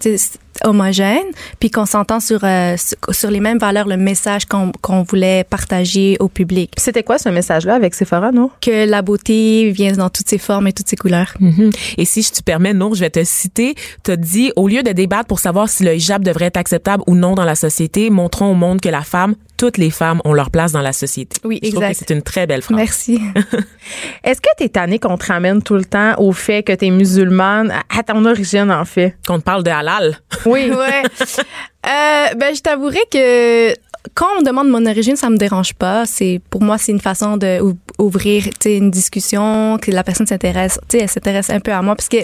homogène, 0.64 1.25
puis 1.61 1.70
qu'on 1.70 1.87
s'entend 1.87 2.20
sur, 2.20 2.40
euh, 2.44 2.77
sur 3.11 3.31
les 3.31 3.40
mêmes 3.40 3.59
valeurs, 3.59 3.87
le 3.88 3.96
message 3.96 4.46
qu'on 4.46 4.72
qu'on 4.81 5.03
voulait 5.03 5.44
partager 5.44 6.16
au 6.20 6.29
public, 6.29 6.70
Puis 6.77 6.83
C'était 6.85 7.03
quoi 7.03 7.18
ce 7.18 7.29
message-là 7.29 7.75
avec 7.75 7.94
Sephora, 7.94 8.33
Nour? 8.33 8.51
que 8.61 8.87
la 8.88 9.03
beauté 9.03 9.70
vient 9.70 9.92
dans 9.92 10.11
toutes 10.11 10.29
ses 10.29 10.38
formes 10.38 10.66
et 10.66 10.72
toutes 10.72 10.88
ses 10.88 10.96
couleurs. 10.96 11.35
Mhm. 11.40 11.70
Et 11.98 12.05
si 12.05 12.22
je 12.22 12.31
te 12.33 12.42
permets, 12.42 12.75
Nour, 12.75 12.94
je 12.94 13.01
vais 13.01 13.11
te 13.11 13.22
citer. 13.25 13.75
Tu 14.05 14.11
as 14.11 14.16
dit, 14.16 14.53
au 14.57 14.68
lieu 14.68 14.83
de 14.83 14.92
débattre 14.92 15.27
pour 15.27 15.38
savoir 15.40 15.68
si 15.68 15.85
le 15.85 15.94
hijab 15.94 16.22
devrait 16.25 16.46
être 16.46 16.57
acceptable 16.57 17.03
ou 17.07 17.14
non 17.14 17.35
dans 17.35 17.44
la 17.44 17.55
société, 17.55 18.11
montrons 18.11 18.51
au 18.51 18.55
monde 18.55 18.81
que 18.81 18.88
la 18.88 19.03
femme, 19.03 19.35
toutes 19.57 19.79
les 19.79 19.90
femmes 19.90 20.20
ont 20.25 20.33
leur 20.33 20.51
place 20.51 20.72
dans 20.72 20.81
la 20.81 20.92
société. 20.92 21.37
Oui, 21.44 21.61
je 21.62 21.70
trouve 21.70 21.83
exact. 21.85 21.92
que 22.01 22.05
c'est 22.09 22.14
une 22.14 22.22
très 22.22 22.46
belle 22.46 22.62
phrase. 22.62 22.77
Merci. 22.77 23.20
Est-ce 24.25 24.40
que 24.40 24.48
t'es 24.57 24.68
tannée 24.68 24.98
qu'on 24.98 25.16
te 25.18 25.27
ramène 25.27 25.62
tout 25.62 25.75
le 25.75 25.85
temps 25.85 26.14
au 26.18 26.33
fait 26.33 26.62
que 26.62 26.72
t'es 26.72 26.90
musulmane, 26.90 27.70
à 27.70 27.83
à 27.98 28.03
ton 28.03 28.25
origine, 28.25 28.70
en 28.72 28.85
fait? 28.85 29.16
Qu'on 29.27 29.38
te 29.38 29.44
parle 29.44 29.62
de 29.62 29.70
halal. 29.70 30.18
Oui. 30.52 30.70
ouais. 30.70 31.02
Euh, 31.86 32.34
ben, 32.34 32.54
je 32.54 32.60
t'avouerais 32.60 33.06
que 33.10 33.74
quand 34.14 34.26
on 34.36 34.40
me 34.40 34.44
demande 34.44 34.68
mon 34.68 34.84
origine, 34.86 35.16
ça 35.16 35.30
me 35.30 35.36
dérange 35.36 35.74
pas. 35.74 36.06
C'est 36.06 36.40
pour 36.50 36.62
moi, 36.62 36.78
c'est 36.78 36.92
une 36.92 37.00
façon 37.00 37.36
de 37.36 37.60
ouvrir, 38.02 38.44
une 38.64 38.90
discussion, 38.90 39.78
que 39.80 39.90
la 39.90 40.02
personne 40.04 40.26
s'intéresse, 40.26 40.78
tu 40.88 40.96
sais, 40.98 41.02
elle 41.04 41.08
s'intéresse 41.08 41.50
un 41.50 41.60
peu 41.60 41.72
à 41.72 41.82
moi, 41.82 41.94
parce 41.96 42.08
que 42.08 42.18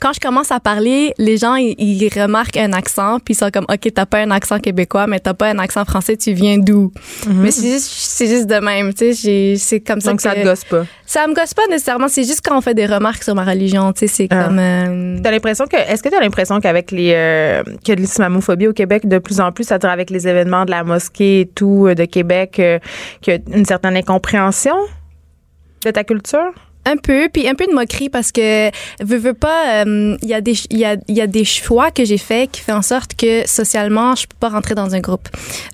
quand 0.00 0.12
je 0.12 0.20
commence 0.20 0.50
à 0.50 0.60
parler, 0.60 1.12
les 1.18 1.36
gens 1.36 1.54
ils, 1.56 1.74
ils 1.78 2.08
remarquent 2.20 2.56
un 2.58 2.72
accent, 2.72 3.18
puis 3.24 3.34
ils 3.34 3.36
sont 3.36 3.50
comme, 3.50 3.66
ok, 3.72 3.92
t'as 3.94 4.06
pas 4.06 4.18
un 4.18 4.30
accent 4.30 4.58
québécois, 4.58 5.06
mais 5.06 5.20
t'as 5.20 5.34
pas 5.34 5.48
un 5.50 5.58
accent 5.58 5.84
français, 5.84 6.16
tu 6.16 6.32
viens 6.32 6.58
d'où? 6.58 6.92
Mais 7.28 7.50
c'est 7.50 7.70
juste, 7.72 8.18
juste 8.26 8.46
de 8.46 8.56
même, 8.56 8.92
tu 8.94 9.14
sais, 9.14 9.54
c'est 9.58 9.80
comme 9.80 10.00
ça 10.00 10.10
Donc, 10.10 10.16
que 10.18 10.22
ça 10.22 10.34
te 10.34 10.42
gosse 10.44 10.64
pas? 10.64 10.84
ça 11.06 11.26
me 11.26 11.34
gosse 11.34 11.52
pas 11.54 11.66
nécessairement. 11.68 12.08
C'est 12.08 12.24
juste 12.24 12.40
quand 12.44 12.56
on 12.56 12.60
fait 12.62 12.74
des 12.74 12.86
remarques 12.86 13.22
sur 13.22 13.34
ma 13.34 13.44
religion, 13.44 13.92
tu 13.92 14.00
sais, 14.00 14.06
c'est 14.06 14.28
Ah. 14.30 14.44
comme. 14.44 14.58
euh, 14.58 15.18
T'as 15.22 15.30
l'impression 15.30 15.66
que 15.66 15.76
est-ce 15.76 16.02
que 16.02 16.08
t'as 16.08 16.20
l'impression 16.20 16.58
qu'avec 16.60 16.90
les 16.90 17.12
euh, 17.14 17.62
que 17.86 17.92
l'islamophobie 17.92 18.66
au 18.68 18.72
Québec 18.72 19.06
de 19.06 19.18
plus 19.18 19.40
en 19.40 19.52
plus, 19.52 19.64
c'est-à-dire 19.64 19.90
avec 19.90 20.10
les 20.10 20.26
événements 20.28 20.64
de 20.64 20.70
la 20.70 20.84
mosquée 20.84 21.40
et 21.40 21.46
tout 21.46 21.86
euh, 21.86 21.94
de 21.94 22.04
Québec, 22.06 22.58
euh, 22.58 22.78
qu'il 23.20 23.34
y 23.34 23.36
a 23.36 23.56
une 23.56 23.64
certaine 23.64 23.96
incompréhension? 23.96 24.74
De 25.84 25.90
ta 25.90 26.04
culture? 26.04 26.52
Un 26.84 26.96
peu, 26.96 27.28
puis 27.32 27.48
un 27.48 27.54
peu 27.54 27.66
de 27.66 27.72
moquerie 27.72 28.08
parce 28.08 28.32
que 28.32 28.68
veux, 29.00 29.16
veux 29.16 29.34
pas, 29.34 29.84
euh, 29.84 30.16
il 30.20 30.28
y 30.28 30.34
a 30.34 30.40
des 30.40 30.56
il 30.70 30.78
y 30.78 30.84
a, 30.84 30.96
il 31.06 31.16
y 31.16 31.20
a 31.20 31.28
des 31.28 31.44
choix 31.44 31.92
que 31.92 32.04
j'ai 32.04 32.18
faits 32.18 32.50
qui 32.50 32.60
fait 32.60 32.72
en 32.72 32.82
sorte 32.82 33.14
que 33.14 33.46
socialement 33.46 34.16
je 34.16 34.26
peux 34.26 34.36
pas 34.40 34.48
rentrer 34.48 34.74
dans 34.74 34.92
un 34.92 34.98
groupe. 34.98 35.28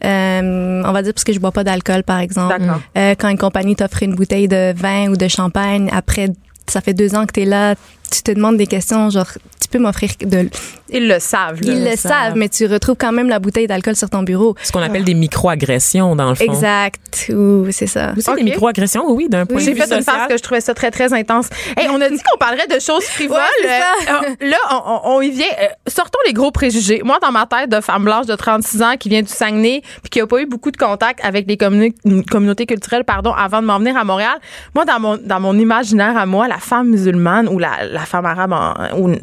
Euh, 0.05 0.83
on 0.85 0.93
va 0.93 1.03
dire 1.03 1.15
parce 1.15 1.25
que 1.25 1.33
je 1.33 1.41
bois 1.41 1.53
pas 1.53 1.65
d'alcool 1.65 2.03
par 2.03 2.19
exemple. 2.19 2.61
Euh, 2.99 3.15
quand 3.19 3.31
une 3.31 3.39
compagnie 3.39 3.75
t'offre 3.75 4.03
une 4.03 4.15
bouteille 4.17 4.49
de 4.49 4.75
vin 4.77 5.09
ou 5.09 5.17
de 5.17 5.29
champagne 5.29 5.89
après 5.95 6.29
ça 6.67 6.83
fait 6.83 6.93
deux 6.93 7.15
ans 7.15 7.25
que 7.25 7.33
tu 7.33 7.41
es 7.41 7.47
là, 7.47 7.75
tu 8.11 8.23
te 8.23 8.31
demandes 8.31 8.57
des 8.57 8.67
questions, 8.67 9.11
genre, 9.11 9.27
tu 9.61 9.69
peux 9.69 9.79
m'offrir 9.79 10.11
de. 10.21 10.49
Ils 10.91 11.07
le 11.07 11.19
savent. 11.19 11.61
là. 11.61 11.73
Ils 11.75 11.85
le 11.85 11.97
savent, 11.97 12.33
mais 12.37 12.49
tu 12.49 12.65
retrouves 12.67 12.97
quand 12.99 13.13
même 13.13 13.29
la 13.29 13.39
bouteille 13.39 13.67
d'alcool 13.67 13.95
sur 13.95 14.09
ton 14.09 14.23
bureau. 14.23 14.55
Ce 14.63 14.73
qu'on 14.73 14.81
appelle 14.81 15.05
des 15.05 15.13
micro-agressions, 15.15 16.17
dans 16.17 16.31
le 16.31 16.35
fond. 16.35 16.45
Exact. 16.45 17.27
Ou 17.31 17.67
c'est 17.71 17.87
ça. 17.87 18.13
Vous 18.17 18.23
Ok. 18.27 18.37
des 18.37 18.43
micro-agressions, 18.45 19.05
oui, 19.09 19.25
oui, 19.25 19.29
d'un 19.29 19.45
point 19.45 19.57
de 19.59 19.61
J'ai 19.63 19.75
vue 19.75 19.81
fait 19.83 19.95
une 19.95 20.03
phase 20.03 20.29
que 20.29 20.37
je 20.39 20.43
trouvais 20.43 20.63
ça 20.63 20.73
très, 20.73 20.91
très 20.91 21.13
intense. 21.13 21.49
Hey, 21.77 21.89
on 21.91 22.01
a 22.01 22.09
dit 22.09 22.17
qu'on 22.17 22.39
parlerait 22.39 22.67
de 22.67 22.81
choses 22.81 23.05
frivoles. 23.05 23.37
Ouais, 23.37 23.43
c'est 23.63 24.07
ça. 24.07 24.21
Euh, 24.23 24.49
là, 24.49 24.57
on, 24.71 25.01
on- 25.17 25.21
y 25.21 25.31
vient. 25.31 25.45
Euh, 25.61 25.67
sortons 25.89 26.19
les 26.27 26.33
gros 26.33 26.51
préjugés. 26.51 27.03
Moi, 27.05 27.19
dans 27.21 27.33
ma 27.33 27.45
tête 27.45 27.69
de 27.71 27.81
femme 27.83 28.05
blanche 28.05 28.25
de 28.27 28.35
36 28.35 28.83
ans 28.83 28.95
qui 28.99 29.09
vient 29.11 29.21
du 29.23 29.29
Saguenay 29.29 29.83
puis 30.03 30.11
qui 30.11 30.21
a 30.21 30.27
pas 30.27 30.41
eu 30.41 30.47
beaucoup 30.47 30.71
de 30.71 30.77
contact 30.79 31.21
avec 31.25 31.47
les 31.47 31.57
communi- 31.57 31.93
communautés 32.31 32.65
culturelles 32.67 33.05
pardon, 33.05 33.33
avant 33.35 33.61
de 33.61 33.67
m'en 33.67 33.79
venir 33.79 33.97
à 33.97 34.05
Montréal, 34.05 34.39
moi, 34.75 34.85
dans 34.87 34.99
mon, 35.01 35.19
dans 35.23 35.41
mon 35.41 35.59
imaginaire 35.59 36.17
à 36.17 36.25
moi, 36.25 36.49
la 36.49 36.59
femme 36.59 36.89
musulmane 36.89 37.49
ou 37.49 37.59
la, 37.59 37.85
la 37.91 37.98
femme 38.07 38.27
arabe, 38.27 38.53
en- 38.53 38.99
ou, 38.99 39.15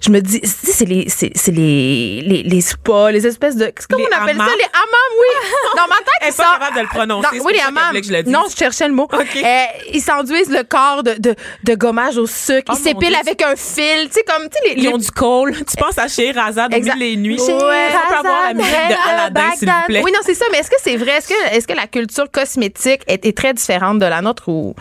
je 0.00 0.10
me 0.10 0.20
dis, 0.20 0.40
c'est 0.44 0.84
les, 0.84 1.08
c'est, 1.08 1.30
les, 1.52 2.22
les, 2.26 2.42
les 2.42 2.60
spas, 2.60 3.10
les 3.10 3.26
espèces 3.26 3.56
de... 3.56 3.72
Comment 3.88 4.04
Les 4.04 4.16
on 4.16 4.22
appelle 4.22 4.36
ça? 4.36 4.44
Les 4.44 4.64
hammams, 4.64 5.18
oui. 5.20 5.48
Dans 5.76 5.86
ma 5.88 5.96
tête, 5.96 6.06
Elle 6.22 6.28
est 6.28 6.36
pas 6.36 6.52
capable 6.58 6.76
de 6.76 6.80
le 6.82 6.86
prononcer, 6.88 7.40
oui, 7.44 7.52
les 7.54 7.60
hammams. 7.60 7.96
je. 8.02 8.30
Non, 8.30 8.44
je 8.50 8.56
cherchais 8.56 8.88
le 8.88 8.94
mot. 8.94 9.08
Euh, 9.12 9.64
ils 9.92 10.00
s'enduisent 10.02 10.50
le 10.50 10.64
corps 10.64 11.02
de, 11.02 11.14
de, 11.18 11.34
de 11.64 11.74
gommage 11.74 12.16
au 12.18 12.26
sucre. 12.26 12.72
Oh, 12.72 12.76
ils 12.78 12.82
s'épilent 12.82 13.14
avec 13.14 13.40
un 13.42 13.54
fil. 13.56 14.08
Tu 14.08 14.12
sais, 14.14 14.24
comme, 14.24 14.48
tu 14.48 14.56
sais, 14.62 14.74
les, 14.74 14.80
Ils 14.80 14.86
les- 14.88 14.94
ont 14.94 14.98
du 14.98 15.10
col. 15.10 15.54
Tu 15.54 15.76
penses 15.76 15.98
à 15.98 16.08
Scheherazade 16.08 16.74
Exact. 16.74 16.98
des 16.98 17.16
nuits? 17.16 17.40
Ouais. 17.40 17.48
On 17.52 18.08
peut 18.08 18.16
avoir 18.16 18.42
la 18.48 18.54
musique 18.54 18.70
de 18.72 19.10
Aladdin, 19.10 19.50
s'il 19.56 19.68
vous 19.68 19.74
plaît. 19.86 20.02
Oui, 20.04 20.12
non, 20.12 20.20
c'est 20.24 20.34
ça. 20.34 20.44
Mais 20.50 20.58
est-ce 20.58 20.70
que 20.70 20.76
c'est 20.82 20.96
vrai? 20.96 21.18
Est-ce 21.18 21.28
que, 21.28 21.54
est-ce 21.56 21.66
que 21.68 21.74
la 21.74 21.86
culture 21.86 22.30
cosmétique 22.30 23.02
est, 23.06 23.24
est 23.24 23.36
très 23.36 23.54
différente 23.54 23.98
de 23.98 24.06
la 24.06 24.20
nôtre 24.20 24.48
ou. 24.48 24.74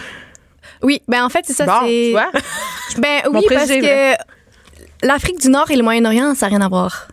Oui, 0.83 1.01
ben 1.07 1.23
en 1.23 1.29
fait, 1.29 1.41
c'est 1.45 1.53
ça. 1.53 1.65
Bon, 1.65 1.79
c'est... 1.83 2.05
tu 2.07 2.11
vois? 2.11 2.31
Ben 2.97 3.21
oui, 3.31 3.45
parce 3.47 3.69
que 3.69 4.13
l'Afrique 5.01 5.39
du 5.39 5.49
Nord 5.49 5.71
et 5.71 5.77
le 5.77 5.83
Moyen-Orient, 5.83 6.35
ça 6.35 6.47
n'a 6.47 6.57
rien 6.57 6.61
à 6.61 6.67
voir. 6.67 7.07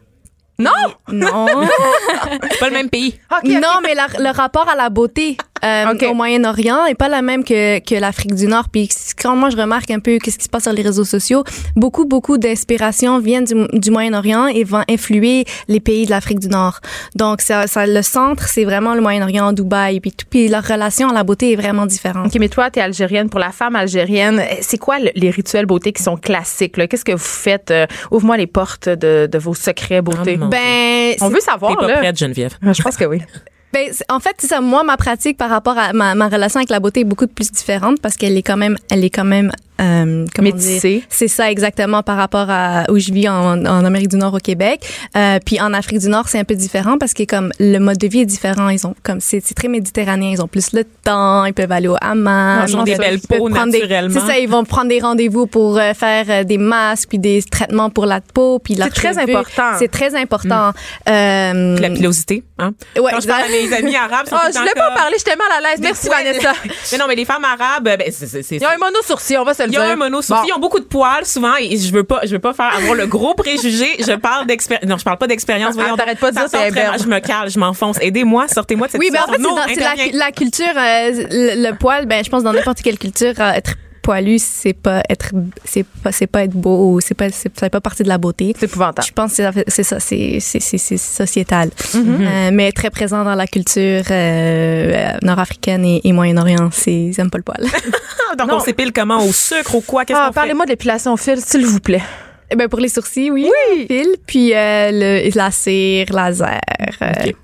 Non! 0.60 0.70
Non. 1.12 1.46
C'est 2.50 2.58
pas 2.58 2.66
le 2.68 2.72
même 2.74 2.88
pays. 2.90 3.14
OK, 3.30 3.38
OK. 3.44 3.50
Non, 3.50 3.78
mais 3.82 3.94
la- 3.94 4.08
le 4.18 4.30
rapport 4.36 4.68
à 4.68 4.74
la 4.74 4.90
beauté 4.90 5.36
euh, 5.64 5.84
au 6.10 6.14
Moyen-Orient 6.14 6.84
est 6.86 6.94
pas 6.94 7.08
la 7.08 7.22
même 7.22 7.42
que, 7.44 7.78
que 7.80 7.94
l'Afrique 7.94 8.34
du 8.34 8.46
Nord. 8.46 8.68
Puis 8.72 8.88
quand 9.20 9.34
moi 9.36 9.50
je 9.50 9.56
remarque 9.56 9.90
un 9.90 9.98
peu 10.00 10.18
qu'est-ce 10.18 10.38
qui 10.38 10.44
se 10.44 10.48
passe 10.48 10.64
sur 10.64 10.72
les 10.72 10.82
réseaux 10.82 11.04
sociaux, 11.04 11.44
beaucoup 11.76 12.04
beaucoup 12.06 12.38
d'inspiration 12.38 13.18
viennent 13.20 13.44
du, 13.44 13.54
du 13.78 13.90
Moyen-Orient 13.92 14.46
et 14.48 14.64
vont 14.64 14.82
influer 14.90 15.44
les 15.68 15.80
pays 15.80 16.06
de 16.06 16.10
l'Afrique 16.10 16.38
du 16.40 16.48
Nord. 16.48 16.80
Donc 17.14 17.40
ça, 17.40 17.66
ça 17.68 17.86
le 17.86 18.02
centre 18.02 18.48
c'est 18.48 18.64
vraiment 18.64 18.94
le 18.94 19.00
Moyen-Orient, 19.00 19.52
Dubaï, 19.52 20.00
puis 20.00 20.12
tout. 20.12 20.26
Puis 20.28 20.48
leur 20.48 20.64
relation 20.64 21.08
à 21.10 21.12
la 21.12 21.22
beauté 21.24 21.52
est 21.52 21.56
vraiment 21.56 21.86
différente. 21.86 22.26
OK, 22.26 22.36
mais 22.40 22.48
toi, 22.48 22.70
tu 22.70 22.78
es 22.80 22.82
algérienne. 22.82 23.30
Pour 23.30 23.40
la 23.40 23.50
femme 23.52 23.76
algérienne, 23.76 24.42
c'est 24.60 24.78
quoi 24.78 24.98
le- 24.98 25.10
les 25.14 25.30
rituels 25.30 25.66
beauté 25.66 25.92
qui 25.92 26.02
sont 26.02 26.16
classiques? 26.16 26.76
là? 26.76 26.86
Qu'est-ce 26.88 27.04
que 27.04 27.12
vous 27.12 27.18
faites? 27.18 27.70
Euh, 27.70 27.86
Ouvre-moi 28.10 28.36
les 28.36 28.46
portes 28.48 28.88
de, 28.88 29.28
de 29.30 29.38
vos 29.38 29.54
secrets 29.54 30.02
beauté? 30.02 30.38
Ah, 30.40 30.47
Ben 30.48 31.14
On 31.20 31.28
veut 31.28 31.36
T'es 31.36 31.40
savoir, 31.42 31.76
pas 31.76 31.86
là. 31.86 31.98
prête, 31.98 32.18
Geneviève. 32.18 32.54
Ah, 32.64 32.72
Je 32.72 32.82
pense 32.82 32.96
que 32.96 33.04
oui. 33.04 33.20
Ben, 33.70 33.90
en 34.08 34.18
fait, 34.18 34.34
c'est 34.38 34.46
ça. 34.46 34.62
Moi, 34.62 34.82
ma 34.82 34.96
pratique 34.96 35.36
par 35.36 35.50
rapport 35.50 35.76
à 35.76 35.92
ma, 35.92 36.14
ma 36.14 36.28
relation 36.28 36.56
avec 36.58 36.70
la 36.70 36.80
beauté 36.80 37.00
est 37.00 37.04
beaucoup 37.04 37.26
plus 37.26 37.52
différente 37.52 38.00
parce 38.00 38.16
qu'elle 38.16 38.34
est 38.38 38.42
quand 38.42 38.56
même, 38.56 38.78
elle 38.90 39.04
est 39.04 39.10
quand 39.10 39.26
même, 39.26 39.52
euh, 39.80 40.24
Métissée. 40.40 41.04
C'est 41.08 41.28
ça 41.28 41.50
exactement 41.50 42.02
par 42.02 42.16
rapport 42.16 42.46
à 42.50 42.84
où 42.90 42.98
je 42.98 43.12
vis 43.12 43.28
en, 43.28 43.64
en 43.64 43.84
Amérique 43.84 44.08
du 44.08 44.16
Nord 44.16 44.34
au 44.34 44.38
Québec. 44.38 44.80
Euh, 45.16 45.38
puis 45.44 45.60
en 45.60 45.72
Afrique 45.74 45.98
du 46.00 46.08
Nord, 46.08 46.28
c'est 46.28 46.38
un 46.38 46.44
peu 46.44 46.54
différent 46.54 46.98
parce 46.98 47.14
que 47.14 47.24
comme 47.24 47.52
le 47.58 47.78
mode 47.78 47.98
de 47.98 48.06
vie 48.08 48.20
est 48.20 48.26
différent. 48.26 48.68
Ils 48.68 48.86
ont 48.86 48.94
comme 49.02 49.20
c'est 49.20 49.40
c'est 49.44 49.54
très 49.54 49.68
méditerranéen. 49.68 50.30
Ils 50.30 50.42
ont 50.42 50.48
plus 50.48 50.72
le 50.72 50.84
temps. 50.84 51.44
Ils 51.44 51.54
peuvent 51.54 51.72
aller 51.72 51.88
au 51.88 51.96
hammam. 52.00 52.64
Ils 52.68 52.76
ont 52.76 52.82
des 52.84 52.96
belles 52.96 53.20
peaux 53.20 53.48
naturellement. 53.48 54.20
C'est 54.20 54.26
ça. 54.26 54.38
Ils 54.38 54.48
vont 54.48 54.64
prendre 54.64 54.88
des 54.88 55.00
rendez-vous 55.00 55.46
pour 55.46 55.78
euh, 55.78 55.94
faire 55.94 56.24
euh, 56.28 56.44
des 56.44 56.58
masques 56.58 57.08
puis 57.10 57.18
des 57.18 57.42
traitements 57.42 57.90
pour 57.90 58.06
la 58.06 58.20
peau 58.20 58.58
puis 58.58 58.74
leur 58.74 58.88
très 58.90 59.16
important. 59.18 59.72
C'est 59.78 59.90
très 59.90 60.14
important. 60.14 60.72
Euh, 61.08 61.74
Puis 61.74 61.82
La 61.82 61.90
pilosité, 61.90 62.42
hein? 62.58 62.72
Ouais, 62.96 63.10
Quand 63.12 63.20
je 63.20 63.26
parle 63.28 63.42
à 63.44 63.48
mes 63.48 63.72
amis 63.74 63.96
arabes, 63.96 64.26
le 64.30 64.52
je 64.52 64.58
voulais 64.58 64.72
pas 64.74 64.90
parler, 64.92 65.16
j'étais 65.18 65.36
mal 65.36 65.46
à 65.56 65.60
l'aise. 65.60 65.80
Merci, 65.80 66.08
Vanessa. 66.08 66.52
mais 66.92 66.98
non, 66.98 67.04
mais 67.08 67.14
les 67.14 67.24
femmes 67.24 67.44
arabes, 67.44 67.84
ben, 67.84 68.00
c'est, 68.10 68.26
c'est, 68.26 68.42
c'est- 68.42 68.56
Ils 68.56 68.64
ont 68.64 68.68
un 68.68 68.78
mono-sourcil, 68.78 69.38
on 69.38 69.44
va 69.44 69.54
se 69.54 69.62
le 69.68 69.74
Ils 69.74 69.78
dire. 69.78 69.80
ont 69.88 69.92
un 69.92 69.96
mono 69.96 70.20
Bon. 70.28 70.36
Ils 70.46 70.52
ont 70.54 70.58
beaucoup 70.60 70.80
de 70.80 70.84
poils 70.84 71.24
souvent 71.24 71.54
et 71.58 71.76
je 71.76 71.92
veux 71.92 72.04
pas, 72.04 72.20
je 72.24 72.30
veux 72.30 72.38
pas 72.38 72.52
faire 72.52 72.74
avoir 72.76 72.94
le 72.94 73.06
gros 73.06 73.34
préjugé. 73.34 73.86
Je 73.98 74.16
parle 74.16 74.46
d'expérience. 74.46 74.88
Non, 74.88 74.96
je 74.98 75.04
parle 75.04 75.18
pas 75.18 75.26
d'expérience. 75.26 75.74
Ah, 75.78 75.80
Voyons. 75.80 75.96
t'arrêtes 75.96 76.18
pas 76.18 76.30
de 76.30 76.36
dire, 76.36 76.46
c'est 76.48 76.70
très. 76.70 76.98
Je 76.98 77.06
me 77.06 77.18
cale, 77.20 77.50
je 77.50 77.58
m'enfonce. 77.58 77.98
Aidez-moi, 78.00 78.48
sortez-moi 78.48 78.86
de 78.86 78.92
cette 78.92 79.00
Oui, 79.00 79.10
ben 79.12 79.20
en 79.26 79.32
fait, 79.32 79.74
c'est, 79.74 80.12
la, 80.12 80.32
culture, 80.32 80.66
euh, 80.76 81.10
le, 81.30 81.68
le 81.70 81.76
poil, 81.76 82.06
ben 82.06 82.24
je 82.24 82.30
pense 82.30 82.42
dans 82.42 82.52
n'importe 82.52 82.82
quelle 82.82 82.98
culture, 82.98 83.34
euh, 83.40 83.52
être 83.52 83.74
poilu, 84.08 84.38
c'est 84.38 84.72
pas 84.72 85.02
être, 85.10 85.32
c'est 85.66 85.84
pas, 86.02 86.12
c'est 86.12 86.26
pas 86.26 86.44
être 86.44 86.52
beau 86.52 86.92
ou 86.94 87.00
c'est 87.02 87.12
pas, 87.14 87.28
c'est, 87.30 87.52
ça 87.54 87.66
fait 87.66 87.70
pas 87.70 87.82
partie 87.82 88.02
de 88.04 88.08
la 88.08 88.16
beauté. 88.16 88.54
C'est 88.58 88.64
épouvantable. 88.64 89.06
Je 89.06 89.12
pense 89.12 89.36
que 89.36 89.36
c'est, 89.36 89.64
c'est 89.68 89.82
ça, 89.82 90.00
c'est, 90.00 90.38
c'est, 90.40 90.60
c'est, 90.60 90.78
c'est 90.78 90.96
sociétal, 90.96 91.68
Mm-hmm. 91.68 92.26
Euh, 92.26 92.50
mais 92.52 92.72
très 92.72 92.88
présent 92.90 93.22
dans 93.24 93.34
la 93.34 93.46
culture 93.46 94.02
euh, 94.10 95.10
nord-africaine 95.22 95.84
et, 95.84 96.00
et 96.04 96.12
Moyen-Orient, 96.12 96.70
c'est 96.72 96.92
ils 97.10 97.20
aiment 97.20 97.30
pas 97.30 97.38
le 97.38 97.44
poil. 97.44 97.60
Donc, 98.38 98.48
Non. 98.48 98.56
on 98.56 98.60
s'épile 98.60 98.92
comment? 98.92 99.18
Au 99.24 99.32
sucre, 99.32 99.74
au 99.74 99.80
quoi? 99.82 100.04
Qu'est-ce 100.04 100.18
Ah, 100.18 100.26
qu'on 100.28 100.32
fait? 100.32 100.40
parlez-moi 100.40 100.64
de 100.64 100.70
l'épilation 100.70 101.12
au 101.12 101.16
fil, 101.16 101.38
s'il 101.40 101.66
vous 101.66 101.80
plaît. 101.80 102.02
Eh 102.50 102.56
ben 102.56 102.66
pour 102.68 102.80
les 102.80 102.88
sourcils, 102.88 103.30
oui, 103.30 103.46
fil, 103.88 104.08
puis 104.26 104.54
euh, 104.54 104.90
le, 104.90 105.36
la 105.36 105.50
cire, 105.50 106.06
laser, 106.12 106.58
euh, 107.02 107.12
Ok. 107.26 107.34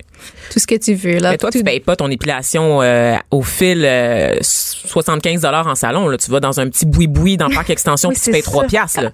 Tout 0.51 0.59
ce 0.59 0.67
que 0.67 0.75
tu 0.75 0.93
veux 0.93 1.17
là. 1.17 1.31
Mais 1.31 1.37
toi, 1.37 1.51
tu 1.51 1.63
payes 1.63 1.79
pas 1.79 1.95
ton 1.95 2.09
épilation 2.09 2.81
euh, 2.81 3.15
au 3.31 3.41
fil 3.41 3.83
euh, 3.85 4.35
75 4.41 5.41
dollars 5.41 5.67
en 5.67 5.75
salon. 5.75 6.07
Là. 6.07 6.17
Tu 6.17 6.29
vas 6.31 6.39
dans 6.39 6.59
un 6.59 6.69
petit 6.69 6.85
boui-boui 6.85 7.37
dans 7.37 7.47
le 7.47 7.55
parc 7.55 7.69
extension 7.71 8.09
Oui, 8.09 8.15
puis 8.15 8.23
tu 8.23 8.31
payes 8.31 8.41
3 8.43 8.63
ça. 8.63 8.67
piastres. 8.69 9.01
Là. 9.01 9.11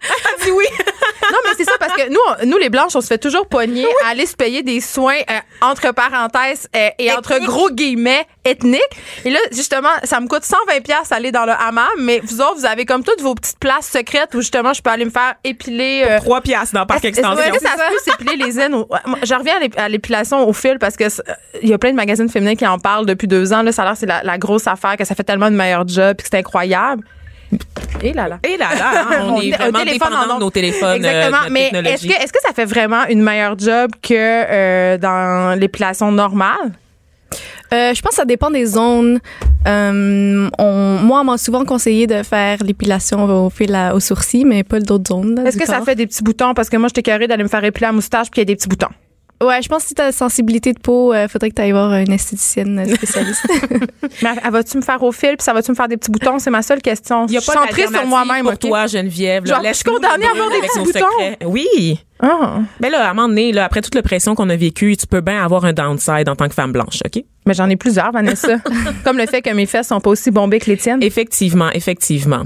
dis 0.44 0.50
oui. 0.50 0.64
c'est 1.58 1.64
ça 1.64 1.72
parce 1.78 1.92
que 1.94 2.08
nous, 2.08 2.18
on- 2.42 2.46
nous 2.46 2.58
les 2.58 2.70
blanches, 2.70 2.94
on 2.96 3.00
se 3.00 3.06
fait 3.08 3.18
toujours 3.18 3.46
pogner 3.48 3.86
à 4.04 4.10
aller 4.10 4.26
se 4.26 4.34
payer 4.36 4.62
des 4.62 4.80
soins 4.80 5.18
euh, 5.30 5.34
entre 5.60 5.92
parenthèses 5.92 6.68
euh, 6.74 6.88
et 6.98 7.12
entre 7.12 7.38
gros 7.44 7.70
guillemets 7.70 8.26
ethniques. 8.44 8.80
Et 9.24 9.30
là, 9.30 9.38
justement, 9.52 9.88
ça 10.04 10.20
me 10.20 10.26
coûte 10.28 10.44
120 10.44 10.80
pièces 10.82 11.12
aller 11.12 11.32
dans 11.32 11.44
le 11.44 11.52
hammam, 11.52 11.86
mais 11.98 12.20
vous 12.22 12.40
autres, 12.40 12.56
vous 12.58 12.66
avez 12.66 12.84
comme 12.86 13.04
toutes 13.04 13.20
vos 13.20 13.34
petites 13.34 13.58
places 13.58 13.88
secrètes 13.88 14.34
où 14.34 14.40
justement 14.40 14.72
je 14.72 14.80
peux 14.82 14.90
aller 14.90 15.04
me 15.04 15.10
faire 15.10 15.34
épiler. 15.44 16.04
euh, 16.08 16.18
3 16.18 16.40
piastres 16.40 16.74
dans 16.74 16.80
le 16.80 16.86
parc 16.86 17.04
est-ce- 17.04 17.18
est-ce 17.20 17.20
extension. 17.20 17.52
que 17.52 17.60
ça 17.60 17.72
se 17.72 17.92
peut 17.92 17.98
s'épiler 18.10 18.36
les 18.44 18.60
aines? 18.60 18.74
au- 18.74 18.88
moi, 19.06 19.18
Je 19.22 19.34
reviens 19.34 19.56
à 19.56 19.60
l'ép- 19.60 19.78
à 19.78 19.88
l'épilation 19.88 20.48
au 20.48 20.52
fil 20.52 20.78
parce 20.78 20.96
que 20.96 21.08
c'est- 21.08 21.22
il 21.62 21.68
y 21.68 21.72
a 21.74 21.78
plein 21.78 21.90
de 21.90 21.96
magazines 21.96 22.28
féminins 22.28 22.54
qui 22.54 22.66
en 22.66 22.78
parlent 22.78 23.06
depuis 23.06 23.26
deux 23.28 23.52
ans. 23.52 23.62
Là, 23.62 23.72
ça 23.72 23.82
a 23.82 23.84
l'air 23.86 23.94
que 23.94 24.00
c'est 24.00 24.06
la, 24.06 24.22
la 24.22 24.38
grosse 24.38 24.66
affaire, 24.66 24.96
que 24.96 25.04
ça 25.04 25.14
fait 25.14 25.24
tellement 25.24 25.50
de 25.50 25.56
meilleur 25.56 25.86
job 25.86 26.16
puis 26.16 26.24
que 26.24 26.28
c'est 26.30 26.38
incroyable. 26.38 27.04
Et 28.02 28.12
là 28.12 28.28
là. 28.28 28.38
Et 28.44 28.56
là, 28.56 28.66
là, 28.78 28.90
hein, 28.94 29.06
on, 29.28 29.34
On 29.36 29.40
est 29.40 29.50
vraiment 29.56 29.84
dépendant 29.84 30.30
en 30.30 30.34
de 30.36 30.40
nos 30.40 30.50
téléphones. 30.50 30.90
euh, 30.90 30.98
de 30.98 31.06
Exactement. 31.06 31.50
Mais 31.50 31.70
est-ce 31.92 32.06
que, 32.32 32.38
ça 32.46 32.52
fait 32.54 32.64
vraiment 32.66 33.04
une 33.08 33.22
meilleure 33.22 33.58
job 33.58 33.90
que 34.02 34.14
euh, 34.14 34.98
dans 34.98 35.58
l'épilation 35.58 36.12
normale? 36.12 36.72
Euh, 37.74 37.92
je 37.92 38.00
pense 38.00 38.10
que 38.12 38.16
ça 38.16 38.24
dépend 38.24 38.50
des 38.50 38.64
zones. 38.64 39.18
Euh, 39.66 40.48
on, 40.58 40.98
moi, 41.02 41.20
on 41.20 41.24
m'a 41.24 41.36
souvent 41.36 41.64
conseillé 41.66 42.06
de 42.06 42.22
faire 42.22 42.58
l'épilation 42.62 43.24
au 43.46 43.50
fil 43.50 43.74
à- 43.74 43.94
aux 43.94 44.00
sourcils, 44.00 44.46
mais 44.46 44.62
pas 44.64 44.80
d'autres 44.80 45.08
zones. 45.08 45.42
Est-ce 45.46 45.58
que 45.58 45.66
ça 45.66 45.82
fait 45.82 45.94
des 45.94 46.06
petits 46.06 46.22
boutons? 46.22 46.54
Parce 46.54 46.70
que 46.70 46.76
moi, 46.78 46.88
j'étais 46.88 47.02
carrée 47.02 47.26
d'aller 47.26 47.42
me 47.42 47.48
faire 47.48 47.62
épiler 47.64 47.86
la 47.86 47.92
moustache 47.92 48.30
puis 48.30 48.38
il 48.38 48.40
y 48.40 48.42
a 48.42 48.44
des 48.46 48.56
petits 48.56 48.68
boutons. 48.68 48.88
Ouais, 49.40 49.62
je 49.62 49.68
pense 49.68 49.82
que 49.82 49.88
si 49.88 49.94
t'as 49.94 50.10
sensibilité 50.10 50.72
de 50.72 50.80
peau, 50.80 51.12
euh, 51.12 51.28
faudrait 51.28 51.50
que 51.50 51.54
tu 51.54 51.62
ailles 51.62 51.70
voir 51.72 51.92
une 51.94 52.10
esthéticienne 52.12 52.84
spécialiste. 52.94 53.46
Mais 54.22 54.30
elle 54.44 54.50
va-tu 54.50 54.76
me 54.76 54.82
faire 54.82 55.00
au 55.02 55.12
fil 55.12 55.36
puis 55.36 55.44
ça 55.44 55.52
va-tu 55.52 55.70
me 55.70 55.76
faire 55.76 55.86
des 55.88 55.96
petits 55.96 56.10
boutons? 56.10 56.38
C'est 56.40 56.50
ma 56.50 56.62
seule 56.62 56.82
question. 56.82 57.26
Il 57.26 57.34
y 57.34 57.36
a 57.36 57.40
je 57.40 57.46
pas 57.46 57.52
suis 57.52 57.60
centrée 57.60 57.86
sur 57.86 58.06
moi-même. 58.06 58.44
pour 58.44 58.58
toi, 58.58 58.86
Geneviève. 58.88 59.44
là. 59.44 59.54
Genre, 59.54 59.64
je 59.68 59.72
suis 59.74 59.84
condamnée 59.84 60.26
à 60.26 60.30
avoir 60.30 60.50
des 60.50 60.58
petits 60.66 60.78
boutons? 60.80 61.06
secrets. 61.18 61.38
Oui. 61.46 62.00
Ah. 62.20 62.58
Mais 62.80 62.90
là, 62.90 63.06
à 63.06 63.10
un 63.10 63.14
moment 63.14 63.28
donné, 63.28 63.52
là, 63.52 63.64
après 63.64 63.80
toute 63.80 63.94
la 63.94 64.02
pression 64.02 64.34
qu'on 64.34 64.50
a 64.50 64.56
vécue, 64.56 64.96
tu 64.96 65.06
peux 65.06 65.20
bien 65.20 65.44
avoir 65.44 65.64
un 65.64 65.72
downside 65.72 66.28
en 66.28 66.34
tant 66.34 66.48
que 66.48 66.54
femme 66.54 66.72
blanche, 66.72 66.98
OK? 67.06 67.22
Mais 67.46 67.54
j'en 67.54 67.68
ai 67.70 67.76
plusieurs, 67.76 68.10
Vanessa. 68.10 68.56
Comme 69.04 69.18
le 69.18 69.26
fait 69.26 69.40
que 69.40 69.50
mes 69.50 69.66
fesses 69.66 69.86
sont 69.88 70.00
pas 70.00 70.10
aussi 70.10 70.32
bombées 70.32 70.58
que 70.58 70.66
les 70.68 70.76
tiennes. 70.76 71.02
Effectivement, 71.02 71.70
effectivement. 71.72 72.42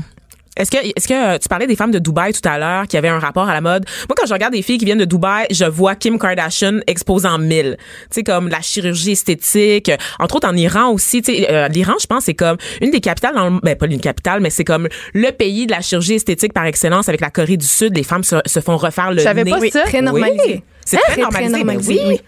Est-ce 0.56 0.70
que, 0.70 0.76
est-ce 0.76 1.08
que 1.08 1.14
euh, 1.34 1.38
tu 1.38 1.48
parlais 1.48 1.66
des 1.66 1.76
femmes 1.76 1.92
de 1.92 1.98
Dubaï 1.98 2.32
tout 2.34 2.46
à 2.46 2.58
l'heure 2.58 2.86
qui 2.86 2.96
avaient 2.98 3.08
un 3.08 3.18
rapport 3.18 3.48
à 3.48 3.54
la 3.54 3.60
mode? 3.62 3.86
Moi, 4.08 4.14
quand 4.16 4.26
je 4.26 4.32
regarde 4.34 4.52
des 4.52 4.60
filles 4.60 4.76
qui 4.78 4.84
viennent 4.84 4.98
de 4.98 5.06
Dubaï, 5.06 5.46
je 5.50 5.64
vois 5.64 5.94
Kim 5.94 6.18
Kardashian 6.18 6.80
exposant 6.86 7.38
mille. 7.38 7.76
Tu 8.10 8.16
sais, 8.16 8.22
comme 8.22 8.48
la 8.48 8.60
chirurgie 8.60 9.12
esthétique. 9.12 9.90
Entre 10.18 10.36
autres, 10.36 10.48
en 10.48 10.54
Iran 10.56 10.90
aussi. 10.90 11.22
Tu 11.22 11.34
sais, 11.34 11.50
euh, 11.50 11.68
l'Iran, 11.68 11.94
je 12.00 12.06
pense, 12.06 12.24
c'est 12.24 12.34
comme 12.34 12.58
une 12.82 12.90
des 12.90 13.00
capitales 13.00 13.34
dans 13.34 13.48
le, 13.48 13.60
ben, 13.62 13.74
pas 13.76 13.86
une 13.86 13.98
capitale, 14.00 14.40
mais 14.40 14.50
c'est 14.50 14.64
comme 14.64 14.88
le 15.14 15.30
pays 15.30 15.66
de 15.66 15.72
la 15.72 15.80
chirurgie 15.80 16.14
esthétique 16.14 16.52
par 16.52 16.66
excellence 16.66 17.08
avec 17.08 17.22
la 17.22 17.30
Corée 17.30 17.56
du 17.56 17.66
Sud. 17.66 17.96
Les 17.96 18.02
femmes 18.02 18.24
se, 18.24 18.36
se 18.44 18.60
font 18.60 18.76
refaire 18.76 19.10
le 19.10 19.22
nez. 19.24 19.50
pas 19.50 19.58
oui, 19.58 19.70
ça. 19.70 19.80
très 19.84 19.98
Oui. 20.00 20.04
normalisé. 20.04 20.62
C'est 20.84 20.96
Hein? 20.96 21.00
très 21.08 21.20
normalisé, 21.22 21.64
ben 21.64 21.78
oui. 21.86 22.00
oui. 22.06 22.20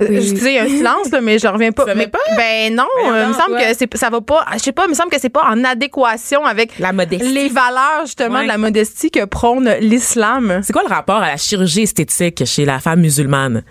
Oui. 0.00 0.06
Je 0.20 0.32
disais, 0.34 0.52
il 0.52 0.54
y 0.54 0.58
a 0.58 0.62
un 0.64 0.68
silence, 0.68 1.10
là, 1.10 1.20
mais 1.20 1.38
je 1.38 1.48
reviens 1.48 1.72
pas. 1.72 1.84
Mais- 1.94 2.06
pas? 2.06 2.18
Ben 2.36 2.74
non, 2.74 2.84
euh, 3.06 3.22
il 3.24 3.28
me 3.28 3.32
semble 3.34 3.54
ouais. 3.54 3.72
que 3.72 3.76
c'est, 3.78 3.96
ça 3.96 4.10
va 4.10 4.20
pas. 4.20 4.44
Je 4.54 4.58
sais 4.58 4.72
pas, 4.72 4.84
il 4.86 4.90
me 4.90 4.94
semble 4.94 5.10
que 5.10 5.20
c'est 5.20 5.28
pas 5.28 5.44
en 5.50 5.64
adéquation 5.64 6.44
avec 6.44 6.78
La 6.78 6.92
modestie. 6.92 7.32
les 7.32 7.48
valeurs 7.48 8.02
justement 8.06 8.36
Ouais. 8.36 8.42
de 8.44 8.48
la 8.48 8.58
modestie 8.58 9.10
que 9.10 9.24
prône 9.24 9.68
l'islam. 9.80 10.60
C'est 10.62 10.72
quoi 10.72 10.82
le 10.88 10.92
rapport 10.94 11.16
à 11.16 11.28
la 11.28 11.36
chirurgie 11.36 11.82
esthétique 11.82 12.44
chez 12.44 12.64
la 12.64 12.78
femme 12.80 13.00
musulmane? 13.00 13.62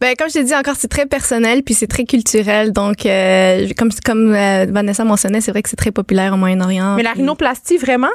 Ben, 0.00 0.14
comme 0.18 0.28
je 0.28 0.34
t'ai 0.34 0.44
dit 0.44 0.54
encore, 0.54 0.74
c'est 0.76 0.88
très 0.88 1.06
personnel 1.06 1.62
puis 1.62 1.72
c'est 1.74 1.86
très 1.86 2.04
culturel. 2.04 2.72
Donc, 2.72 3.06
euh, 3.06 3.66
comme 3.78 3.90
comme 4.04 4.34
euh, 4.34 4.66
Vanessa 4.68 5.04
mentionnait, 5.04 5.40
c'est 5.40 5.52
vrai 5.52 5.62
que 5.62 5.70
c'est 5.70 5.76
très 5.76 5.90
populaire 5.92 6.34
au 6.34 6.36
Moyen-Orient. 6.36 6.96
Mais 6.96 7.02
la 7.02 7.12
rhinoplastie, 7.12 7.78
vraiment? 7.78 8.10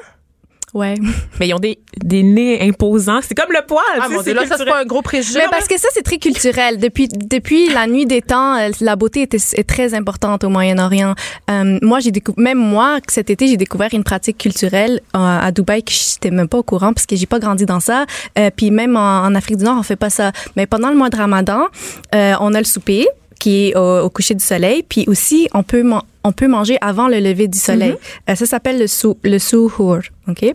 Ouais. 0.74 0.96
Mais 1.40 1.50
ils 1.50 1.54
ont 1.54 1.60
des, 1.60 1.80
des 2.04 2.24
nez 2.24 2.62
imposants. 2.62 3.20
C'est 3.22 3.36
comme 3.36 3.52
le 3.52 3.66
poil. 3.66 3.84
Ah 3.96 4.04
tu 4.04 4.10
sais, 4.10 4.16
mon 4.16 4.22
Dieu, 4.22 4.34
là, 4.34 4.46
ça, 4.46 4.56
c'est 4.58 4.66
pas 4.66 4.82
un 4.82 4.86
gros 4.86 5.02
préjugé. 5.02 5.40
Mais 5.40 5.50
parce 5.50 5.68
que 5.68 5.78
ça, 5.78 5.88
c'est 5.94 6.04
très 6.04 6.18
culturel. 6.18 6.80
Depuis, 6.80 7.08
depuis 7.08 7.70
la 7.70 7.88
nuit 7.88 8.06
des 8.06 8.22
temps, 8.22 8.56
euh, 8.58 8.70
la 8.80 8.96
beauté 8.96 9.24
était, 9.24 9.38
est 9.38 9.68
très 9.68 9.94
importante 9.94 10.44
au 10.44 10.50
Moyen-Orient. 10.50 11.16
Euh, 11.50 11.78
moi, 11.82 12.00
j'ai 12.00 12.12
découvert, 12.12 12.42
même 12.42 12.58
moi, 12.58 13.00
cet 13.10 13.30
été, 13.30 13.48
j'ai 13.48 13.58
découvert 13.58 13.90
une 13.94 14.04
pratique 14.04 14.38
culturelle 14.38 15.02
euh, 15.16 15.20
à 15.20 15.52
Dubaï 15.52 15.84
que 15.84 15.92
j'étais 15.92 16.32
même 16.32 16.48
pas 16.48 16.60
au 16.60 16.64
courant 16.64 16.94
parce 16.94 17.06
que 17.06 17.16
j'ai 17.16 17.26
pas 17.26 17.40
grandi 17.40 17.66
dans 17.66 17.80
ça. 17.80 18.06
Euh, 18.38 18.50
puis 18.56 18.72
même 18.72 18.96
en, 18.96 19.24
en 19.24 19.36
Afrique 19.36 19.58
du 19.58 19.66
Nord, 19.66 19.78
on 19.80 19.84
fait 19.84 19.96
pas 19.96 20.10
ça. 20.10 20.32
Mais 20.56 20.68
pendant 20.68 20.90
le 20.90 20.96
mois 20.96 21.10
de 21.10 21.18
Ramadan, 21.18 21.68
euh, 22.16 22.34
on 22.40 22.54
a 22.54 22.60
le 22.60 22.66
souper 22.66 23.08
qui 23.42 23.68
est 23.70 23.76
au, 23.76 24.06
au 24.06 24.10
coucher 24.10 24.36
du 24.36 24.44
soleil. 24.44 24.84
Puis 24.88 25.04
aussi, 25.08 25.48
on 25.54 25.64
peut, 25.64 25.84
on 26.24 26.32
peut 26.32 26.48
manger 26.48 26.78
avant 26.80 27.08
le 27.08 27.20
lever 27.20 27.48
du 27.48 27.58
soleil. 27.58 27.96
Euh, 28.30 28.36
ça 28.36 28.46
s'appelle 28.46 28.78
le, 28.80 28.88
sou, 28.88 29.18
le 29.24 29.40
suhoor. 29.40 30.02
OK? 30.30 30.46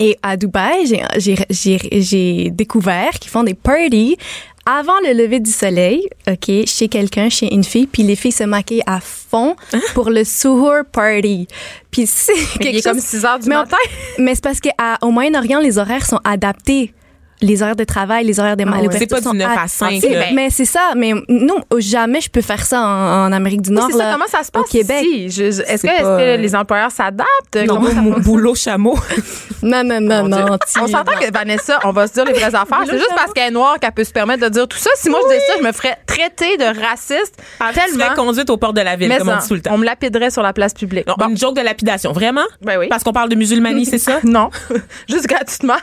Et 0.00 0.16
à 0.22 0.36
Dubaï, 0.36 0.86
j'ai- 1.50 2.50
découvert 2.50 3.10
qu'ils 3.20 3.30
font 3.30 3.42
des 3.42 3.54
parties 3.54 4.16
avant 4.64 4.98
le 5.02 5.12
lever 5.14 5.40
du 5.40 5.50
soleil, 5.50 6.06
OK, 6.30 6.50
chez 6.66 6.88
quelqu'un, 6.88 7.30
chez 7.30 7.52
une 7.52 7.64
fille, 7.64 7.86
puis 7.86 8.02
les 8.02 8.16
filles 8.16 8.32
se 8.32 8.44
maquillent 8.44 8.82
à 8.86 9.00
fond 9.00 9.56
pour 9.94 10.10
le 10.10 10.24
suhoor 10.24 10.84
party. 10.92 11.48
Puis 11.90 12.06
c'est 12.06 12.32
Mais 12.34 12.38
il 12.40 12.58
quelque 12.60 12.76
est 12.76 12.82
comme 12.82 12.94
chose 13.00 13.04
6 13.04 13.24
heures 13.24 13.38
du 13.38 13.48
mais 13.48 13.56
on- 13.56 13.60
matin. 13.60 13.76
mais 14.18 14.34
c'est 14.34 14.44
parce 14.44 14.60
qu'au 14.60 15.10
Moyen-Orient, 15.10 15.60
les 15.60 15.78
horaires 15.78 16.04
sont 16.06 16.20
adaptés. 16.22 16.92
Les 17.40 17.62
horaires 17.62 17.76
de 17.76 17.84
travail, 17.84 18.24
les 18.24 18.40
horaires 18.40 18.56
de 18.56 18.64
Ah 18.66 18.80
ouais. 18.80 18.88
C'est 18.98 19.06
pas 19.06 19.18
du 19.18 19.24
sont 19.24 19.32
9 19.34 19.48
à 19.56 19.62
ad- 19.62 19.68
5, 19.68 20.00
C'est- 20.00 20.08
là. 20.10 20.24
Mais 20.34 20.50
c'est 20.50 20.64
ça. 20.64 20.92
Mais 20.96 21.12
non, 21.28 21.58
jamais 21.78 22.20
je 22.20 22.28
peux 22.30 22.40
faire 22.40 22.64
ça 22.64 22.80
en, 22.80 23.26
en 23.28 23.32
Amérique 23.32 23.62
du 23.62 23.70
Oui, 23.70 23.76
Nord. 23.76 23.88
c'est 23.90 23.96
ça, 23.98 24.10
comment 24.12 24.26
ça 24.26 24.42
se 24.42 24.50
passe 24.50 24.62
au 24.62 24.64
Québec. 24.66 25.04
Est-ce 25.06 25.82
que, 25.82 26.02
pas- 26.02 26.16
que 26.18 26.36
les 26.40 26.54
employeurs 26.56 26.90
s'adaptent? 26.90 27.56
Non, 27.56 27.76
Comment 27.76 27.88
ça 27.90 27.94
mon 28.00 28.18
boulot 28.18 28.54
chameau. 28.54 28.98
Non, 29.60 29.82
non, 29.82 30.00
non, 30.00 30.28
non. 30.28 30.52
On 30.52 30.58
tu- 30.58 30.92
s'entend 30.92 31.18
que 31.20 31.32
Vanessa, 31.32 31.80
on 31.82 31.90
va 31.90 32.06
se 32.06 32.12
dire 32.12 32.24
les 32.26 32.32
vraies 32.32 32.44
affaires. 32.54 32.82
C'est 32.86 32.92
juste 32.96 33.10
parce 33.16 33.32
qu'elle 33.32 33.48
est 33.48 33.50
noire 33.50 33.80
qu'elle 33.80 33.90
peut 33.90 34.04
se 34.04 34.12
permettre 34.12 34.44
de 34.44 34.48
dire 34.50 34.68
tout 34.68 34.78
ça. 34.78 34.88
Si 34.94 35.10
moi 35.10 35.18
je 35.24 35.34
disais 35.34 35.44
ça, 35.48 35.52
je 35.58 35.64
me 35.64 35.72
ferais 35.72 35.96
traiter 36.06 36.56
de 36.56 36.64
raciste 36.80 37.34
Tu 37.36 37.42
serais 37.74 37.86
tellement. 37.88 38.14
conduite 38.14 38.50
aux 38.50 38.56
portes 38.56 38.76
de 38.76 38.82
la 38.82 38.94
ville, 38.94 39.08
Mais 39.08 39.18
comme 39.18 39.30
on 39.30 39.36
dit 39.36 39.48
tout 39.48 39.54
le 39.54 39.60
temps. 39.60 39.72
on 39.74 39.78
me 39.78 39.84
lapiderait 39.84 40.30
sur 40.30 40.42
la 40.42 40.52
place 40.52 40.74
publique. 40.74 41.08
Non, 41.08 41.14
Bon. 41.18 41.28
Une 41.28 41.36
joke 41.36 41.56
de 41.56 41.60
lapidation, 41.60 42.12
vraiment? 42.12 42.44
Ben 42.62 42.78
oui. 42.78 42.86
Parce 42.88 43.02
qu'on 43.02 43.12
parle 43.12 43.30
de 43.30 43.34
musulmanie, 43.34 43.84
c'est 43.84 43.98
ça? 43.98 44.20
Non, 44.22 44.50
juste 45.08 45.26
gratuitement. 45.26 45.74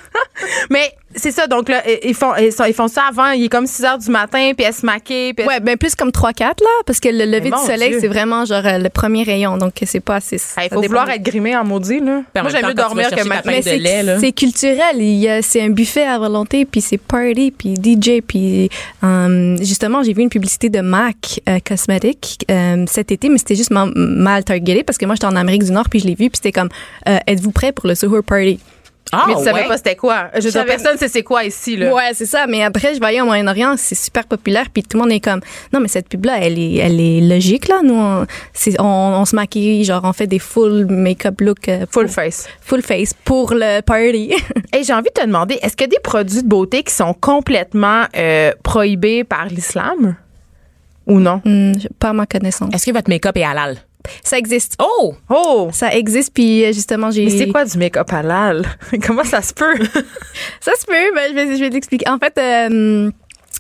Mais 0.70 0.94
c'est 1.16 1.32
ça, 1.32 1.48
donc 1.48 1.70
là, 1.70 1.82
ils 2.04 2.14
font, 2.14 2.36
ils 2.36 2.52
font- 2.52 2.66
ils 2.66 2.74
font 2.74 2.88
ça 2.88 3.04
avant, 3.10 3.32
il 3.32 3.46
est 3.46 3.50
comme 3.50 3.68
6 3.68 3.84
heures 3.84 3.98
du 3.98 4.10
matin, 4.10 4.52
puis 4.58 4.66
elle 4.66 4.74
se 4.74 4.86
maquille. 4.86 5.34
Puis 5.34 5.44
elle- 5.44 5.48
Ouais, 5.48 5.60
ben 5.60 5.78
plus 5.78 5.96
comme 5.96 6.12
3-4, 6.12 6.62
là, 6.62 6.70
parce 6.86 7.00
que 7.00 7.10
le 7.10 7.26
lever 7.26 7.50
du 7.50 7.58
soleil, 7.66 7.96
c'est 8.00 8.08
vraiment 8.08 8.46
genre 8.46 8.66
euh, 8.66 8.78
le 8.78 8.90
premier 8.90 9.24
rayon, 9.24 9.58
donc 9.58 9.74
c'est 9.86 10.00
pas 10.00 10.16
assez. 10.16 10.36
Il 10.36 10.70
faut 10.70 10.82
vouloir 10.88 11.10
être 11.10 11.24
grimé 11.24 11.56
en 11.56 11.64
maudit, 11.64 12.00
là. 12.00 12.22
Puis 12.34 12.40
en 12.40 12.44
Moi, 12.44 12.52
j'aime 12.52 12.68
mieux 12.68 12.74
dormir 12.74 13.10
que 13.10 13.16
paille 13.28 13.42
Mais 13.46 13.62
c'est 13.62 13.78
lait, 13.78 14.04
là. 14.04 14.20
c'est 14.20 14.32
culturel. 14.32 14.98
Il 14.98 15.16
y 15.16 15.30
a- 15.30 15.42
C'est 15.42 15.62
un 15.62 15.70
buffet 15.70 16.06
à 16.06 16.18
volonté, 16.18 16.66
puis 16.66 16.82
c'est 16.82 16.98
party, 16.98 17.52
puis 17.58 17.76
DJ, 17.76 18.22
puis 18.22 18.70
euh, 19.04 19.58
justement, 19.58 20.04
j'ai 20.04 20.14
vu 20.14 20.22
une 20.22 20.30
publicité 20.30 20.70
de 20.70 20.82
MAC 20.82 21.42
euh, 21.50 21.60
Cosmetics 21.66 22.46
euh, 22.52 22.86
cet 22.88 23.12
été, 23.12 23.30
mais 23.30 23.38
c'était 23.38 23.56
juste 23.56 23.72
ma- 23.72 23.86
mal 23.96 24.44
targeté 24.44 24.84
parce 24.84 24.98
que 24.98 25.06
moi, 25.06 25.16
j'étais 25.16 25.28
en 25.28 25.36
Amérique 25.36 25.64
du 25.64 25.72
Nord, 25.72 25.90
puis 25.90 26.00
je 26.00 26.06
l'ai 26.08 26.16
vu, 26.16 26.30
puis 26.30 26.32
c'était 26.36 26.52
comme, 26.52 26.70
euh, 27.08 27.18
êtes-vous 27.28 27.52
prêt 27.52 27.72
pour 27.72 27.88
le 27.88 27.96
Suhoor 27.96 28.24
Party? 28.24 28.60
Ah, 29.12 29.26
Mais 29.28 29.36
tu 29.36 29.44
savais 29.44 29.62
ouais. 29.62 29.68
pas 29.68 29.78
c'était 29.78 29.96
quoi. 29.96 30.30
Je 30.36 30.40
dire, 30.42 30.52
savais- 30.52 30.66
personne 30.66 30.98
sait 30.98 31.08
c'est 31.08 31.22
quoi 31.24 31.44
ici, 31.44 31.78
là. 31.78 31.94
Ouais, 31.94 32.12
c'est 32.14 32.26
ça. 32.26 32.48
Mais 32.48 32.64
après, 32.64 32.94
je 32.96 33.00
voyais 33.00 33.22
au 33.22 33.26
Moyen-Orient, 33.26 33.76
c'est 33.78 33.94
super 33.96 34.26
populaire, 34.26 34.66
puis 34.74 34.82
tout 34.84 34.98
le 34.98 35.04
monde 35.04 35.12
est 35.12 35.20
comme, 35.20 35.42
non, 35.72 35.80
mais 35.80 35.88
cette 35.88 36.10
pub-là, 36.10 36.40
elle 36.42 36.58
est, 36.58 36.76
elle 36.78 37.00
est 37.00 37.22
logique, 37.22 37.68
là. 37.68 37.82
Nous, 37.84 37.94
on, 37.94 38.26
c'est- 38.52 38.80
on, 38.82 38.86
on 38.86 39.26
se 39.26 39.36
maquille, 39.36 39.84
genre, 39.86 40.02
on 40.04 40.12
fait 40.14 40.28
des 40.28 40.40
full 40.40 40.88
make-up 40.90 41.40
look, 41.42 41.70
euh, 41.70 41.86
Full 41.92 42.06
pour- 42.06 42.14
face. 42.16 42.48
full 42.62 42.82
face 42.82 43.14
pour 43.14 43.54
le 43.54 43.82
party. 43.82 44.34
Et 44.76 44.84
j'ai 44.84 44.94
envie 44.94 45.10
de 45.16 45.22
te 45.22 45.26
demander, 45.26 45.60
est-ce 45.62 45.78
qu'il 45.78 45.86
y 45.86 45.90
a 45.90 45.96
des 45.96 46.00
produits 46.04 46.42
de 46.44 46.48
beauté 46.48 46.82
qui 46.84 46.94
sont 46.94 47.14
complètement 47.14 48.06
euh, 48.18 48.52
prohibés 48.64 49.24
par 49.24 49.46
l'islam? 49.46 50.16
Ou 51.08 51.20
non? 51.20 51.42
Hmm, 51.46 51.74
pas 52.00 52.10
à 52.10 52.14
ma 52.14 52.26
connaissance. 52.26 52.74
Est-ce 52.74 52.88
que 52.88 52.92
votre 52.92 53.10
make-up 53.10 53.38
est 53.38 53.44
halal? 53.44 53.78
Ça 54.24 54.38
existe. 54.38 54.76
Oh! 54.82 55.16
Oh! 55.30 55.70
Ça 55.72 55.94
existe, 55.94 56.34
puis 56.34 56.66
euh, 56.66 56.72
justement, 56.74 57.12
j'ai. 57.12 57.26
Mais 57.26 57.32
c'est 57.38 57.48
quoi 57.50 57.66
du 57.66 57.78
make-up 57.78 58.12
halal? 58.12 58.66
Comment 59.06 59.24
ça 59.24 59.42
se 59.42 59.54
peut? 59.54 59.76
Ça 60.62 60.72
se 60.80 60.86
peut, 60.86 60.94
ben, 61.16 61.30
je 61.30 61.34
vais, 61.36 61.56
je 61.58 61.62
vais 61.64 61.70
t'expliquer. 61.70 62.10
En 62.10 62.18
fait, 62.18 62.38
euh, 62.38 63.10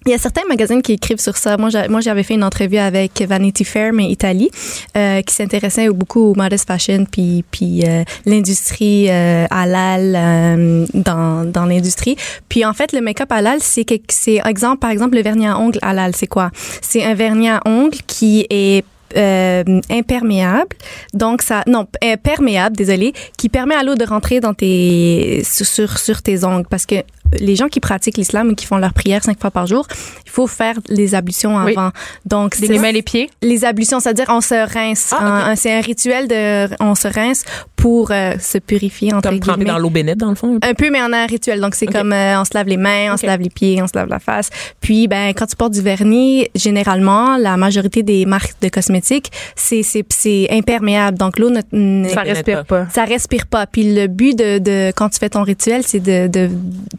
il 0.07 0.11
y 0.11 0.13
a 0.13 0.17
certains 0.19 0.41
magazines 0.47 0.81
qui 0.83 0.93
écrivent 0.93 1.19
sur 1.19 1.35
ça. 1.37 1.57
Moi, 1.57 1.69
j'a- 1.69 1.87
moi, 1.87 1.99
j'avais 2.01 2.21
fait 2.23 2.35
une 2.35 2.43
entrevue 2.43 2.77
avec 2.77 3.21
Vanity 3.27 3.63
Fair, 3.63 3.91
mais 3.93 4.05
Italie, 4.05 4.51
euh, 4.97 5.21
qui 5.21 5.33
s'intéressait 5.33 5.89
beaucoup 5.89 6.31
au 6.31 6.35
modest 6.35 6.67
fashion, 6.67 7.05
puis, 7.09 7.43
puis 7.49 7.81
euh, 7.85 8.03
l'industrie 8.25 9.07
euh, 9.09 9.45
halal 9.49 10.13
euh, 10.15 10.85
dans, 10.93 11.49
dans 11.49 11.65
l'industrie. 11.65 12.17
Puis 12.49 12.65
en 12.65 12.73
fait, 12.73 12.91
le 12.93 13.01
make-up 13.01 13.31
halal, 13.31 13.59
c'est 13.61 13.85
c'est 14.09 14.41
exemple, 14.45 14.79
par 14.79 14.91
exemple, 14.91 15.15
le 15.15 15.23
vernis 15.23 15.47
à 15.47 15.57
ongles 15.57 15.79
halal, 15.81 16.15
c'est 16.15 16.27
quoi? 16.27 16.51
C'est 16.81 17.03
un 17.03 17.13
vernis 17.15 17.49
à 17.49 17.61
ongles 17.65 17.97
qui 18.05 18.45
est 18.49 18.83
euh, 19.15 19.63
imperméable. 19.89 20.75
Donc 21.13 21.41
ça, 21.41 21.63
non, 21.67 21.87
euh, 22.03 22.17
perméable, 22.17 22.75
désolé, 22.75 23.13
qui 23.37 23.49
permet 23.49 23.75
à 23.75 23.83
l'eau 23.83 23.95
de 23.95 24.05
rentrer 24.05 24.39
dans 24.39 24.53
tes 24.53 25.43
sur 25.43 25.65
sur, 25.65 25.97
sur 25.97 26.21
tes 26.21 26.43
ongles 26.43 26.67
parce 26.69 26.85
que 26.85 26.95
les 27.39 27.55
gens 27.55 27.67
qui 27.67 27.79
pratiquent 27.79 28.17
l'islam 28.17 28.51
et 28.51 28.55
qui 28.55 28.65
font 28.65 28.77
leur 28.77 28.93
prière 28.93 29.23
cinq 29.23 29.39
fois 29.39 29.51
par 29.51 29.67
jour, 29.67 29.87
il 30.25 30.31
faut 30.31 30.47
faire 30.47 30.75
les 30.89 31.15
ablutions 31.15 31.57
Oui. 31.63 31.73
avant. 31.75 31.91
Donc 32.25 32.57
Les 32.57 32.79
mains, 32.79 32.91
les 32.91 33.01
pieds? 33.01 33.29
les 33.41 33.65
ablutions, 33.65 33.99
c'est-à-dire 33.99 34.25
on 34.29 34.41
se 34.41 34.55
rince. 34.73 35.09
Ah, 35.11 35.17
ok. 35.17 35.21
Un- 35.23 35.51
un- 35.51 35.55
c'est 35.55 35.73
un 35.73 35.81
rituel 35.81 36.27
de 36.27 36.73
on 36.81 36.95
se 36.95 37.07
rince 37.07 37.43
pour 37.75 38.11
euh, 38.11 38.33
se 38.39 38.57
purifier 38.57 39.13
entre 39.13 39.29
Comme 39.29 39.39
guillemets. 39.39 39.65
dans 39.65 39.77
l'eau 39.77 39.89
bénite, 39.89 40.17
dans 40.17 40.29
le 40.29 40.35
fond. 40.35 40.57
Un 40.61 40.73
peu, 40.73 40.89
mais 40.89 40.99
on 41.01 41.13
a 41.13 41.17
un 41.19 41.25
rituel. 41.27 41.61
Donc, 41.61 41.75
c'est 41.75 41.85
comme 41.85 42.11
euh, 42.13 42.39
on 42.41 42.45
se 42.45 42.51
lave 42.53 42.67
les 42.67 42.77
mains, 42.77 43.13
on 43.13 43.17
se 43.17 43.25
lave 43.25 43.41
les 43.41 43.49
pieds, 43.49 43.81
on 43.81 43.87
se 43.87 43.95
lave 43.95 44.09
la 44.09 44.19
face. 44.19 44.49
Puis, 44.81 45.07
ben, 45.07 45.29
quand 45.35 45.45
tu 45.45 45.55
portes 45.55 45.73
du 45.73 45.81
vernis, 45.81 46.47
généralement, 46.55 47.37
la 47.37 47.57
majorité 47.57 48.01
des 48.03 48.25
marques 48.25 48.55
de 48.61 48.69
cosmétiques, 48.69 49.31
c'est 49.55 50.47
imperméable. 50.51 51.17
Donc, 51.17 51.39
l'eau 51.39 51.49
ne, 51.49 51.61
ne- 51.71 52.09
Ça 52.09 52.21
respire 52.21 52.65
pas. 52.65 52.87
ça 52.93 53.05
respire 53.05 53.45
pas. 53.47 53.65
Puis 53.67 53.93
le 53.93 54.07
but 54.07 54.37
de, 54.37 54.57
de 54.57 54.91
quand 54.95 55.09
tu 55.09 55.19
fais 55.19 55.29
ton 55.29 55.43
rituel, 55.43 55.83
c'est 55.85 55.99
de, 55.99 56.27
de 56.27 56.49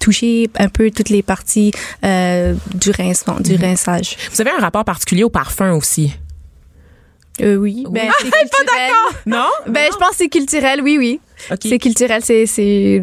toucher 0.00 0.15
un 0.58 0.68
peu 0.68 0.90
toutes 0.90 1.08
les 1.08 1.22
parties 1.22 1.72
euh, 2.04 2.54
du 2.74 2.90
rincement, 2.90 3.36
du 3.40 3.56
rinçage. 3.56 4.16
Vous 4.32 4.40
avez 4.40 4.50
un 4.50 4.60
rapport 4.60 4.84
particulier 4.84 5.24
au 5.24 5.30
parfum 5.30 5.72
aussi? 5.74 6.12
Euh, 7.42 7.56
oui. 7.56 7.84
Ben, 7.90 8.08
c'est 8.20 8.30
culturel. 8.30 8.90
Non? 9.26 9.44
Ben, 9.66 9.88
je 9.92 9.96
pense 9.98 10.10
que 10.10 10.16
c'est 10.16 10.28
culturel. 10.28 10.80
Oui, 10.82 10.96
oui. 10.98 11.20
C'est 11.62 11.78
culturel. 11.78 12.22
C'est 12.24 12.46
c'est 12.46 13.02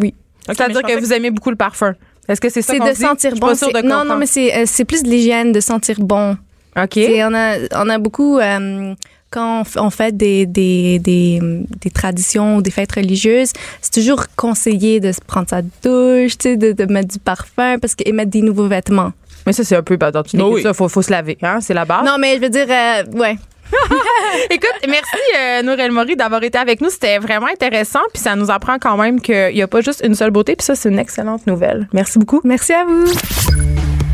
oui. 0.00 0.14
Ok, 0.48 0.54
C'est-à-dire 0.56 0.82
que 0.82 0.98
vous 1.00 1.12
aimez 1.12 1.30
beaucoup 1.30 1.50
le 1.50 1.56
parfum. 1.56 1.94
Est-ce 2.28 2.40
que 2.40 2.48
c'est 2.48 2.62
ça 2.62 2.72
C'est 2.74 2.78
de 2.78 2.94
dit? 2.94 3.00
sentir 3.00 3.30
Je 3.30 3.34
suis 3.36 3.40
bon. 3.40 3.48
pas 3.48 3.54
sûre 3.56 3.68
c'est- 3.74 3.82
de 3.82 3.86
non, 3.88 4.04
non, 4.04 4.16
mais 4.16 4.26
c'est 4.26 4.54
euh, 4.56 4.62
c'est 4.66 4.84
plus 4.84 5.02
de 5.02 5.08
l'hygiène, 5.08 5.50
de 5.52 5.60
sentir 5.60 5.96
bon. 6.00 6.36
OK. 6.76 6.96
On 6.98 7.34
a, 7.34 7.56
on 7.74 7.88
a 7.90 7.98
beaucoup, 7.98 8.38
euh, 8.38 8.94
quand 9.32 9.64
on, 9.76 9.90
fait 9.90 10.16
des, 10.16 10.46
des, 10.46 10.98
des, 10.98 11.40
des 11.80 11.90
traditions 11.90 12.56
ou 12.56 12.62
des 12.62 12.70
fêtes 12.70 12.92
religieuses, 12.92 13.52
c'est 13.80 13.92
toujours 13.92 14.26
conseillé 14.36 15.00
de 15.00 15.10
se 15.10 15.20
prendre 15.26 15.48
sa 15.48 15.62
douche, 15.62 16.38
tu 16.38 16.50
sais, 16.50 16.56
de, 16.56 16.72
de 16.72 16.92
mettre 16.92 17.08
du 17.08 17.18
parfum 17.18 17.78
parce 17.80 17.94
que, 17.94 18.02
et 18.06 18.12
mettre 18.12 18.30
des 18.30 18.42
nouveaux 18.42 18.68
vêtements. 18.68 19.12
Mais 19.46 19.52
ça, 19.52 19.64
c'est 19.64 19.74
un 19.74 19.82
peu, 19.82 19.96
ben, 19.96 20.10
dans 20.10 20.22
une 20.22 20.40
Oh 20.42 20.46
équipe, 20.48 20.56
oui. 20.56 20.62
ça, 20.62 20.74
faut, 20.74 20.88
faut 20.88 21.02
se 21.02 21.10
laver, 21.10 21.36
hein? 21.42 21.58
C'est 21.60 21.74
la 21.74 21.84
base. 21.84 22.04
Non, 22.04 22.16
mais 22.20 22.36
je 22.36 22.42
veux 22.42 22.50
dire, 22.50 22.66
euh, 22.68 23.02
ouais. 23.18 23.36
Écoute, 24.50 24.74
merci 24.86 25.16
euh, 25.40 25.62
Nourel 25.62 25.90
Maury 25.92 26.14
d'avoir 26.14 26.42
été 26.42 26.58
avec 26.58 26.80
nous. 26.82 26.90
C'était 26.90 27.18
vraiment 27.18 27.46
intéressant. 27.46 28.00
Puis 28.12 28.22
ça 28.22 28.36
nous 28.36 28.50
apprend 28.50 28.78
quand 28.78 28.96
même 28.98 29.20
qu'il 29.20 29.54
n'y 29.54 29.62
a 29.62 29.66
pas 29.66 29.80
juste 29.80 30.02
une 30.06 30.14
seule 30.14 30.30
beauté. 30.30 30.56
Puis 30.56 30.66
ça, 30.66 30.74
c'est 30.74 30.90
une 30.90 30.98
excellente 30.98 31.46
nouvelle. 31.46 31.88
Merci 31.92 32.18
beaucoup. 32.18 32.40
Merci 32.44 32.74
à 32.74 32.84
vous. 32.84 33.06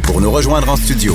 Pour 0.04 0.20
nous 0.20 0.30
rejoindre 0.30 0.70
en 0.70 0.76
studio, 0.76 1.14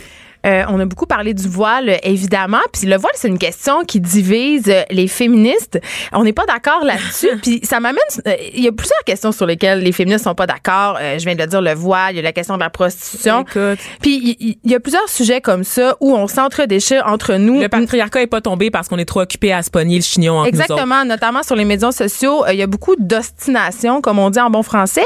Euh, 0.45 0.63
on 0.69 0.79
a 0.79 0.85
beaucoup 0.85 1.05
parlé 1.05 1.33
du 1.33 1.47
voile, 1.47 1.99
évidemment. 2.03 2.59
Puis 2.73 2.87
le 2.87 2.97
voile, 2.97 3.13
c'est 3.15 3.27
une 3.27 3.37
question 3.37 3.83
qui 3.85 3.99
divise 3.99 4.63
euh, 4.69 4.83
les 4.89 5.07
féministes. 5.07 5.79
On 6.13 6.23
n'est 6.23 6.33
pas 6.33 6.45
d'accord 6.45 6.83
là-dessus. 6.83 7.29
Puis 7.43 7.59
ça 7.63 7.79
m'amène. 7.79 7.99
euh, 8.27 8.35
Il 8.53 8.63
y 8.63 8.67
a 8.67 8.71
plusieurs 8.71 9.03
questions 9.05 9.31
sur 9.31 9.45
lesquelles 9.45 9.79
les 9.81 9.91
féministes 9.91 10.23
sont 10.25 10.35
pas 10.35 10.47
d'accord. 10.47 10.97
Euh, 10.99 11.19
je 11.19 11.25
viens 11.25 11.35
de 11.35 11.41
le 11.41 11.47
dire, 11.47 11.61
le 11.61 11.73
voile, 11.73 12.13
il 12.13 12.17
y 12.17 12.19
a 12.19 12.23
la 12.23 12.31
question 12.33 12.55
de 12.55 12.59
la 12.61 12.69
prostitution. 12.69 13.41
Écoute, 13.41 13.79
Puis 14.01 14.37
il- 14.39 14.57
y, 14.63 14.75
a 14.75 14.79
plusieurs 14.79 15.07
sujets 15.09 15.41
comme 15.41 15.63
ça 15.63 15.95
où 15.99 16.15
on 16.15 16.27
s'entre-déchire 16.27 17.03
entre 17.05 17.35
nous. 17.35 17.61
le 17.61 17.69
patriarcat 17.69 18.21
est 18.23 18.27
pas 18.27 18.41
tombé 18.41 18.71
parce 18.71 18.87
qu'on 18.87 18.97
est 18.97 19.05
trop 19.05 19.21
occupé 19.21 19.53
à 19.53 19.61
se 19.63 19.69
pogner 19.69 19.97
le 19.97 20.01
chignon 20.03 20.39
entre 20.39 20.51
nous. 20.51 20.61
Exactement, 20.61 21.05
notamment 21.05 21.43
sur 21.43 21.55
les 21.55 21.65
médias 21.65 21.91
sociaux, 21.91 22.43
il 22.49 22.55
y 22.57 22.61
a 22.63 22.67
beaucoup 22.67 22.95
d'ostination, 22.97 24.01
comme 24.01 24.19
on 24.19 24.29
dit 24.29 24.39
en 24.39 24.49
bon 24.49 24.63
français, 24.63 25.03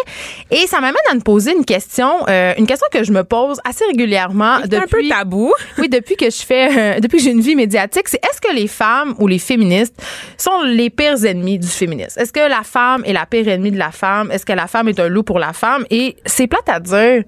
et 0.52 0.68
ça 0.68 0.78
m'amène 0.80 0.96
à 1.12 1.16
me 1.16 1.22
poser 1.22 1.54
une 1.54 1.66
question, 1.66 2.26
une 2.28 2.68
question 2.68 2.88
que 2.92 3.04
je 3.04 3.12
me 3.12 3.24
pose 3.24 3.60
assez 3.66 3.86
régulièrement 3.86 4.58
C'est 4.64 4.76
un 4.76 4.82
peu 4.82 4.86
depuis. 4.98 5.10
Tabou. 5.26 5.54
Oui, 5.78 5.90
depuis 5.90 6.16
que 6.16 6.30
je 6.30 6.42
fais, 6.42 6.96
euh, 6.96 7.00
depuis 7.00 7.18
que 7.18 7.24
j'ai 7.24 7.32
une 7.32 7.42
vie 7.42 7.56
médiatique, 7.56 8.08
c'est 8.08 8.24
est-ce 8.24 8.40
que 8.40 8.54
les 8.56 8.68
femmes 8.68 9.14
ou 9.20 9.28
les 9.28 9.40
féministes 9.40 9.96
sont 10.38 10.62
les 10.64 10.90
pires 10.90 11.26
ennemis 11.26 11.60
du 11.60 11.68
féminisme? 11.68 12.20
Est-ce 12.20 12.32
que 12.32 12.48
la 12.48 12.64
femme 12.64 13.04
est 13.06 13.14
la 13.14 13.26
pire 13.26 13.48
ennemie 13.48 13.72
de 13.72 13.78
la 13.78 13.92
femme? 13.92 14.32
Est-ce 14.32 14.46
que 14.46 14.54
la 14.54 14.68
femme 14.68 14.88
est 14.88 15.00
un 15.00 15.10
loup 15.10 15.24
pour 15.24 15.40
la 15.40 15.52
femme? 15.54 15.86
Et 15.90 16.16
c'est 16.26 16.48
plate 16.48 16.70
à 16.70 16.80
dire, 16.80 17.24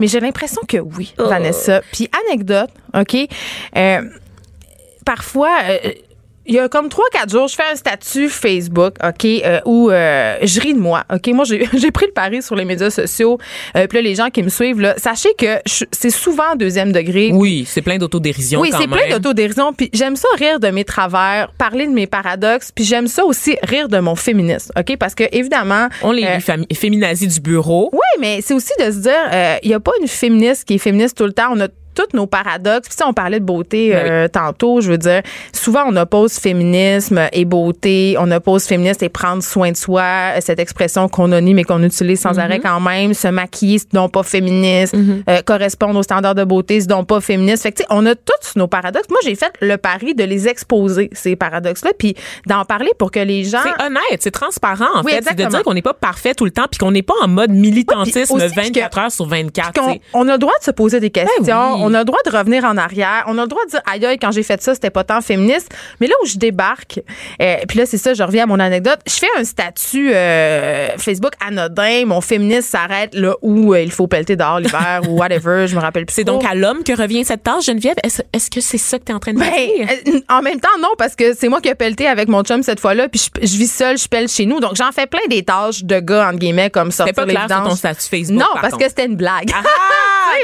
mais 0.00 0.08
j'ai 0.08 0.20
l'impression 0.20 0.62
que 0.66 0.78
oui, 0.78 1.14
Vanessa. 1.18 1.80
Puis 1.92 2.08
anecdote, 2.26 2.70
OK? 2.94 3.16
Euh, 3.76 4.00
parfois, 5.04 5.56
euh, 5.68 5.78
il 6.48 6.54
y 6.54 6.58
a 6.58 6.68
comme 6.68 6.88
trois, 6.88 7.04
quatre 7.10 7.30
jours, 7.30 7.48
je 7.48 7.54
fais 7.54 7.64
un 7.72 7.76
statut 7.76 8.28
Facebook, 8.28 8.94
OK, 9.04 9.24
euh, 9.24 9.60
où 9.64 9.90
euh, 9.90 10.36
je 10.42 10.60
ris 10.60 10.74
de 10.74 10.78
moi, 10.78 11.04
OK? 11.12 11.28
Moi, 11.28 11.44
j'ai 11.44 11.58
pris 11.92 12.06
le 12.06 12.12
pari 12.12 12.42
sur 12.42 12.54
les 12.54 12.64
médias 12.64 12.90
sociaux. 12.90 13.38
Euh, 13.76 13.86
puis 13.86 13.98
là, 13.98 14.02
les 14.02 14.14
gens 14.14 14.30
qui 14.30 14.42
me 14.42 14.48
suivent, 14.48 14.80
là, 14.80 14.94
sachez 14.96 15.30
que 15.36 15.58
c'est 15.64 16.10
souvent 16.10 16.54
deuxième 16.56 16.92
degré. 16.92 17.30
Oui, 17.32 17.64
c'est 17.68 17.82
plein 17.82 17.98
d'autodérision 17.98 18.60
Oui, 18.60 18.70
c'est 18.76 18.86
plein 18.86 19.10
d'autodérision. 19.10 19.72
Puis 19.72 19.90
j'aime 19.92 20.16
ça 20.16 20.28
rire 20.38 20.60
de 20.60 20.68
mes 20.68 20.84
travers, 20.84 21.52
parler 21.58 21.86
de 21.86 21.92
mes 21.92 22.06
paradoxes. 22.06 22.70
Puis 22.72 22.84
j'aime 22.84 23.08
ça 23.08 23.24
aussi 23.24 23.56
rire 23.62 23.88
de 23.88 23.98
mon 23.98 24.14
féminisme, 24.14 24.72
OK? 24.78 24.96
Parce 24.98 25.14
que, 25.14 25.24
évidemment... 25.32 25.88
On 26.02 26.12
les 26.12 26.24
euh, 26.24 26.64
féminazis 26.74 27.28
du 27.28 27.40
bureau. 27.40 27.90
oui, 27.92 28.20
mais 28.20 28.40
c'est 28.42 28.54
aussi 28.54 28.72
de 28.78 28.90
se 28.90 28.98
dire, 28.98 29.58
il 29.62 29.68
n'y 29.68 29.74
a 29.74 29.80
pas 29.80 29.92
une 30.00 30.08
féministe 30.08 30.64
qui 30.64 30.74
est 30.74 30.78
féministe 30.78 31.16
tout 31.16 31.24
le 31.24 31.32
temps. 31.32 31.48
On 31.52 31.60
a 31.60 31.68
tous 31.96 32.16
nos 32.16 32.26
paradoxes. 32.26 32.88
Puis, 32.88 32.96
sais, 32.96 33.04
on 33.04 33.12
parlait 33.14 33.40
de 33.40 33.44
beauté 33.44 33.90
Ben 33.90 34.06
euh, 34.06 34.28
tantôt. 34.28 34.80
Je 34.80 34.90
veux 34.92 34.98
dire, 34.98 35.22
souvent, 35.52 35.84
on 35.88 35.96
oppose 35.96 36.34
féminisme 36.34 37.28
et 37.32 37.44
beauté. 37.44 38.16
On 38.18 38.30
oppose 38.30 38.64
féministe 38.66 39.02
et 39.02 39.08
prendre 39.08 39.42
soin 39.42 39.72
de 39.72 39.76
soi. 39.76 40.02
euh, 40.36 40.38
Cette 40.40 40.58
expression 40.60 41.08
qu'on 41.08 41.32
a 41.32 41.40
mais 41.40 41.64
qu'on 41.64 41.82
utilise 41.82 42.20
sans 42.20 42.32
Mm-hmm. 42.36 42.40
arrêt 42.40 42.58
quand 42.60 42.80
même. 42.80 43.14
Se 43.14 43.28
maquiller, 43.28 43.78
c'est 43.78 43.92
donc 43.94 44.12
pas 44.12 44.22
féministe. 44.22 44.94
Euh, 45.28 45.40
correspondre 45.42 45.98
aux 45.98 46.02
standards 46.02 46.34
de 46.34 46.44
beauté, 46.44 46.80
c'est 46.80 46.86
donc 46.88 47.06
pas 47.06 47.20
féministe. 47.20 47.62
Fait 47.62 47.72
que, 47.72 47.82
on 47.88 48.04
a 48.04 48.14
tous 48.14 48.56
nos 48.56 48.66
paradoxes. 48.66 49.08
Moi, 49.10 49.20
j'ai 49.24 49.34
fait 49.36 49.52
le 49.60 49.76
pari 49.78 50.14
de 50.14 50.24
les 50.24 50.48
exposer, 50.48 51.08
ces 51.12 51.34
paradoxes-là, 51.36 51.92
puis 51.98 52.14
d'en 52.46 52.64
parler 52.64 52.90
pour 52.98 53.10
que 53.10 53.20
les 53.20 53.44
gens... 53.44 53.60
C'est 53.62 53.84
honnête, 53.86 54.20
c'est 54.20 54.30
transparent 54.30 54.88
en 54.96 55.02
Oui, 55.02 55.12
fait, 55.12 55.22
c'est 55.26 55.34
de 55.36 55.44
dire 55.44 55.62
qu'on 55.62 55.72
n'est 55.74 55.82
pas 55.82 55.94
parfait 55.94 56.34
tout 56.34 56.44
le 56.44 56.50
temps 56.50 56.66
puis 56.70 56.78
qu'on 56.78 56.90
n'est 56.90 57.02
pas 57.02 57.14
en 57.22 57.28
mode 57.28 57.50
militantisme 57.50 58.34
Oui, 58.34 58.40
puis 58.50 58.60
aussi 58.60 58.70
24 58.72 58.98
heures 58.98 59.12
sur 59.12 59.26
24. 59.26 59.72
qu'on- 59.72 59.86
tu 59.86 59.92
sais. 59.94 60.00
on 60.12 60.28
a 60.28 60.32
le 60.32 60.38
droit 60.38 60.52
de 60.58 60.64
se 60.64 60.70
poser 60.72 61.00
des 61.00 61.10
questions, 61.10 61.42
Ben 61.44 61.74
oui. 61.85 61.85
On 61.90 61.94
a 61.94 61.98
le 62.00 62.04
droit 62.04 62.18
de 62.24 62.30
revenir 62.36 62.64
en 62.64 62.76
arrière, 62.76 63.24
on 63.26 63.38
a 63.38 63.42
le 63.42 63.48
droit 63.48 63.64
de 63.64 63.70
dire 63.70 63.80
aïe 63.90 64.04
aïe 64.04 64.18
quand 64.18 64.30
j'ai 64.32 64.42
fait 64.42 64.60
ça 64.62 64.74
c'était 64.74 64.90
pas 64.90 65.04
tant 65.04 65.20
féministe, 65.20 65.68
mais 66.00 66.06
là 66.06 66.14
où 66.22 66.26
je 66.26 66.36
débarque, 66.36 67.00
euh, 67.40 67.56
puis 67.68 67.78
là 67.78 67.86
c'est 67.86 67.98
ça, 67.98 68.14
je 68.14 68.22
reviens 68.22 68.44
à 68.44 68.46
mon 68.46 68.58
anecdote, 68.60 68.98
je 69.06 69.12
fais 69.14 69.26
un 69.38 69.44
statut 69.44 70.10
euh, 70.14 70.88
Facebook 70.98 71.32
anodin, 71.46 72.04
mon 72.06 72.20
féministe 72.20 72.70
s'arrête 72.70 73.14
là 73.14 73.34
où 73.42 73.74
euh, 73.74 73.80
il 73.82 73.90
faut 73.92 74.06
pelleter 74.06 74.36
dehors 74.36 74.60
l'hiver 74.60 75.00
ou 75.08 75.18
whatever, 75.18 75.66
je 75.66 75.74
me 75.76 75.80
rappelle 75.80 76.06
plus. 76.06 76.14
C'est 76.14 76.24
donc 76.24 76.44
à 76.44 76.54
l'homme 76.54 76.82
que 76.84 76.92
revient 76.92 77.24
cette 77.24 77.42
tâche, 77.42 77.64
Geneviève? 77.66 77.96
Est-ce 78.02 78.50
que 78.50 78.60
c'est 78.60 78.78
ça 78.78 78.98
que 78.98 79.04
tu 79.04 79.12
es 79.12 79.14
en 79.14 79.18
train 79.20 79.32
de 79.32 79.38
Ben, 79.38 79.50
dire? 79.50 79.88
euh, 80.06 80.20
en 80.28 80.42
même 80.42 80.60
temps, 80.60 80.68
non, 80.80 80.88
parce 80.98 81.14
que 81.14 81.34
c'est 81.34 81.48
moi 81.48 81.60
qui 81.60 81.68
ai 81.68 81.74
pelleté 81.74 82.06
avec 82.06 82.28
mon 82.28 82.42
chum 82.42 82.62
cette 82.62 82.80
fois-là, 82.80 83.08
puis 83.08 83.20
je, 83.42 83.46
je 83.46 83.56
vis 83.56 83.70
seule, 83.70 83.98
je 83.98 84.08
pelle 84.08 84.28
chez 84.28 84.46
nous. 84.46 84.60
Donc, 84.60 84.76
j'en 84.76 84.92
fais 84.92 85.06
plein 85.06 85.20
des 85.28 85.42
tâches 85.42 85.84
de 85.84 86.00
gars, 86.00 86.28
entre 86.28 86.38
guillemets, 86.38 86.70
comme 86.70 86.90
sortir 86.90 87.14
pas 87.14 87.24
clair 87.26 87.46
les 87.48 87.54
sur 87.54 87.62
ton 87.64 87.74
statut 87.76 88.08
Facebook. 88.08 88.38
Non, 88.40 88.46
par 88.52 88.62
parce 88.62 88.72
contre. 88.74 88.84
que 88.84 88.88
c'était 88.90 89.06
une 89.06 89.16
blague. 89.16 89.50
Ah, 89.54 89.62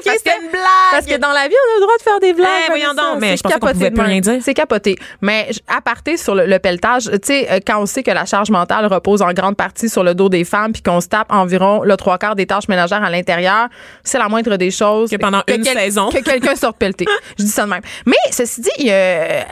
Parce 0.05 0.22
que- 0.22 0.43
une 0.45 0.51
blague. 0.51 0.62
Parce 0.91 1.07
que 1.07 1.16
dans 1.16 1.33
la 1.33 1.49
vie, 1.49 1.55
on 1.55 1.72
a 1.72 1.74
le 1.76 1.80
droit 1.83 1.97
de 1.97 2.03
faire 2.03 2.20
des 2.20 2.33
blagues. 2.33 2.49
Eh, 2.64 2.68
voyons 2.68 2.95
donc, 2.95 3.20
mais 3.20 3.30
C'est 3.30 3.37
je 3.39 3.43
pensais 3.43 3.55
qu'on 3.55 3.61
capoté 3.66 3.74
pouvait 3.74 3.91
plus 3.91 4.03
rien 4.03 4.20
dire. 4.20 4.39
C'est 4.43 4.55
capoté. 4.55 4.97
Mais 5.20 5.49
à 5.68 5.80
partir 5.80 6.18
sur 6.18 6.35
le, 6.35 6.47
le 6.47 6.59
pelletage, 6.59 7.05
tu 7.05 7.18
sais, 7.24 7.49
euh, 7.51 7.61
quand 7.66 7.80
on 7.80 7.87
sait 7.87 8.03
que 8.03 8.11
la 8.11 8.24
charge 8.26 8.51
mentale 8.51 8.87
repose 8.87 9.22
en 9.22 9.33
grande 9.33 9.57
partie 9.57 9.89
sur 9.89 10.03
le 10.05 10.14
dos 10.14 10.28
des 10.28 10.45
femmes, 10.45 10.72
puis 10.72 10.83
qu'on 10.83 11.01
se 11.01 11.09
tape 11.09 11.30
environ 11.33 11.83
le 11.83 11.97
trois 11.97 12.18
quarts 12.18 12.37
des 12.37 12.47
tâches 12.47 12.68
ménagères 12.68 13.03
à 13.03 13.11
l'intérieur, 13.11 13.68
c'est 14.05 14.18
la 14.18 14.28
moindre 14.28 14.57
des 14.57 14.70
choses. 14.70 15.11
Que 15.11 15.16
pendant 15.16 15.43
une 15.49 15.64
saison. 15.64 16.09
Que 16.11 16.22
quelqu'un 16.22 16.55
sorte 16.57 16.76
pelleté. 16.78 17.07
Je 17.39 17.45
dis 17.45 17.51
ça 17.51 17.64
de 17.64 17.70
même. 17.70 17.83
Mais 18.07 18.16
ceci 18.30 18.61
dit, 18.61 18.70
il 18.78 18.87
y 18.87 18.91
a- 18.93 19.47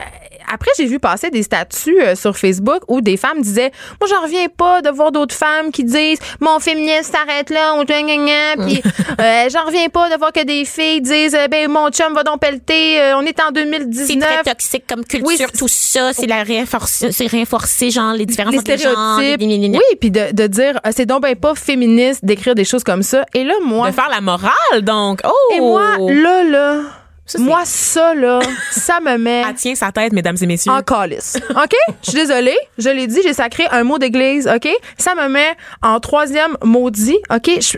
après, 0.51 0.71
j'ai 0.77 0.85
vu 0.85 0.99
passer 0.99 1.29
des 1.29 1.43
statuts 1.43 2.01
euh, 2.01 2.15
sur 2.15 2.37
Facebook 2.37 2.81
où 2.87 3.01
des 3.01 3.17
femmes 3.17 3.41
disaient 3.41 3.71
Moi, 3.99 4.09
j'en 4.09 4.21
reviens 4.23 4.47
pas 4.49 4.81
de 4.81 4.89
voir 4.89 5.11
d'autres 5.11 5.35
femmes 5.35 5.71
qui 5.71 5.83
disent 5.83 6.19
Mon 6.39 6.59
féministe 6.59 7.13
s'arrête 7.15 7.49
là, 7.49 7.73
on 7.75 7.83
gna. 7.83 8.55
Puis, 8.65 8.81
euh, 9.19 9.49
j'en 9.51 9.65
reviens 9.65 9.89
pas 9.89 10.09
de 10.09 10.17
voir 10.17 10.31
que 10.31 10.43
des 10.43 10.65
filles 10.65 11.01
disent 11.01 11.35
euh, 11.35 11.47
Ben, 11.47 11.69
mon 11.69 11.89
chum 11.89 12.13
va 12.13 12.23
donc 12.23 12.39
pelleter, 12.41 12.99
euh, 13.01 13.17
on 13.17 13.21
est 13.21 13.39
en 13.39 13.51
2019. 13.51 14.43
toxique 14.43 14.83
comme 14.87 15.05
culture, 15.05 15.27
Oui, 15.27 15.35
c'est- 15.37 15.57
tout 15.57 15.67
ça. 15.67 16.13
C'est 16.13 16.27
la 16.27 16.43
renforcer, 16.43 17.11
c'est 17.11 17.27
renforcer, 17.27 17.91
genre, 17.91 18.13
les 18.13 18.25
différences 18.25 18.53
les 18.53 18.59
les 18.59 18.77
stéréotypes. 18.77 19.39
gna, 19.39 19.57
gna. 19.67 19.77
Oui, 19.77 19.97
puis 19.99 20.11
de, 20.11 20.31
de 20.33 20.47
dire 20.47 20.79
c'est 20.91 21.05
donc 21.05 21.21
ben 21.23 21.35
pas 21.35 21.55
féministe 21.55 22.23
d'écrire 22.23 22.55
des 22.55 22.65
choses 22.65 22.83
comme 22.83 23.03
ça. 23.03 23.25
Et 23.33 23.43
là, 23.43 23.53
moi, 23.63 23.89
De 23.89 23.95
faire 23.95 24.09
la 24.09 24.21
morale, 24.21 24.81
donc. 24.81 25.21
Oh! 25.25 25.53
et 25.55 25.59
moi, 25.59 25.97
là, 25.99 26.43
là, 26.43 26.81
Ça, 27.37 27.39
moi, 27.39 27.61
ça, 27.65 28.13
là, 28.13 28.39
ça 28.71 28.99
me 28.99 29.17
met 29.17 29.43
Elle 29.47 29.55
tient 29.55 29.75
sa 29.75 29.91
tête, 29.91 30.13
mesdames 30.13 30.37
et 30.41 30.45
messieurs. 30.45 30.71
en 30.71 30.81
calice. 30.81 31.37
OK? 31.49 31.75
Je 32.03 32.09
suis 32.11 32.19
désolée. 32.19 32.57
Je 32.77 32.89
l'ai 32.89 33.07
dit, 33.07 33.19
j'ai 33.23 33.33
sacré 33.33 33.67
un 33.71 33.83
mot 33.83 33.97
d'église. 33.97 34.47
OK? 34.47 34.67
Ça 34.97 35.15
me 35.15 35.27
met 35.29 35.55
en 35.81 35.99
troisième 35.99 36.57
maudit. 36.63 37.17
OK? 37.33 37.49
Je- 37.61 37.77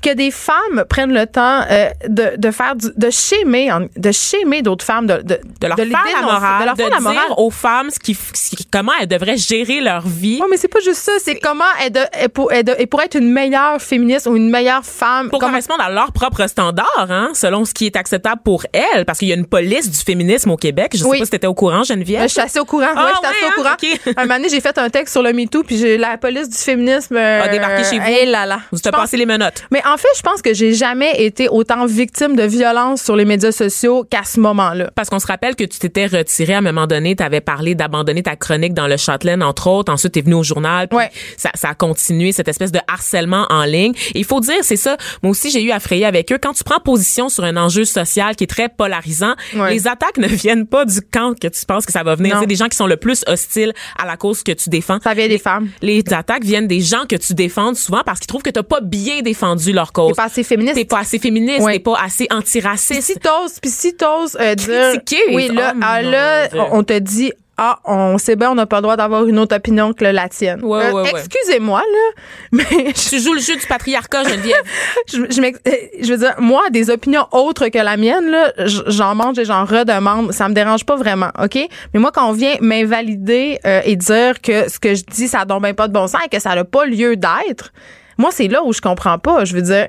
que 0.00 0.14
des 0.14 0.30
femmes 0.30 0.84
prennent 0.88 1.12
le 1.12 1.26
temps 1.26 1.62
euh, 1.68 1.88
de, 2.06 2.36
de 2.36 2.50
faire 2.52 2.76
du, 2.76 2.86
de 2.96 3.10
schémer 3.10 3.68
de 3.96 4.12
schémer 4.12 4.62
d'autres 4.62 4.84
femmes 4.84 5.08
de, 5.08 5.16
de, 5.22 5.40
de 5.60 5.66
leur 5.66 5.76
les 5.76 5.86
faire 5.86 6.04
la 6.14 6.22
morale, 6.22 6.60
de 6.60 6.66
leur 6.66 6.76
faire 6.76 6.88
la 6.90 7.00
morale 7.00 7.26
dire 7.26 7.38
aux 7.40 7.50
femmes 7.50 7.90
ce 7.90 7.98
qui, 7.98 8.14
ce 8.14 8.50
qui- 8.54 8.57
comment 8.70 8.92
elles 9.00 9.06
devraient 9.08 9.36
gérer 9.36 9.80
leur 9.80 10.06
vie 10.06 10.38
Oui, 10.40 10.46
mais 10.50 10.56
c'est 10.56 10.68
pas 10.68 10.80
juste 10.80 11.00
ça. 11.02 11.12
C'est 11.22 11.36
comment 11.40 11.64
elle, 11.84 11.92
de, 11.92 12.00
elle, 12.12 12.28
pour, 12.28 12.52
elle, 12.52 12.64
de- 12.64 12.74
elle 12.78 12.86
pourrait 12.86 13.06
être 13.06 13.16
une 13.18 13.30
meilleure 13.32 13.80
féministe 13.80 14.26
ou 14.26 14.36
une 14.36 14.50
meilleure 14.50 14.84
femme. 14.84 15.30
pour 15.30 15.38
Comment- 15.38 15.52
correspondre 15.52 15.82
à 15.82 15.90
leurs 15.90 16.12
propres 16.12 16.46
standards, 16.48 17.06
hein, 17.10 17.30
selon 17.34 17.64
ce 17.64 17.74
qui 17.74 17.86
est 17.86 17.96
acceptable 17.96 18.42
pour 18.44 18.64
elles, 18.72 19.04
parce 19.04 19.18
qu'il 19.18 19.28
y 19.28 19.32
a 19.32 19.36
une 19.36 19.46
police 19.46 19.90
du 19.90 19.98
féminisme 19.98 20.50
au 20.50 20.56
Québec. 20.56 20.90
Je 20.94 20.98
sais 20.98 21.04
Oui. 21.04 21.18
pas 21.18 21.24
si 21.24 21.30
t'étais 21.30 21.46
au 21.46 21.54
courant, 21.54 21.82
Geneviève. 21.84 22.20
Euh, 22.22 22.24
Je 22.28 22.32
suis 22.32 22.40
assez 22.40 22.58
au 22.60 22.64
courant. 22.64 22.86
Ah, 22.94 23.04
ouais, 23.06 23.10
je 23.12 23.16
suis 23.18 23.26
assez 23.26 23.44
ouais, 23.44 23.50
au 23.50 23.54
courant. 23.54 23.70
hein? 24.08 24.12
Un 24.16 24.22
moment 24.22 24.36
donné, 24.36 24.48
j'ai 24.48 24.60
fait 24.60 24.76
un 24.78 24.90
texte 24.90 25.12
sur 25.12 25.22
le 25.22 25.32
MeToo, 25.32 25.62
puis 25.62 25.78
j'ai 25.78 25.96
la 25.98 26.18
police 26.18 26.48
du 26.48 26.56
féminisme 26.56 27.16
euh, 27.16 27.42
A 27.42 27.48
débarqué 27.48 27.84
chez 27.84 27.98
vous. 27.98 28.04
eh 28.08 28.26
là 28.26 28.46
là. 28.46 28.60
Vous 28.72 28.78
pense- 28.78 28.92
passé 28.92 29.16
les 29.16 29.26
menottes. 29.26 29.64
Mais 29.70 29.82
en 29.86 29.96
fait, 29.96 30.08
je 30.16 30.22
pense 30.22 30.42
que 30.42 30.52
j'ai 30.54 30.72
jamais 30.74 31.24
été 31.24 31.48
autant 31.48 31.86
victime 31.86 32.36
de 32.36 32.42
violence 32.44 33.02
sur 33.02 33.16
les 33.16 33.24
médias 33.24 33.52
sociaux 33.52 34.04
qu'à 34.08 34.24
ce 34.24 34.40
moment-là. 34.40 34.90
Parce 34.94 35.08
qu'on 35.10 35.18
se 35.18 35.26
rappelle 35.26 35.56
que 35.56 35.64
tu 35.64 35.78
t'étais 35.78 36.06
retiré 36.06 36.54
à 36.54 36.58
un 36.58 36.62
moment 36.62 36.86
donné, 36.86 37.16
tu 37.16 37.22
avais 37.22 37.40
parlé 37.40 37.74
d'abandonner 37.74 38.22
ta 38.22 38.36
chronique 38.36 38.57
dans 38.58 38.86
le 38.86 38.96
Châtelaine, 38.96 39.42
entre 39.42 39.66
autres. 39.68 39.92
Ensuite, 39.92 40.12
tu 40.12 40.18
es 40.18 40.22
venu 40.22 40.34
au 40.34 40.42
journal. 40.42 40.88
puis 40.88 40.98
Ouais. 40.98 41.10
Ça, 41.36 41.50
ça 41.54 41.68
a 41.70 41.74
continué, 41.74 42.32
cette 42.32 42.48
espèce 42.48 42.72
de 42.72 42.80
harcèlement 42.88 43.46
en 43.50 43.64
ligne. 43.64 43.92
Et 44.14 44.18
il 44.20 44.24
faut 44.24 44.40
dire, 44.40 44.56
c'est 44.62 44.76
ça, 44.76 44.96
moi 45.22 45.30
aussi, 45.30 45.50
j'ai 45.50 45.62
eu 45.62 45.70
à 45.70 45.80
frayer 45.80 46.04
avec 46.04 46.32
eux. 46.32 46.38
Quand 46.42 46.52
tu 46.52 46.64
prends 46.64 46.80
position 46.80 47.28
sur 47.28 47.44
un 47.44 47.56
enjeu 47.56 47.84
social 47.84 48.34
qui 48.36 48.44
est 48.44 48.48
très 48.48 48.68
polarisant, 48.68 49.34
Ouais. 49.54 49.72
les 49.74 49.86
attaques 49.86 50.18
ne 50.18 50.26
viennent 50.28 50.66
pas 50.66 50.84
du 50.84 51.00
camp 51.00 51.34
que 51.38 51.48
tu 51.48 51.64
penses 51.66 51.86
que 51.86 51.92
ça 51.92 52.02
va 52.02 52.14
venir. 52.14 52.36
C'est 52.40 52.46
des 52.46 52.56
gens 52.56 52.68
qui 52.68 52.76
sont 52.76 52.86
le 52.86 52.96
plus 52.96 53.22
hostiles 53.26 53.72
à 53.98 54.06
la 54.06 54.16
cause 54.16 54.42
que 54.42 54.52
tu 54.52 54.68
défends. 54.70 54.98
Ça 55.02 55.14
vient 55.14 55.28
des 55.28 55.38
femmes. 55.38 55.68
Les 55.82 56.02
attaques 56.12 56.44
viennent 56.44 56.66
des 56.68 56.80
gens 56.80 57.04
que 57.08 57.16
tu 57.16 57.34
défends 57.34 57.74
souvent 57.74 58.02
parce 58.04 58.18
qu'ils 58.20 58.26
trouvent 58.26 58.42
que 58.42 58.50
t'as 58.50 58.62
pas 58.62 58.80
bien 58.80 59.22
défendu 59.22 59.72
leur 59.72 59.92
cause. 59.92 60.12
T'es 60.12 60.16
pas 60.16 60.24
assez 60.24 60.42
féministe. 60.44 60.74
T'es 60.76 60.84
pas 60.84 60.98
assez 61.00 61.18
féministe, 61.18 61.60
Ouais. 61.60 61.74
t'es 61.74 61.78
pas 61.80 61.98
assez 62.02 62.26
antiraciste. 62.30 63.02
si 63.02 63.14
t'oses, 63.18 63.58
puis 63.60 63.70
si 63.70 63.94
t'oses 63.96 64.36
euh, 64.40 64.54
dire, 64.54 64.90
Critiquer. 64.92 65.22
oui 65.34 65.48
là, 65.52 65.72
Oh, 65.76 65.80
ah, 65.82 66.02
là, 66.02 66.48
Dieu. 66.48 66.60
on 66.60 66.78
on 66.78 66.84
te 66.84 66.98
dit. 66.98 67.32
Ah, 67.60 67.80
on 67.84 68.18
sait 68.18 68.36
bien, 68.36 68.52
on 68.52 68.54
n'a 68.54 68.66
pas 68.66 68.76
le 68.76 68.82
droit 68.82 68.96
d'avoir 68.96 69.26
une 69.26 69.36
autre 69.40 69.56
opinion 69.56 69.92
que 69.92 70.04
la 70.04 70.28
tienne. 70.28 70.60
Euh, 70.62 70.66
Ouais, 70.66 70.92
ouais, 70.92 71.02
ouais. 71.02 71.10
Excusez-moi, 71.10 71.80
là, 71.80 72.22
mais 72.52 72.64
je, 72.94 73.08
Tu 73.10 73.18
joues 73.20 73.34
le 73.34 73.40
jeu 73.40 73.56
du 73.56 73.66
patriarcat, 73.66 74.22
Geneviève. 74.22 74.62
je, 75.08 75.16
je 75.28 75.42
euh, 75.42 75.72
je 76.00 76.12
veux 76.12 76.18
dire, 76.18 76.34
moi, 76.38 76.70
des 76.70 76.88
opinions 76.88 77.26
autres 77.32 77.66
que 77.68 77.78
la 77.78 77.96
mienne, 77.96 78.30
là, 78.30 78.52
j'en 78.86 79.16
mange 79.16 79.40
et 79.40 79.44
j'en 79.44 79.64
redemande. 79.64 80.32
Ça 80.32 80.48
me 80.48 80.54
dérange 80.54 80.84
pas 80.86 80.94
vraiment, 80.94 81.30
OK? 81.42 81.56
Mais 81.92 81.98
moi, 82.00 82.12
quand 82.12 82.28
on 82.28 82.32
vient 82.32 82.54
m'invalider 82.60 83.58
euh, 83.66 83.80
et 83.84 83.96
dire 83.96 84.40
que 84.40 84.70
ce 84.70 84.78
que 84.78 84.94
je 84.94 85.02
dis, 85.02 85.26
ça 85.26 85.44
donne 85.44 85.62
bien 85.62 85.74
pas 85.74 85.88
de 85.88 85.92
bon 85.92 86.06
sens 86.06 86.20
et 86.24 86.28
que 86.28 86.40
ça 86.40 86.54
n'a 86.54 86.64
pas 86.64 86.86
lieu 86.86 87.16
d'être, 87.16 87.72
moi, 88.18 88.30
c'est 88.32 88.46
là 88.46 88.62
où 88.62 88.72
je 88.72 88.80
comprends 88.80 89.18
pas. 89.18 89.44
Je 89.44 89.54
veux 89.54 89.62
dire, 89.62 89.88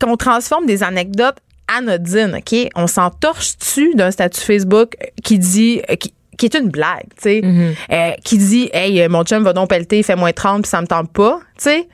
qu'on 0.00 0.16
transforme 0.16 0.64
des 0.64 0.82
anecdotes 0.82 1.36
anodines, 1.68 2.36
OK? 2.38 2.58
On 2.74 2.86
s'entorche-tu 2.86 3.94
d'un 3.94 4.10
statut 4.10 4.40
Facebook 4.40 4.96
qui 5.22 5.38
dit... 5.38 5.82
euh, 5.90 5.96
qui, 5.96 6.14
qui 6.42 6.56
est 6.56 6.58
une 6.58 6.70
blague, 6.70 7.06
tu 7.16 7.22
sais, 7.22 7.42
euh, 7.92 8.10
qui 8.24 8.36
dit 8.36 8.68
hey 8.72 9.06
mon 9.06 9.22
chum 9.22 9.44
va 9.44 9.52
donc 9.52 9.68
pelleter, 9.68 9.98
il 9.98 10.02
fait 10.02 10.16
moins 10.16 10.32
30 10.32 10.62
puis 10.62 10.68
ça 10.68 10.80
me 10.80 10.88
tente 10.88 11.12
pas, 11.12 11.38
tu 11.56 11.64
sais. 11.64 11.88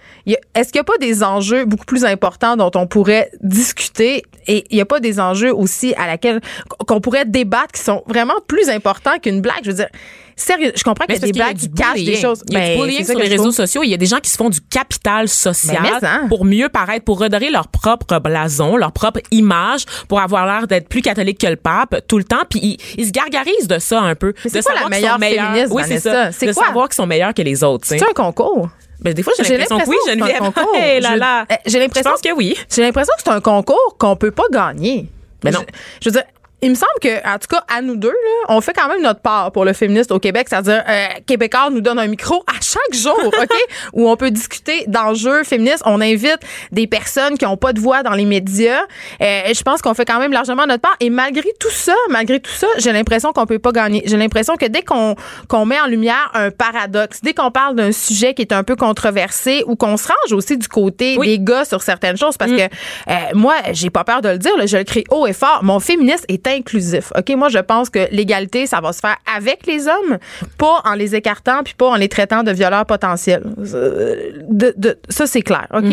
Est-ce 0.54 0.72
qu'il 0.72 0.78
n'y 0.78 0.80
a 0.80 0.84
pas 0.84 0.96
des 0.98 1.22
enjeux 1.22 1.66
beaucoup 1.66 1.84
plus 1.84 2.06
importants 2.06 2.56
dont 2.56 2.70
on 2.74 2.86
pourrait 2.86 3.30
discuter? 3.42 4.22
Et 4.46 4.64
il 4.70 4.76
n'y 4.76 4.80
a 4.80 4.86
pas 4.86 5.00
des 5.00 5.20
enjeux 5.20 5.52
aussi 5.54 5.92
à 5.98 6.06
laquelle 6.06 6.40
qu'on 6.86 7.02
pourrait 7.02 7.26
débattre 7.26 7.72
qui 7.72 7.82
sont 7.82 8.02
vraiment 8.06 8.40
plus 8.46 8.70
importants 8.70 9.18
qu'une 9.22 9.42
blague, 9.42 9.60
je 9.64 9.70
veux 9.70 9.76
dire. 9.76 9.90
Sérieux, 10.38 10.72
je 10.74 10.82
comprends 10.84 11.04
qu'il 11.04 11.16
y 11.16 11.18
a 11.18 11.20
Mais 11.20 11.26
des 11.26 11.38
blagues 11.38 11.56
qui 11.56 11.70
cachent 11.70 12.04
des 12.04 12.16
choses. 12.16 12.42
Il 12.48 12.54
y 12.54 12.56
a 12.56 12.60
Ben, 12.60 12.76
du 12.76 12.82
bullying 12.82 13.04
ça 13.04 13.12
sur 13.12 13.20
les 13.20 13.28
réseaux 13.28 13.50
sociaux. 13.50 13.82
Il 13.82 13.90
y 13.90 13.94
a 13.94 13.96
des 13.96 14.06
gens 14.06 14.20
qui 14.20 14.30
se 14.30 14.36
font 14.36 14.48
du 14.48 14.60
capital 14.60 15.28
social 15.28 15.82
Ben, 15.82 15.90
mais 15.94 16.00
ça. 16.00 16.20
pour 16.28 16.44
mieux 16.44 16.68
paraître, 16.68 17.04
pour 17.04 17.18
redorer 17.18 17.50
leur 17.50 17.68
propre 17.68 18.18
blason, 18.20 18.76
leur 18.76 18.92
propre 18.92 19.20
image, 19.30 19.84
pour 20.08 20.20
avoir 20.20 20.46
l'air 20.46 20.66
d'être 20.66 20.88
plus 20.88 21.02
catholique 21.02 21.38
que 21.38 21.48
le 21.48 21.56
pape 21.56 22.02
tout 22.06 22.18
le 22.18 22.24
temps. 22.24 22.44
Puis 22.48 22.78
ils, 22.96 23.06
se 23.06 23.10
gargarisent 23.10 23.68
de 23.68 23.78
ça 23.78 24.00
un 24.00 24.14
peu. 24.14 24.32
Mais 24.44 24.50
c'est 24.50 24.62
quoi 24.62 24.74
la 24.80 24.88
meilleure 24.88 25.18
féministe, 25.18 25.72
Oui, 25.72 25.82
c'est 25.86 26.00
ça? 26.00 26.32
C'est 26.32 26.46
de 26.46 26.52
savoir 26.52 26.88
qu'ils 26.88 26.96
sont 26.96 27.06
meilleurs 27.06 27.34
que 27.34 27.42
les 27.42 27.64
autres. 27.64 27.86
C'est 27.86 28.02
un 28.02 28.12
concours. 28.14 28.68
Ben, 29.00 29.14
des 29.14 29.22
fois, 29.22 29.32
j'ai 29.38 29.56
l'impression 29.56 29.78
que 29.78 29.88
oui, 29.88 29.96
Geneviève. 30.08 30.38
concours. 30.38 30.74
Hey 30.74 31.00
là 31.00 31.46
J'ai 31.66 31.78
l'impression 31.78 32.12
que 32.22 32.32
oui. 32.32 32.56
J'ai 32.74 32.82
l'impression 32.82 33.12
que 33.16 33.22
c'est 33.24 33.30
un 33.30 33.40
concours 33.40 33.96
qu'on 33.98 34.16
peut 34.16 34.30
pas 34.32 34.44
gagner. 34.52 35.08
Ben 35.42 35.52
non. 35.52 35.60
Je, 35.60 36.04
je 36.04 36.08
veux 36.08 36.12
dire, 36.12 36.24
il 36.60 36.70
me 36.70 36.74
semble 36.74 36.90
que, 37.00 37.18
en 37.28 37.38
tout 37.38 37.46
cas, 37.48 37.62
à 37.72 37.80
nous 37.82 37.94
deux, 37.96 38.08
là, 38.08 38.46
on 38.48 38.60
fait 38.60 38.72
quand 38.72 38.88
même 38.88 39.00
notre 39.02 39.20
part 39.20 39.52
pour 39.52 39.64
le 39.64 39.72
féministe 39.72 40.10
au 40.10 40.18
Québec. 40.18 40.48
C'est-à-dire, 40.50 40.82
euh, 40.88 41.06
Québécois 41.24 41.68
nous 41.70 41.80
donne 41.80 41.98
un 42.00 42.06
micro 42.08 42.42
à 42.48 42.60
chaque 42.60 42.94
jour, 42.94 43.16
OK? 43.26 43.56
où 43.92 44.08
on 44.08 44.16
peut 44.16 44.32
discuter 44.32 44.84
d'enjeux 44.88 45.44
féministes. 45.44 45.82
On 45.86 46.00
invite 46.00 46.38
des 46.72 46.88
personnes 46.88 47.38
qui 47.38 47.44
n'ont 47.44 47.56
pas 47.56 47.72
de 47.72 47.80
voix 47.80 48.02
dans 48.02 48.14
les 48.14 48.24
médias. 48.24 48.82
Euh, 49.20 49.40
je 49.54 49.62
pense 49.62 49.82
qu'on 49.82 49.94
fait 49.94 50.04
quand 50.04 50.18
même 50.18 50.32
largement 50.32 50.66
notre 50.66 50.80
part. 50.80 50.96
Et 50.98 51.10
malgré 51.10 51.48
tout 51.60 51.70
ça, 51.70 51.94
malgré 52.10 52.40
tout 52.40 52.50
ça, 52.50 52.66
j'ai 52.78 52.92
l'impression 52.92 53.32
qu'on 53.32 53.46
peut 53.46 53.60
pas 53.60 53.72
gagner. 53.72 54.02
J'ai 54.06 54.16
l'impression 54.16 54.56
que 54.56 54.66
dès 54.66 54.82
qu'on 54.82 55.14
qu'on 55.48 55.64
met 55.64 55.80
en 55.80 55.86
lumière 55.86 56.30
un 56.34 56.50
paradoxe, 56.50 57.20
dès 57.22 57.34
qu'on 57.34 57.52
parle 57.52 57.76
d'un 57.76 57.92
sujet 57.92 58.34
qui 58.34 58.42
est 58.42 58.52
un 58.52 58.64
peu 58.64 58.74
controversé 58.74 59.62
ou 59.66 59.76
qu'on 59.76 59.96
se 59.96 60.08
range 60.08 60.32
aussi 60.32 60.56
du 60.56 60.66
côté 60.66 61.16
Oui. 61.18 61.26
des 61.28 61.38
gars 61.38 61.64
sur 61.64 61.82
certaines 61.82 62.16
choses, 62.16 62.36
parce 62.36 62.50
que 62.50 62.62
euh, 62.62 63.14
moi, 63.34 63.54
j'ai 63.72 63.90
pas 63.90 64.02
peur 64.02 64.22
de 64.22 64.30
le 64.30 64.38
dire, 64.38 64.56
là, 64.56 64.66
je 64.66 64.76
le 64.76 64.84
crie 64.84 65.04
haut 65.10 65.26
et 65.26 65.32
fort. 65.32 65.60
Mon 65.62 65.78
féminisme 65.78 66.24
est 66.28 66.47
inclusif. 66.48 67.12
OK, 67.16 67.30
moi 67.36 67.48
je 67.48 67.58
pense 67.58 67.90
que 67.90 68.00
l'égalité 68.10 68.66
ça 68.66 68.80
va 68.80 68.92
se 68.92 69.00
faire 69.00 69.16
avec 69.36 69.66
les 69.66 69.86
hommes, 69.88 70.18
pas 70.58 70.82
en 70.84 70.94
les 70.94 71.14
écartant 71.14 71.62
puis 71.64 71.74
pas 71.74 71.86
en 71.88 71.96
les 71.96 72.08
traitant 72.08 72.42
de 72.42 72.52
violeurs 72.52 72.86
potentiels. 72.86 73.42
Euh, 73.74 74.32
de- 74.48 74.74
de- 74.76 74.98
ça 75.08 75.26
c'est 75.26 75.42
clair, 75.42 75.66
OK? 75.74 75.84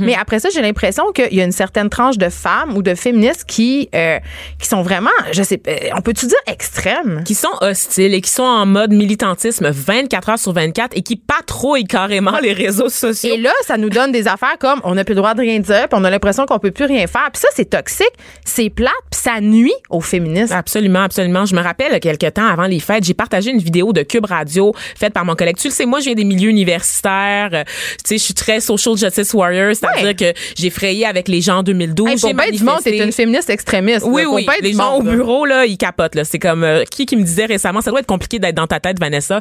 Mais 0.00 0.14
après 0.14 0.38
ça, 0.40 0.48
j'ai 0.52 0.62
l'impression 0.62 1.12
qu'il 1.12 1.32
y 1.34 1.40
a 1.40 1.44
une 1.44 1.52
certaine 1.52 1.88
tranche 1.90 2.18
de 2.18 2.28
femmes 2.28 2.76
ou 2.76 2.82
de 2.82 2.94
féministes 2.94 3.44
qui 3.46 3.88
euh, 3.94 4.18
qui 4.58 4.68
sont 4.68 4.82
vraiment 4.82 5.10
je 5.32 5.42
sais 5.42 5.58
pas, 5.58 5.72
on 5.96 6.00
peut-tu 6.00 6.26
dire 6.26 6.38
extrêmes? 6.46 7.22
Qui 7.24 7.34
sont 7.34 7.48
hostiles 7.60 8.14
et 8.14 8.20
qui 8.20 8.30
sont 8.30 8.42
en 8.42 8.66
mode 8.66 8.92
militantisme 8.92 9.68
24 9.70 10.28
heures 10.30 10.38
sur 10.38 10.52
24 10.52 10.96
et 10.96 11.02
qui 11.02 11.16
patrouillent 11.16 11.84
carrément 11.84 12.38
les 12.38 12.52
réseaux 12.52 12.88
sociaux. 12.88 13.34
Et 13.34 13.38
là, 13.38 13.50
ça 13.66 13.76
nous 13.76 13.90
donne 13.90 14.12
des 14.12 14.28
affaires 14.28 14.58
comme 14.58 14.80
on 14.84 14.94
n'a 14.94 15.04
plus 15.04 15.14
le 15.14 15.20
droit 15.20 15.34
de 15.34 15.40
rien 15.40 15.58
dire, 15.60 15.88
puis 15.88 15.98
on 16.00 16.04
a 16.04 16.10
l'impression 16.10 16.46
qu'on 16.46 16.58
peut 16.58 16.70
plus 16.70 16.84
rien 16.86 17.06
faire. 17.06 17.28
Puis 17.32 17.40
ça, 17.40 17.48
c'est 17.54 17.70
toxique, 17.70 18.12
c'est 18.44 18.70
plate, 18.70 18.92
puis 19.10 19.20
ça 19.20 19.40
nuit 19.40 19.72
aux 19.90 20.00
féministes. 20.06 20.52
Absolument, 20.52 21.00
absolument. 21.02 21.44
Je 21.46 21.54
me 21.54 21.60
rappelle 21.62 21.98
quelques 22.00 22.34
temps 22.34 22.46
avant 22.46 22.64
les 22.66 22.80
fêtes, 22.80 23.04
j'ai 23.04 23.14
partagé 23.14 23.50
une 23.50 23.58
vidéo 23.60 23.92
de 23.92 24.02
Cube 24.02 24.26
Radio 24.26 24.72
faite 24.98 25.12
par 25.12 25.24
mon 25.24 25.34
collègue. 25.34 25.56
Tu 25.56 25.68
le 25.68 25.72
sais, 25.72 25.86
moi, 25.86 26.00
je 26.00 26.06
viens 26.06 26.14
des 26.14 26.24
milieux 26.24 26.50
universitaires. 26.50 27.50
Euh, 27.52 27.64
tu 27.64 28.08
sais, 28.08 28.18
je 28.18 28.22
suis 28.24 28.34
très 28.34 28.60
social 28.60 28.96
justice 28.96 29.32
warrior, 29.34 29.74
c'est-à-dire 29.74 30.04
Ouais. 30.04 30.14
que 30.14 30.32
j'ai 30.56 30.70
frayé 30.70 31.06
avec 31.06 31.28
les 31.28 31.40
gens 31.40 31.58
en 31.58 31.62
2012. 31.62 32.10
Hey, 32.10 32.18
j'ai 32.18 32.32
bien 32.34 32.50
du 32.50 32.62
monde, 32.64 32.76
t'es 32.82 32.90
manifesté. 32.90 32.98
une 33.04 33.12
féministe 33.12 33.50
extrémiste. 33.50 34.02
Oui, 34.06 34.22
là. 34.22 34.28
Oui. 34.30 34.44
bien 34.46 34.54
Les 34.62 34.72
gens 34.72 34.94
au 34.94 35.02
monde, 35.02 35.06
là. 35.06 35.12
bureau, 35.16 35.46
là, 35.46 35.66
ils 35.66 35.76
capotent. 35.78 36.14
Là. 36.14 36.24
C'est 36.24 36.38
comme 36.38 36.64
euh, 36.64 36.84
qui 36.90 37.06
qui 37.06 37.16
me 37.16 37.22
disait 37.22 37.46
récemment, 37.46 37.80
ça 37.80 37.90
doit 37.90 38.00
être 38.00 38.06
compliqué 38.06 38.38
d'être 38.38 38.54
dans 38.54 38.66
ta 38.66 38.80
tête, 38.80 38.98
Vanessa. 38.98 39.40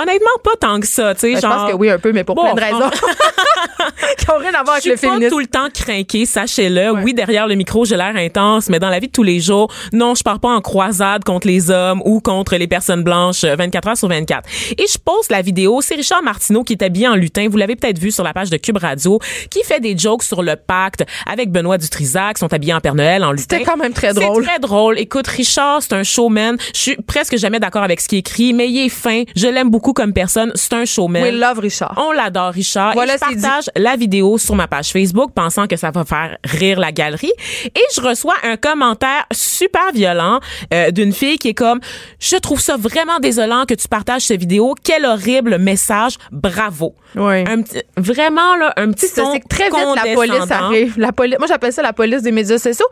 Honnêtement, 0.00 0.28
pas 0.44 0.50
tant 0.60 0.78
que 0.80 0.86
ça. 0.86 1.14
Tu 1.14 1.20
sais, 1.20 1.30
Ben, 1.32 1.36
Je 1.36 1.40
genre. 1.42 1.56
pense 1.56 1.70
que 1.70 1.76
oui, 1.76 1.90
un 1.90 1.98
peu, 1.98 2.12
mais 2.12 2.24
pour 2.24 2.34
Bon, 2.34 2.42
plein 2.42 2.54
de 2.54 2.60
raisons 2.60 2.90
qui 4.18 4.26
n'ont 4.28 4.38
rien 4.38 4.54
à 4.54 4.62
voir 4.62 4.74
avec 4.74 4.84
Je 4.84 4.90
le 4.90 4.96
suis 4.96 5.06
pas 5.06 5.12
féminisme. 5.14 5.30
tout 5.30 5.38
le 5.38 5.46
temps 5.46 5.68
craquée, 5.72 6.26
sachez-le. 6.26 6.90
Oui, 7.02 7.14
derrière 7.14 7.46
le 7.46 7.54
micro, 7.54 7.84
j'ai 7.84 7.96
l'air 7.96 8.14
intense, 8.16 8.68
mais 8.68 8.78
dans 8.78 8.88
la 8.90 8.98
vie 8.98 9.06
de 9.08 9.12
tous 9.12 9.22
les 9.22 9.40
jours, 9.40 9.72
non, 9.92 10.14
je 10.14 10.22
pars 10.22 10.38
pas 10.40 10.50
en 10.50 10.60
croisade 10.60 11.24
contre 11.24 11.46
les 11.46 11.70
hommes 11.70 12.02
ou 12.04 12.20
contre 12.20 12.56
les 12.56 12.66
personnes 12.66 13.02
blanches 13.02 13.44
euh, 13.44 13.56
24 13.56 13.88
heures 13.88 13.96
sur 13.96 14.08
24. 14.08 14.48
Et 14.78 14.84
je 14.90 14.98
poste 14.98 15.30
la 15.30 15.42
vidéo, 15.42 15.80
c'est 15.80 15.94
Richard 15.94 16.22
Martineau 16.22 16.62
qui 16.62 16.74
est 16.74 16.82
habillé 16.82 17.08
en 17.08 17.14
lutin, 17.14 17.48
vous 17.48 17.56
l'avez 17.56 17.76
peut-être 17.76 17.98
vu 17.98 18.10
sur 18.10 18.24
la 18.24 18.32
page 18.32 18.50
de 18.50 18.56
Cube 18.56 18.76
Radio, 18.78 19.18
qui 19.50 19.62
fait 19.62 19.80
des 19.80 19.96
jokes 19.96 20.22
sur 20.22 20.42
le 20.42 20.56
pacte 20.56 21.04
avec 21.26 21.50
Benoît 21.50 21.78
Dutrisac, 21.78 22.38
sont 22.38 22.52
habillés 22.52 22.74
en 22.74 22.80
Père 22.80 22.94
Noël 22.94 23.24
en 23.24 23.32
lutin. 23.32 23.56
C'était 23.56 23.64
quand 23.64 23.76
même 23.76 23.92
très 23.92 24.12
drôle. 24.12 24.42
C'est 24.44 24.50
très 24.50 24.58
drôle. 24.58 24.98
Écoute, 24.98 25.26
Richard, 25.26 25.82
c'est 25.82 25.94
un 25.94 26.02
showman. 26.02 26.56
Je 26.74 26.78
suis 26.80 26.96
presque 27.06 27.36
jamais 27.36 27.60
d'accord 27.60 27.82
avec 27.82 28.00
ce 28.00 28.08
qu'il 28.08 28.18
écrit, 28.18 28.52
mais 28.52 28.68
il 28.68 28.84
est 28.86 28.88
fin. 28.88 29.22
Je 29.34 29.46
l'aime 29.48 29.70
beaucoup 29.70 29.85
comme 29.92 30.12
personne. 30.12 30.52
C'est 30.54 30.72
un 30.72 30.84
showman. 30.84 31.22
We 31.22 31.32
love 31.32 31.58
Richard. 31.58 31.94
On 31.96 32.12
l'adore, 32.12 32.52
Richard. 32.52 32.92
Voilà, 32.94 33.14
et 33.14 33.18
je 33.18 33.34
dit. 33.34 33.40
partage 33.40 33.70
la 33.76 33.96
vidéo 33.96 34.38
sur 34.38 34.54
ma 34.54 34.68
page 34.68 34.88
Facebook, 34.88 35.32
pensant 35.34 35.66
que 35.66 35.76
ça 35.76 35.90
va 35.90 36.04
faire 36.04 36.36
rire 36.44 36.78
la 36.78 36.92
galerie. 36.92 37.32
Et 37.66 37.84
je 37.94 38.00
reçois 38.00 38.34
un 38.42 38.56
commentaire 38.56 39.26
super 39.32 39.92
violent 39.92 40.40
euh, 40.72 40.90
d'une 40.90 41.12
fille 41.12 41.38
qui 41.38 41.48
est 41.48 41.54
comme 41.54 41.80
Je 42.18 42.36
trouve 42.36 42.60
ça 42.60 42.76
vraiment 42.76 43.18
désolant 43.18 43.64
que 43.64 43.74
tu 43.74 43.88
partages 43.88 44.22
cette 44.22 44.40
vidéo. 44.40 44.74
Quel 44.82 45.04
horrible 45.04 45.58
message. 45.58 46.16
Bravo. 46.30 46.94
Oui. 47.14 47.44
Un 47.46 47.62
petit, 47.62 47.82
vraiment, 47.96 48.56
là, 48.56 48.72
un 48.76 48.90
petit 48.92 49.12
ton 49.14 49.38
très 49.48 49.70
vite, 49.70 50.04
la 50.04 50.14
police 50.14 50.50
arrive. 50.50 50.94
La 50.98 51.12
police, 51.12 51.38
moi, 51.38 51.46
j'appelle 51.46 51.72
ça 51.72 51.82
la 51.82 51.92
police 51.92 52.22
des 52.22 52.32
médias 52.32 52.58
sociaux. 52.58 52.86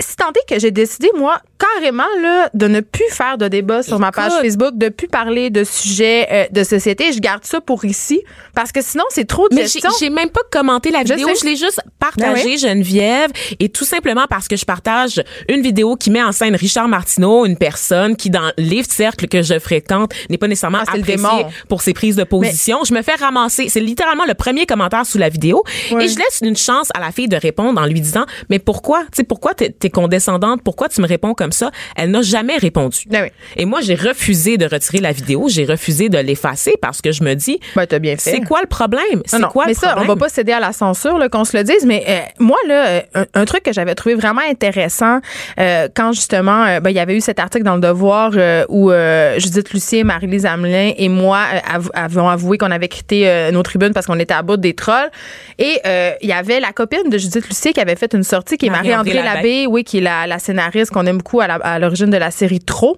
Si 0.00 0.16
tant 0.16 0.30
est 0.30 0.54
que 0.54 0.58
j'ai 0.60 0.70
décidé, 0.70 1.08
moi, 1.16 1.38
carrément, 1.58 2.04
là, 2.20 2.50
de 2.54 2.68
ne 2.68 2.80
plus 2.80 3.04
faire 3.10 3.38
de 3.38 3.48
débat 3.48 3.82
sur 3.82 3.98
ma 3.98 4.12
page 4.12 4.32
Écoute. 4.32 4.42
Facebook, 4.42 4.76
de 4.76 4.88
plus 4.88 5.08
parler 5.08 5.50
de 5.50 5.64
sujets 5.64 6.26
euh, 6.30 6.44
de 6.50 6.64
société. 6.64 7.12
Je 7.12 7.20
garde 7.20 7.44
ça 7.44 7.60
pour 7.60 7.84
ici. 7.84 8.22
Parce 8.54 8.72
que 8.72 8.82
sinon, 8.82 9.04
c'est 9.10 9.26
trop 9.26 9.48
de 9.48 9.54
Mais 9.54 9.66
j'ai 9.66 9.80
j'ai 10.00 10.10
même 10.10 10.30
pas 10.30 10.40
commenté 10.50 10.90
la 10.90 11.04
Je 11.04 11.14
vidéo, 11.14 11.28
sais. 11.28 11.34
je, 11.40 11.44
l'ai 11.46 11.56
juste 11.56 11.80
partagée, 11.98 12.32
Ben 12.44 12.50
oui. 12.50 12.58
Geneviève, 12.58 13.30
et 13.60 13.68
tout 13.68 13.84
simplement 13.84 14.26
parce 14.28 14.48
que 14.48 14.56
je 14.56 14.64
partage 14.64 15.22
une 15.48 15.62
vidéo 15.62 15.96
qui 15.96 16.10
met 16.10 16.22
en 16.22 16.32
scène 16.32 16.54
Richard 16.56 16.88
Martineau, 16.88 17.46
une 17.46 17.56
personne 17.56 18.16
qui, 18.16 18.30
dans 18.30 18.52
les 18.58 18.82
cercles 18.82 19.28
que 19.28 19.42
je 19.42 19.58
fréquente, 19.58 20.12
n'est 20.30 20.38
pas 20.38 20.48
nécessairement 20.48 20.78
Ah, 20.86 20.92
appréciée 20.96 21.46
pour 21.68 21.82
ses 21.82 21.92
prises 21.94 22.16
de 22.16 22.24
position. 22.24 22.80
Je 22.84 22.92
me 22.94 23.02
fais 23.02 23.14
ramasser. 23.14 23.68
C'est 23.68 23.80
littéralement 23.80 24.24
le 24.26 24.34
premier 24.34 24.66
commentaire 24.66 25.06
sous 25.06 25.18
la 25.18 25.28
vidéo. 25.28 25.62
Et 25.90 26.08
je 26.08 26.16
laisse 26.18 26.40
une 26.42 26.56
chance 26.56 26.88
à 26.94 27.00
la 27.00 27.12
fille 27.12 27.28
de 27.28 27.36
répondre 27.36 27.80
en 27.80 27.86
lui 27.86 28.00
disant, 28.00 28.26
mais 28.50 28.58
pourquoi? 28.58 29.00
Tu 29.04 29.08
sais, 29.18 29.24
pourquoi 29.24 29.54
t'es 29.54 29.85
es 29.86 29.90
condescendante? 29.90 30.60
Pourquoi 30.62 30.88
tu 30.88 31.00
me 31.00 31.06
réponds 31.06 31.34
comme 31.34 31.52
ça? 31.52 31.70
Elle 31.96 32.10
n'a 32.10 32.22
jamais 32.22 32.56
répondu. 32.56 33.00
Ben 33.08 33.24
oui. 33.24 33.28
Et 33.56 33.64
moi, 33.64 33.80
j'ai 33.80 33.94
refusé 33.94 34.56
de 34.58 34.66
retirer 34.66 34.98
la 34.98 35.12
vidéo. 35.12 35.46
J'ai 35.48 35.64
refusé 35.64 36.08
de 36.08 36.18
l'effacer 36.18 36.74
parce 36.80 37.00
que 37.00 37.12
je 37.12 37.22
me 37.22 37.34
dis, 37.34 37.58
Ben, 37.74 37.86
t'as 37.86 37.98
bien 37.98 38.16
fait. 38.16 38.30
c'est 38.32 38.40
quoi 38.40 38.60
le 38.60 38.66
problème? 38.66 39.22
C'est 39.24 39.38
Non, 39.38 39.48
quoi 39.48 39.64
mais 39.66 39.72
le 39.72 39.78
ça, 39.78 39.88
problème? 39.88 40.10
on 40.10 40.14
va 40.14 40.18
pas 40.20 40.28
céder 40.28 40.52
à 40.52 40.60
la 40.60 40.72
censure, 40.72 41.18
là, 41.18 41.28
qu'on 41.28 41.44
se 41.44 41.56
le 41.56 41.64
dise. 41.64 41.84
Mais 41.86 42.04
euh, 42.08 42.18
moi, 42.38 42.58
là, 42.66 42.86
euh, 42.86 43.00
un, 43.14 43.24
un 43.34 43.44
truc 43.44 43.62
que 43.62 43.72
j'avais 43.72 43.94
trouvé 43.94 44.14
vraiment 44.14 44.42
intéressant 44.48 45.20
euh, 45.60 45.88
quand 45.94 46.12
justement, 46.12 46.64
euh, 46.64 46.80
ben, 46.80 46.90
il 46.90 46.96
y 46.96 47.00
avait 47.00 47.16
eu 47.16 47.20
cet 47.20 47.38
article 47.40 47.64
dans 47.64 47.74
le 47.76 47.80
Devoir 47.80 48.32
où 48.68 48.90
Judith 49.38 49.72
Lucier, 49.72 50.02
Marie-Lise 50.04 50.46
Hamelin 50.46 50.92
et 50.96 51.08
moi 51.08 51.40
av- 51.66 51.90
avions 51.94 52.28
avoué 52.28 52.58
qu'on 52.58 52.70
avait 52.70 52.88
quitté 52.88 53.50
nos 53.52 53.62
tribunes 53.62 53.92
parce 53.92 54.06
qu'on 54.06 54.18
était 54.18 54.34
à 54.34 54.42
bout 54.42 54.56
des 54.56 54.74
trolls. 54.74 55.10
Et 55.58 55.80
il 56.22 56.28
y 56.28 56.32
avait 56.32 56.60
la 56.60 56.72
copine 56.72 57.08
de 57.10 57.18
Judith 57.18 57.46
Lucier 57.48 57.72
qui 57.72 57.80
avait 57.80 57.96
fait 57.96 58.12
une 58.14 58.22
sortie, 58.22 58.56
qui 58.56 58.66
est 58.66 58.70
Marie-André 58.70 59.14
Marie-André 59.14 59.34
Labbé. 59.34 59.48
Labbé, 59.62 59.66
qui 59.84 59.98
est 59.98 60.00
la, 60.00 60.26
la 60.26 60.38
scénariste 60.38 60.90
qu'on 60.90 61.06
aime 61.06 61.18
beaucoup 61.18 61.40
à 61.40 61.78
l'origine 61.78 62.10
de 62.10 62.16
la 62.16 62.30
série 62.30 62.60
Trop, 62.60 62.96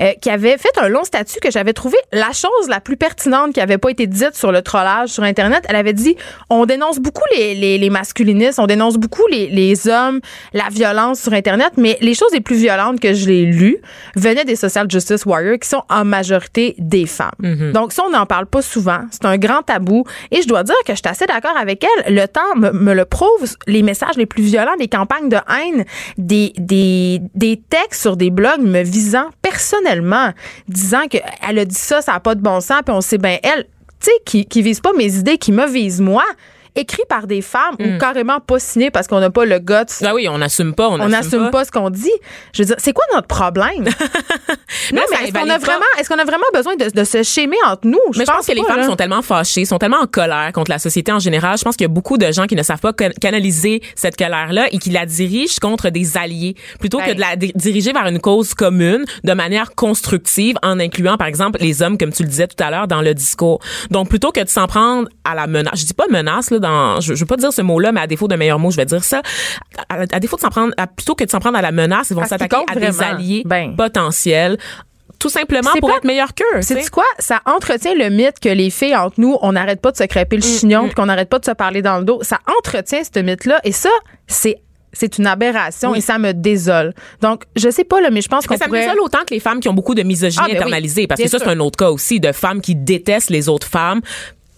euh, 0.00 0.12
qui 0.20 0.30
avait 0.30 0.56
fait 0.56 0.76
un 0.80 0.88
long 0.88 1.04
statut 1.04 1.40
que 1.40 1.50
j'avais 1.50 1.72
trouvé 1.72 1.96
la 2.12 2.32
chose 2.32 2.68
la 2.68 2.80
plus 2.80 2.96
pertinente 2.96 3.52
qui 3.52 3.60
avait 3.60 3.78
pas 3.78 3.90
été 3.90 4.06
dite 4.06 4.34
sur 4.34 4.52
le 4.52 4.62
trollage 4.62 5.10
sur 5.10 5.22
Internet. 5.22 5.64
Elle 5.68 5.76
avait 5.76 5.92
dit 5.92 6.16
on 6.48 6.64
dénonce 6.66 6.98
beaucoup 6.98 7.22
les, 7.36 7.54
les, 7.54 7.78
les 7.78 7.90
masculinistes, 7.90 8.58
on 8.58 8.66
dénonce 8.66 8.96
beaucoup 8.96 9.26
les, 9.30 9.48
les 9.48 9.88
hommes, 9.88 10.20
la 10.52 10.68
violence 10.70 11.20
sur 11.20 11.32
Internet, 11.32 11.72
mais 11.76 11.98
les 12.00 12.14
choses 12.14 12.32
les 12.32 12.40
plus 12.40 12.56
violentes 12.56 13.00
que 13.00 13.14
je 13.14 13.26
l'ai 13.26 13.44
lues 13.46 13.78
venaient 14.16 14.44
des 14.44 14.56
social 14.56 14.90
justice 14.90 15.24
warriors 15.26 15.58
qui 15.58 15.68
sont 15.68 15.82
en 15.88 16.04
majorité 16.04 16.74
des 16.78 17.06
femmes. 17.06 17.72
Donc 17.72 17.92
ça, 17.92 18.04
on 18.06 18.10
n'en 18.10 18.26
parle 18.26 18.46
pas 18.46 18.62
souvent. 18.62 19.00
C'est 19.10 19.24
un 19.24 19.36
grand 19.36 19.62
tabou. 19.62 20.04
Et 20.30 20.42
je 20.42 20.48
dois 20.48 20.62
dire 20.62 20.74
que 20.86 20.92
je 20.92 20.98
suis 20.98 21.08
assez 21.08 21.26
d'accord 21.26 21.56
avec 21.58 21.84
elle. 21.84 22.14
Le 22.14 22.26
temps 22.26 22.56
me, 22.56 22.70
me 22.72 22.94
le 22.94 23.04
prouve. 23.04 23.28
Les 23.66 23.82
messages 23.82 24.16
les 24.16 24.26
plus 24.26 24.42
violents, 24.42 24.74
les 24.78 24.88
campagnes 24.88 25.28
de 25.28 25.36
haine, 25.36 25.84
des, 26.20 26.52
des, 26.56 27.20
des 27.34 27.60
textes 27.68 28.02
sur 28.02 28.16
des 28.16 28.30
blogs 28.30 28.60
me 28.60 28.82
visant 28.82 29.26
personnellement, 29.42 30.32
disant 30.68 31.06
qu'elle 31.08 31.58
a 31.58 31.64
dit 31.64 31.74
ça, 31.74 32.02
ça 32.02 32.12
n'a 32.12 32.20
pas 32.20 32.34
de 32.34 32.40
bon 32.40 32.60
sens, 32.60 32.82
puis 32.84 32.94
on 32.94 33.00
sait 33.00 33.18
bien, 33.18 33.38
elle, 33.42 33.64
tu 34.00 34.10
sais, 34.10 34.12
qui, 34.24 34.46
qui 34.46 34.62
vise 34.62 34.80
pas 34.80 34.92
mes 34.92 35.14
idées, 35.16 35.38
qui 35.38 35.52
me 35.52 35.66
vise 35.66 36.00
moi, 36.00 36.24
écrit 36.76 37.02
par 37.08 37.26
des 37.26 37.42
femmes 37.42 37.74
ou 37.78 37.98
carrément 37.98 38.40
pas 38.40 38.58
signé 38.58 38.90
parce 38.90 39.06
qu'on 39.08 39.20
n'a 39.20 39.30
pas 39.30 39.44
le 39.44 39.58
guts 39.58 39.74
Ah 40.04 40.14
oui, 40.14 40.28
on 40.28 40.38
n'assume 40.38 40.74
pas, 40.74 40.88
on, 40.88 40.98
n'assume 41.08 41.50
pas. 41.50 41.64
ce 41.64 41.70
qu'on 41.70 41.90
dit. 41.90 42.10
Je 42.54 42.62
veux 42.62 42.66
dire, 42.66 42.76
c'est 42.78 42.92
quoi 42.92 43.04
notre 43.14 43.26
problème? 43.28 43.84
non, 44.92 45.02
mais 45.10 45.24
est-ce 45.26 45.32
qu'on 45.32 45.40
a 45.48 45.58
pas. 45.58 45.58
vraiment, 45.58 45.84
est-ce 45.98 46.08
qu'on 46.08 46.18
a 46.18 46.24
vraiment 46.24 46.44
besoin 46.54 46.76
de, 46.76 46.88
de 46.90 47.04
se 47.04 47.22
schémer 47.22 47.56
entre 47.66 47.86
nous? 47.86 47.98
Mais 48.16 48.24
je 48.24 48.30
pense 48.30 48.46
que 48.46 48.52
les 48.52 48.62
pas, 48.62 48.68
femmes 48.68 48.80
là. 48.80 48.86
sont 48.86 48.96
tellement 48.96 49.22
fâchées, 49.22 49.64
sont 49.64 49.78
tellement 49.78 50.00
en 50.00 50.06
colère 50.06 50.50
contre 50.52 50.70
la 50.70 50.78
société 50.78 51.12
en 51.12 51.18
général. 51.18 51.58
Je 51.58 51.64
pense 51.64 51.76
qu'il 51.76 51.84
y 51.84 51.90
a 51.90 51.92
beaucoup 51.92 52.18
de 52.18 52.30
gens 52.32 52.46
qui 52.46 52.54
ne 52.56 52.62
savent 52.62 52.80
pas 52.80 52.92
can- 52.92 53.10
canaliser 53.20 53.82
cette 53.94 54.16
colère-là 54.16 54.68
et 54.72 54.78
qui 54.78 54.90
la 54.90 55.06
dirigent 55.06 55.56
contre 55.60 55.90
des 55.90 56.16
alliés 56.16 56.54
plutôt 56.78 56.98
que 56.98 57.06
Ben. 57.06 57.14
de 57.14 57.20
la 57.20 57.36
di- 57.36 57.52
diriger 57.54 57.92
vers 57.92 58.06
une 58.06 58.20
cause 58.20 58.54
commune 58.54 59.04
de 59.24 59.32
manière 59.32 59.74
constructive 59.74 60.56
en 60.62 60.78
incluant, 60.80 61.16
par 61.16 61.26
exemple, 61.26 61.58
les 61.60 61.82
hommes, 61.82 61.98
comme 61.98 62.12
tu 62.12 62.22
le 62.22 62.28
disais 62.28 62.46
tout 62.46 62.62
à 62.62 62.70
l'heure, 62.70 62.86
dans 62.88 63.02
le 63.02 63.14
discours. 63.14 63.60
Donc, 63.90 64.08
plutôt 64.08 64.32
que 64.32 64.40
de 64.42 64.48
s'en 64.48 64.66
prendre 64.66 65.08
à 65.24 65.34
la 65.34 65.46
menace, 65.46 65.80
je 65.80 65.84
dis 65.86 65.94
pas 65.94 66.06
menace, 66.10 66.50
là, 66.50 66.58
dans, 66.60 67.00
je, 67.00 67.14
je 67.14 67.20
veux 67.20 67.26
pas 67.26 67.36
dire 67.36 67.52
ce 67.52 67.62
mot-là, 67.62 67.90
mais 67.92 68.00
à 68.00 68.06
défaut 68.06 68.28
d'un 68.28 68.36
meilleur 68.36 68.58
mot, 68.58 68.70
je 68.70 68.76
vais 68.76 68.86
dire 68.86 69.02
ça. 69.02 69.22
À, 69.88 69.94
à 70.12 70.20
défaut 70.20 70.36
de 70.36 70.42
s'en 70.42 70.50
prendre, 70.50 70.72
à- 70.76 70.86
plutôt 70.86 71.14
que 71.14 71.24
de 71.24 71.30
s'en 71.30 71.40
prendre 71.40 71.58
à 71.58 71.62
la 71.62 71.72
menace, 71.72 72.10
ils 72.10 72.14
vont 72.14 72.22
qui 72.22 72.28
s'attaquer 72.28 72.56
à 72.70 72.74
des 72.76 73.02
alliés 73.02 73.42
Ben. 73.44 73.74
potentiels. 73.76 74.58
Tout 75.18 75.28
simplement 75.28 75.70
pour 75.80 75.88
plate. 75.90 75.98
être 75.98 76.04
meilleur 76.04 76.34
qu'eux. 76.34 76.62
C'est 76.62 76.88
quoi? 76.90 77.04
Ça 77.18 77.40
entretient 77.44 77.94
le 77.94 78.08
mythe 78.08 78.40
que 78.40 78.48
les 78.48 78.70
filles 78.70 78.96
entre 78.96 79.20
nous, 79.20 79.36
on 79.42 79.52
n'arrête 79.52 79.82
pas 79.82 79.90
de 79.92 79.96
se 79.98 80.04
crêper 80.04 80.36
Mm, 80.36 80.40
le 80.40 80.44
chignon, 80.46 80.84
puis 80.86 80.94
qu'on 80.94 81.06
n'arrête 81.06 81.28
pas 81.28 81.38
de 81.38 81.44
se 81.44 81.50
parler 81.50 81.82
dans 81.82 81.98
le 81.98 82.04
dos. 82.04 82.20
Ça 82.22 82.38
entretient 82.58 83.02
ce 83.04 83.20
mythe-là. 83.20 83.60
Et 83.64 83.72
ça, 83.72 83.90
c'est 84.26 84.56
c'est 84.92 85.18
une 85.18 85.26
aberration 85.28 85.90
Oui. 85.92 85.98
et 85.98 86.00
ça 86.00 86.18
me 86.18 86.32
désole. 86.32 86.94
Donc, 87.20 87.44
je 87.54 87.70
sais 87.70 87.84
pas, 87.84 88.00
là, 88.00 88.10
mais 88.10 88.22
je 88.22 88.28
pense 88.28 88.46
qu'on 88.48 88.56
ça 88.56 88.66
me 88.66 88.72
désole 88.72 88.98
autant 89.00 89.20
que 89.24 89.32
les 89.32 89.38
femmes 89.38 89.60
qui 89.60 89.68
ont 89.68 89.72
beaucoup 89.72 89.94
de 89.94 90.02
misogynie 90.02 90.42
Ah, 90.42 90.48
ben 90.48 90.54
oui, 90.54 90.58
internalisée, 90.62 91.06
parce 91.06 91.20
que 91.22 91.28
ça, 91.28 91.38
c'est 91.38 91.46
un 91.48 91.60
autre 91.60 91.76
cas 91.76 91.90
aussi 91.90 92.18
de 92.18 92.32
femmes 92.32 92.60
qui 92.60 92.74
détestent 92.74 93.30
les 93.30 93.48
autres 93.48 93.68
femmes 93.68 94.00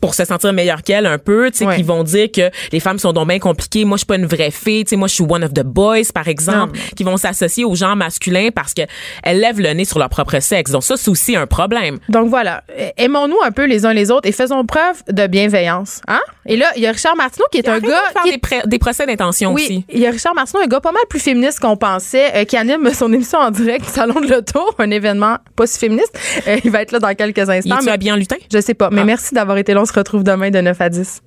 pour 0.02 0.14
se 0.14 0.24
sentir 0.26 0.52
meilleur 0.52 0.82
qu'elle 0.82 1.06
un 1.06 1.16
peu, 1.16 1.50
tu 1.50 1.58
sais, 1.58 1.64
Ouais. 1.66 1.76
qui 1.76 1.82
vont 1.84 2.02
dire 2.02 2.28
que 2.30 2.50
les 2.72 2.80
femmes 2.80 2.98
sont 2.98 3.12
donc 3.12 3.28
bien 3.28 3.38
compliquées. 3.38 3.84
Moi, 3.84 3.96
je 3.96 4.00
suis 4.00 4.06
pas 4.06 4.16
une 4.16 4.26
vraie 4.26 4.50
fille. 4.50 4.84
Tu 4.84 4.90
sais, 4.90 4.96
moi, 4.96 5.06
je 5.08 5.14
suis 5.14 5.24
one 5.26 5.44
of 5.44 5.54
the 5.54 5.62
boys, 5.62 6.10
par 6.12 6.26
exemple, 6.28 6.76
qui 6.96 7.04
vont 7.04 7.16
s'associer 7.16 7.64
aux 7.64 7.74
gens 7.76 7.94
masculins 7.94 8.48
parce 8.54 8.74
que 8.74 8.82
elles 9.22 9.38
lèvent 9.40 9.60
le 9.60 9.72
nez 9.72 9.84
sur 9.84 9.98
leur 10.00 10.08
propre 10.08 10.38
sexe. 10.40 10.72
Donc 10.72 10.82
ça, 10.82 10.96
c'est 10.96 11.08
aussi 11.10 11.36
un 11.36 11.46
problème. 11.46 11.98
Donc 12.08 12.28
voilà, 12.28 12.64
aimons-nous 12.96 13.38
un 13.44 13.52
peu 13.52 13.64
les 13.64 13.86
uns 13.86 13.92
les 13.92 14.10
autres 14.10 14.28
et 14.28 14.32
faisons 14.32 14.64
preuve 14.66 15.02
de 15.08 15.26
bienveillance. 15.28 16.00
Hein? 16.08 16.20
Et 16.46 16.56
là, 16.56 16.66
il 16.76 16.82
y 16.82 16.86
a 16.88 16.90
Richard 16.92 17.14
Martineau 17.14 17.46
qui 17.52 17.58
est 17.58 17.68
un 17.68 17.78
gars... 17.78 17.86
de 17.88 18.12
faire 18.12 18.22
qui 18.24 18.30
des, 18.32 18.38
pré- 18.38 18.62
des 18.66 18.78
procès 18.80 19.06
d'intention 19.06 19.52
Oui, 19.52 19.62
aussi. 19.62 19.84
il 19.88 20.00
y 20.00 20.06
a 20.06 20.10
Richard 20.10 20.34
Martineau, 20.34 20.62
un 20.64 20.66
gars 20.66 20.80
pas 20.80 20.90
mal 20.90 21.02
plus 21.08 21.20
féministe 21.20 21.60
qu'on 21.60 21.76
pensait, 21.76 22.34
euh, 22.34 22.44
qui 22.44 22.56
anime 22.56 22.92
son 22.92 23.12
émission 23.12 23.38
en 23.38 23.52
direct 23.52 23.84
du 23.86 23.90
Salon 23.92 24.20
de 24.20 24.26
l'Auto, 24.26 24.60
un 24.78 24.90
événement 24.90 25.36
pas 25.54 25.66
si 25.68 25.78
féministe. 25.78 26.18
Euh, 26.48 26.58
il 26.64 26.70
va 26.72 26.82
être 26.82 26.90
là 26.90 26.98
dans 26.98 27.14
quelques 27.14 27.36
Il 27.38 27.50
instants. 27.50 27.76
est-tu 27.76 27.84
mais 27.86 27.92
habillé 27.92 28.10
en 28.12 28.16
lutin? 28.16 28.36
je 28.52 28.60
sais 28.60 28.74
pas. 28.74 28.90
Mais 28.90 29.02
Ah. 29.02 29.04
merci 29.04 29.32
d'avoir 29.34 29.56
été 29.58 29.72
là. 29.74 29.80
Se 29.92 29.98
retrouve 29.98 30.24
demain 30.24 30.50
de 30.50 30.58
9 30.58 30.80
à 30.80 30.88
10. 30.88 31.22